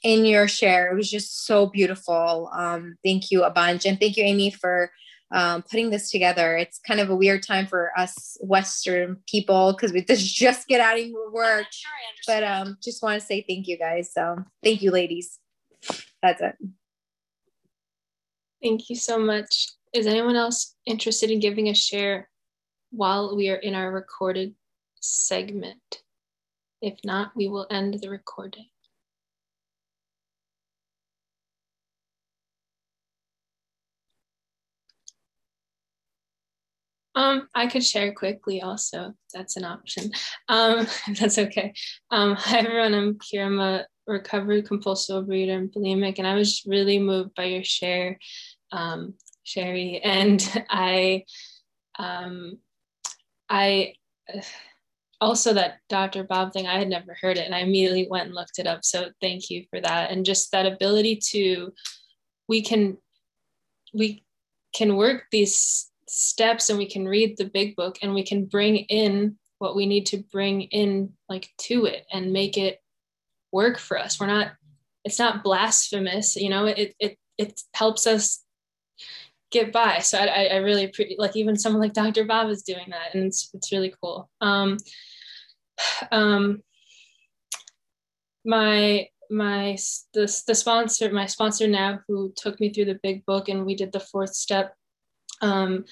in 0.04 0.24
your 0.24 0.46
share. 0.46 0.92
It 0.92 0.94
was 0.94 1.10
just 1.10 1.46
so 1.46 1.66
beautiful. 1.66 2.48
Um, 2.54 2.96
thank 3.04 3.30
you 3.30 3.42
a 3.42 3.50
bunch. 3.50 3.86
And 3.86 3.98
thank 3.98 4.16
you, 4.16 4.24
Amy, 4.24 4.50
for 4.50 4.92
um, 5.32 5.62
putting 5.62 5.90
this 5.90 6.10
together. 6.10 6.56
It's 6.56 6.78
kind 6.86 7.00
of 7.00 7.10
a 7.10 7.16
weird 7.16 7.42
time 7.42 7.66
for 7.66 7.90
us 7.98 8.36
Western 8.40 9.16
people 9.28 9.72
because 9.72 9.92
we 9.92 10.04
just, 10.08 10.34
just 10.34 10.68
get 10.68 10.80
out 10.80 10.98
of 10.98 11.06
work. 11.32 11.66
Sure 11.70 11.90
but 12.26 12.44
um, 12.44 12.76
just 12.82 13.02
want 13.02 13.20
to 13.20 13.26
say 13.26 13.44
thank 13.48 13.66
you 13.66 13.78
guys. 13.78 14.12
So 14.12 14.36
thank 14.62 14.82
you, 14.82 14.90
ladies 14.90 15.38
that's 16.22 16.42
it. 16.42 16.54
Thank 18.62 18.90
you 18.90 18.96
so 18.96 19.18
much. 19.18 19.68
Is 19.94 20.06
anyone 20.06 20.36
else 20.36 20.76
interested 20.86 21.30
in 21.30 21.40
giving 21.40 21.68
a 21.68 21.74
share 21.74 22.29
while 22.90 23.36
we 23.36 23.48
are 23.48 23.56
in 23.56 23.74
our 23.74 23.90
recorded 23.90 24.54
segment? 25.00 26.02
If 26.82 26.98
not, 27.04 27.32
we 27.36 27.48
will 27.48 27.66
end 27.70 27.94
the 28.00 28.10
recording. 28.10 28.66
Um, 37.14 37.48
I 37.54 37.66
could 37.66 37.84
share 37.84 38.14
quickly 38.14 38.62
also. 38.62 39.14
That's 39.34 39.56
an 39.56 39.64
option. 39.64 40.10
Um, 40.48 40.86
that's 41.18 41.38
okay. 41.38 41.74
Um, 42.10 42.34
hi 42.36 42.58
everyone, 42.58 42.94
I'm 42.94 43.14
Kira. 43.14 43.46
I'm 43.46 43.60
a 43.60 43.86
recovered 44.06 44.66
compulsive 44.66 45.24
overeater 45.24 45.56
and 45.56 45.70
bulimic, 45.70 46.18
and 46.18 46.26
I 46.26 46.34
was 46.34 46.62
really 46.66 46.98
moved 46.98 47.34
by 47.34 47.44
your 47.44 47.64
share, 47.64 48.18
um, 48.72 49.14
Sherry. 49.42 50.00
And 50.02 50.40
I, 50.70 51.24
um, 51.98 52.58
I 53.50 53.94
also 55.20 55.52
that 55.52 55.80
Dr. 55.90 56.24
Bob 56.24 56.52
thing, 56.52 56.66
I 56.66 56.78
had 56.78 56.88
never 56.88 57.14
heard 57.20 57.36
it, 57.36 57.44
and 57.44 57.54
I 57.54 57.58
immediately 57.58 58.06
went 58.08 58.26
and 58.26 58.34
looked 58.34 58.58
it 58.58 58.66
up. 58.66 58.84
So 58.84 59.10
thank 59.20 59.50
you 59.50 59.64
for 59.68 59.80
that, 59.80 60.10
and 60.10 60.24
just 60.24 60.52
that 60.52 60.64
ability 60.64 61.20
to, 61.32 61.72
we 62.48 62.62
can, 62.62 62.96
we 63.92 64.24
can 64.74 64.96
work 64.96 65.24
these 65.30 65.90
steps 66.08 66.70
and 66.70 66.78
we 66.78 66.88
can 66.88 67.06
read 67.06 67.36
the 67.36 67.44
big 67.44 67.76
book 67.76 67.98
and 68.02 68.14
we 68.14 68.24
can 68.24 68.44
bring 68.44 68.76
in 68.76 69.36
what 69.58 69.76
we 69.76 69.86
need 69.86 70.06
to 70.06 70.24
bring 70.32 70.62
in 70.62 71.12
like 71.28 71.48
to 71.58 71.84
it 71.84 72.04
and 72.12 72.32
make 72.32 72.56
it 72.58 72.80
work 73.52 73.78
for 73.78 73.96
us 73.96 74.18
we're 74.18 74.26
not 74.26 74.52
it's 75.04 75.20
not 75.20 75.44
blasphemous 75.44 76.34
you 76.34 76.48
know 76.48 76.66
it 76.66 76.94
it 76.98 77.16
it 77.38 77.60
helps 77.74 78.08
us 78.08 78.42
get 79.50 79.72
by. 79.72 79.98
So 79.98 80.18
i 80.18 80.46
i 80.46 80.56
really 80.56 80.84
appreciate 80.84 81.18
like 81.18 81.36
even 81.36 81.56
someone 81.56 81.82
like 81.82 81.92
dr 81.92 82.24
bob 82.24 82.48
is 82.50 82.62
doing 82.62 82.86
that 82.90 83.14
and 83.14 83.24
it's 83.24 83.50
it's 83.54 83.72
really 83.72 83.94
cool. 84.02 84.30
Um 84.40 84.78
um 86.12 86.62
my 88.44 89.08
my 89.30 89.76
the, 90.12 90.42
the 90.46 90.54
sponsor 90.54 91.12
my 91.12 91.26
sponsor 91.26 91.68
now 91.68 92.00
who 92.08 92.32
took 92.36 92.58
me 92.60 92.72
through 92.72 92.86
the 92.86 93.00
big 93.02 93.24
book 93.26 93.48
and 93.48 93.64
we 93.64 93.76
did 93.76 93.92
the 93.92 94.00
fourth 94.00 94.34
step 94.34 94.74
um, 95.40 95.84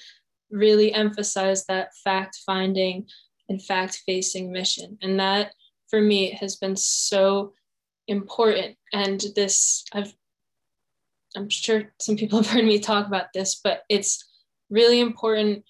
really 0.51 0.93
emphasized 0.93 1.65
that 1.67 1.95
fact 2.03 2.39
finding 2.45 3.07
and 3.47 3.63
fact 3.63 4.01
facing 4.05 4.51
mission. 4.51 4.97
And 5.01 5.19
that 5.19 5.53
for 5.89 6.01
me 6.01 6.31
has 6.31 6.55
been 6.55 6.75
so 6.75 7.53
important. 8.07 8.75
And 8.93 9.23
this 9.35 9.83
i've 9.93 10.13
i'm 11.35 11.49
sure 11.49 11.91
some 11.99 12.15
people 12.15 12.37
have 12.41 12.51
heard 12.51 12.65
me 12.65 12.79
talk 12.79 13.07
about 13.07 13.27
this 13.33 13.59
but 13.63 13.81
it's 13.89 14.25
really 14.69 14.99
important 14.99 15.63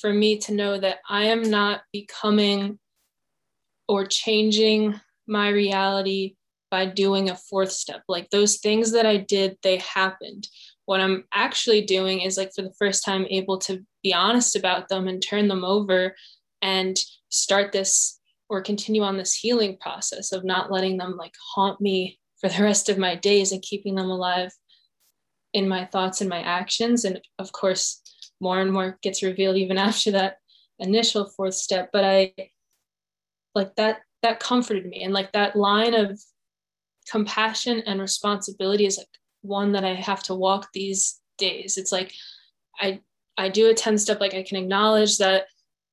for 0.00 0.12
me 0.12 0.38
to 0.38 0.54
know 0.54 0.78
that 0.78 0.98
i 1.08 1.24
am 1.24 1.42
not 1.42 1.82
becoming 1.92 2.78
or 3.88 4.06
changing 4.06 5.00
my 5.26 5.48
reality 5.48 6.36
by 6.70 6.86
doing 6.86 7.28
a 7.28 7.36
fourth 7.36 7.72
step. 7.72 8.02
Like 8.08 8.30
those 8.30 8.58
things 8.58 8.92
that 8.92 9.04
I 9.04 9.16
did, 9.16 9.58
they 9.62 9.78
happened. 9.78 10.48
What 10.86 11.00
I'm 11.00 11.24
actually 11.34 11.82
doing 11.82 12.20
is 12.20 12.36
like 12.36 12.52
for 12.54 12.62
the 12.62 12.74
first 12.78 13.04
time 13.04 13.26
able 13.28 13.58
to 13.58 13.84
be 14.02 14.14
honest 14.14 14.56
about 14.56 14.88
them 14.88 15.08
and 15.08 15.22
turn 15.22 15.48
them 15.48 15.64
over 15.64 16.14
and 16.62 16.96
start 17.28 17.72
this 17.72 18.20
or 18.48 18.62
continue 18.62 19.02
on 19.02 19.16
this 19.16 19.34
healing 19.34 19.76
process 19.80 20.32
of 20.32 20.44
not 20.44 20.70
letting 20.70 20.96
them 20.96 21.16
like 21.16 21.34
haunt 21.54 21.80
me 21.80 22.18
for 22.40 22.48
the 22.48 22.62
rest 22.62 22.88
of 22.88 22.98
my 22.98 23.14
days 23.14 23.52
and 23.52 23.62
keeping 23.62 23.94
them 23.94 24.10
alive 24.10 24.52
in 25.52 25.68
my 25.68 25.84
thoughts 25.86 26.20
and 26.20 26.30
my 26.30 26.40
actions. 26.40 27.04
And 27.04 27.20
of 27.38 27.52
course, 27.52 28.02
more 28.40 28.60
and 28.60 28.72
more 28.72 28.98
gets 29.02 29.22
revealed 29.22 29.56
even 29.56 29.78
after 29.88 30.10
that 30.12 30.36
initial 30.78 31.26
fourth 31.26 31.54
step. 31.54 31.90
But 31.92 32.04
I 32.04 32.32
like 33.54 33.74
that 33.76 34.00
that 34.22 34.40
comforted 34.40 34.86
me 34.86 35.02
and 35.02 35.14
like 35.14 35.32
that 35.32 35.56
line 35.56 35.94
of 35.94 36.20
compassion 37.08 37.82
and 37.86 38.00
responsibility 38.00 38.86
is 38.86 38.98
like 38.98 39.08
one 39.42 39.72
that 39.72 39.84
I 39.84 39.94
have 39.94 40.22
to 40.24 40.34
walk 40.34 40.68
these 40.72 41.20
days. 41.38 41.78
It's 41.78 41.92
like 41.92 42.12
I 42.78 43.00
I 43.36 43.48
do 43.48 43.70
a 43.70 43.74
10 43.74 43.98
step 43.98 44.20
like 44.20 44.34
I 44.34 44.42
can 44.42 44.58
acknowledge 44.58 45.18
that 45.18 45.46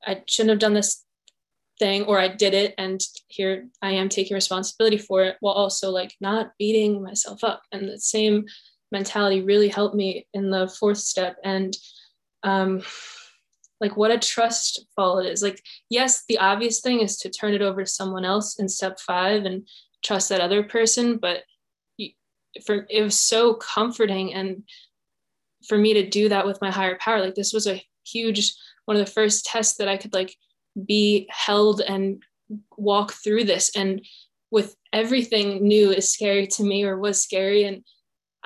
I 0.05 0.21
shouldn't 0.27 0.51
have 0.51 0.59
done 0.59 0.73
this 0.73 1.03
thing 1.79 2.03
or 2.03 2.19
I 2.19 2.27
did 2.27 2.53
it 2.53 2.73
and 2.77 3.01
here 3.27 3.67
I 3.81 3.91
am 3.91 4.09
taking 4.09 4.35
responsibility 4.35 4.97
for 4.97 5.23
it 5.23 5.37
while 5.39 5.53
also 5.53 5.91
like 5.91 6.13
not 6.19 6.51
beating 6.59 7.01
myself 7.01 7.43
up. 7.43 7.61
And 7.71 7.87
the 7.87 7.99
same 7.99 8.45
mentality 8.91 9.41
really 9.41 9.67
helped 9.67 9.95
me 9.95 10.27
in 10.33 10.49
the 10.49 10.67
fourth 10.67 10.99
step. 10.99 11.37
And 11.43 11.75
um 12.43 12.81
like 13.79 13.95
what 13.95 14.11
a 14.11 14.17
trust 14.17 14.85
fall 14.95 15.19
it 15.19 15.27
is. 15.27 15.43
Like 15.43 15.61
yes, 15.89 16.23
the 16.27 16.39
obvious 16.39 16.81
thing 16.81 17.01
is 17.01 17.17
to 17.19 17.29
turn 17.29 17.53
it 17.53 17.61
over 17.61 17.83
to 17.83 17.89
someone 17.89 18.25
else 18.25 18.59
in 18.59 18.67
step 18.69 18.99
5 18.99 19.45
and 19.45 19.67
trust 20.03 20.29
that 20.29 20.41
other 20.41 20.63
person. 20.63 21.17
But 21.17 21.43
for 22.65 22.87
it 22.89 23.03
was 23.03 23.19
so 23.19 23.53
comforting 23.55 24.33
and 24.33 24.63
for 25.67 25.77
me 25.77 25.93
to 25.93 26.09
do 26.09 26.29
that 26.29 26.45
with 26.45 26.61
my 26.61 26.71
higher 26.71 26.97
power. 26.99 27.19
Like 27.21 27.35
this 27.35 27.53
was 27.53 27.67
a 27.67 27.83
huge 28.05 28.53
one 28.85 28.97
of 28.97 29.05
the 29.05 29.11
first 29.11 29.43
tests 29.43 29.75
that 29.75 29.89
i 29.89 29.97
could 29.97 30.13
like 30.13 30.33
be 30.85 31.27
held 31.29 31.81
and 31.81 32.23
walk 32.77 33.13
through 33.13 33.43
this. 33.43 33.71
And 33.75 34.05
with 34.51 34.75
everything 34.93 35.67
new 35.67 35.91
is 35.91 36.11
scary 36.11 36.47
to 36.47 36.63
me 36.63 36.83
or 36.83 36.97
was 36.97 37.21
scary. 37.21 37.63
And 37.63 37.83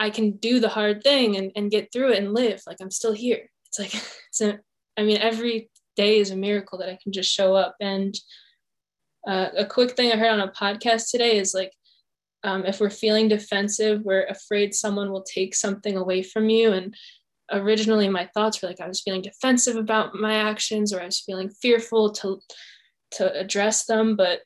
i 0.02 0.10
can 0.10 0.32
do 0.38 0.60
the 0.60 0.70
hard 0.70 1.02
thing 1.04 1.38
and, 1.38 1.52
and 1.56 1.72
get 1.72 1.92
through 1.92 2.12
it 2.12 2.20
and 2.20 2.34
live 2.34 2.62
like 2.68 2.78
i'm 2.82 2.92
still 2.92 3.14
here 3.14 3.50
it's 3.68 3.80
like 3.80 3.94
it's 4.30 4.42
a 4.42 4.60
i 4.98 5.04
mean 5.04 5.18
every 5.18 5.70
day 5.96 6.20
is 6.20 6.32
a 6.32 6.36
miracle 6.36 6.78
that 6.78 6.90
i 6.90 6.98
can 7.02 7.12
just 7.12 7.32
show 7.32 7.56
up 7.56 7.76
and 7.80 8.16
uh, 9.28 9.50
a 9.58 9.66
quick 9.66 9.92
thing 9.92 10.12
I 10.12 10.18
heard 10.18 10.32
on 10.32 10.40
a 10.40 10.52
podcast 10.52 11.12
today 11.12 11.38
is 11.38 11.54
like, 11.54 11.74
um, 12.44 12.66
if 12.66 12.80
we're 12.80 12.90
feeling 12.90 13.28
defensive, 13.28 14.02
we're 14.04 14.26
afraid 14.26 14.74
someone 14.74 15.12
will 15.12 15.24
take 15.24 15.54
something 15.54 15.96
away 15.96 16.24
from 16.24 16.50
you. 16.50 16.72
And 16.72 16.96
originally, 17.52 18.10
my 18.10 18.30
thoughts 18.34 18.62
were 18.62 18.68
like 18.68 18.82
I 18.82 18.88
was 18.88 19.02
feeling 19.02 19.22
defensive 19.22 19.76
about 19.76 20.16
my 20.16 20.34
actions, 20.34 20.92
or 20.92 21.02
I 21.02 21.06
was 21.06 21.20
feeling 21.20 21.50
fearful 21.50 22.12
to 22.14 22.40
to 23.12 23.40
address 23.40 23.86
them. 23.86 24.16
But 24.16 24.40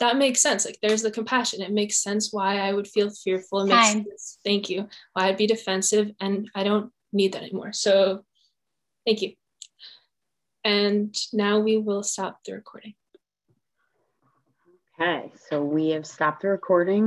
that 0.00 0.16
makes 0.16 0.40
sense. 0.40 0.64
Like 0.64 0.78
there's 0.80 1.02
the 1.02 1.10
compassion. 1.10 1.62
It 1.62 1.72
makes 1.72 2.02
sense 2.02 2.32
why 2.32 2.58
I 2.58 2.72
would 2.72 2.88
feel 2.88 3.10
fearful. 3.10 3.60
It 3.62 3.68
makes 3.68 3.92
sense. 3.92 4.38
Thank 4.44 4.70
you. 4.70 4.88
Why 5.12 5.28
I'd 5.28 5.36
be 5.36 5.46
defensive, 5.46 6.10
and 6.20 6.50
I 6.54 6.64
don't 6.64 6.92
need 7.12 7.32
that 7.32 7.42
anymore. 7.42 7.72
So, 7.72 8.24
thank 9.06 9.22
you. 9.22 9.32
And 10.64 11.16
now 11.32 11.60
we 11.60 11.76
will 11.76 12.02
stop 12.02 12.40
the 12.44 12.52
recording. 12.52 12.94
Okay, 15.00 15.30
so 15.48 15.62
we 15.62 15.90
have 15.90 16.06
stopped 16.06 16.42
the 16.42 16.48
recording. 16.48 16.96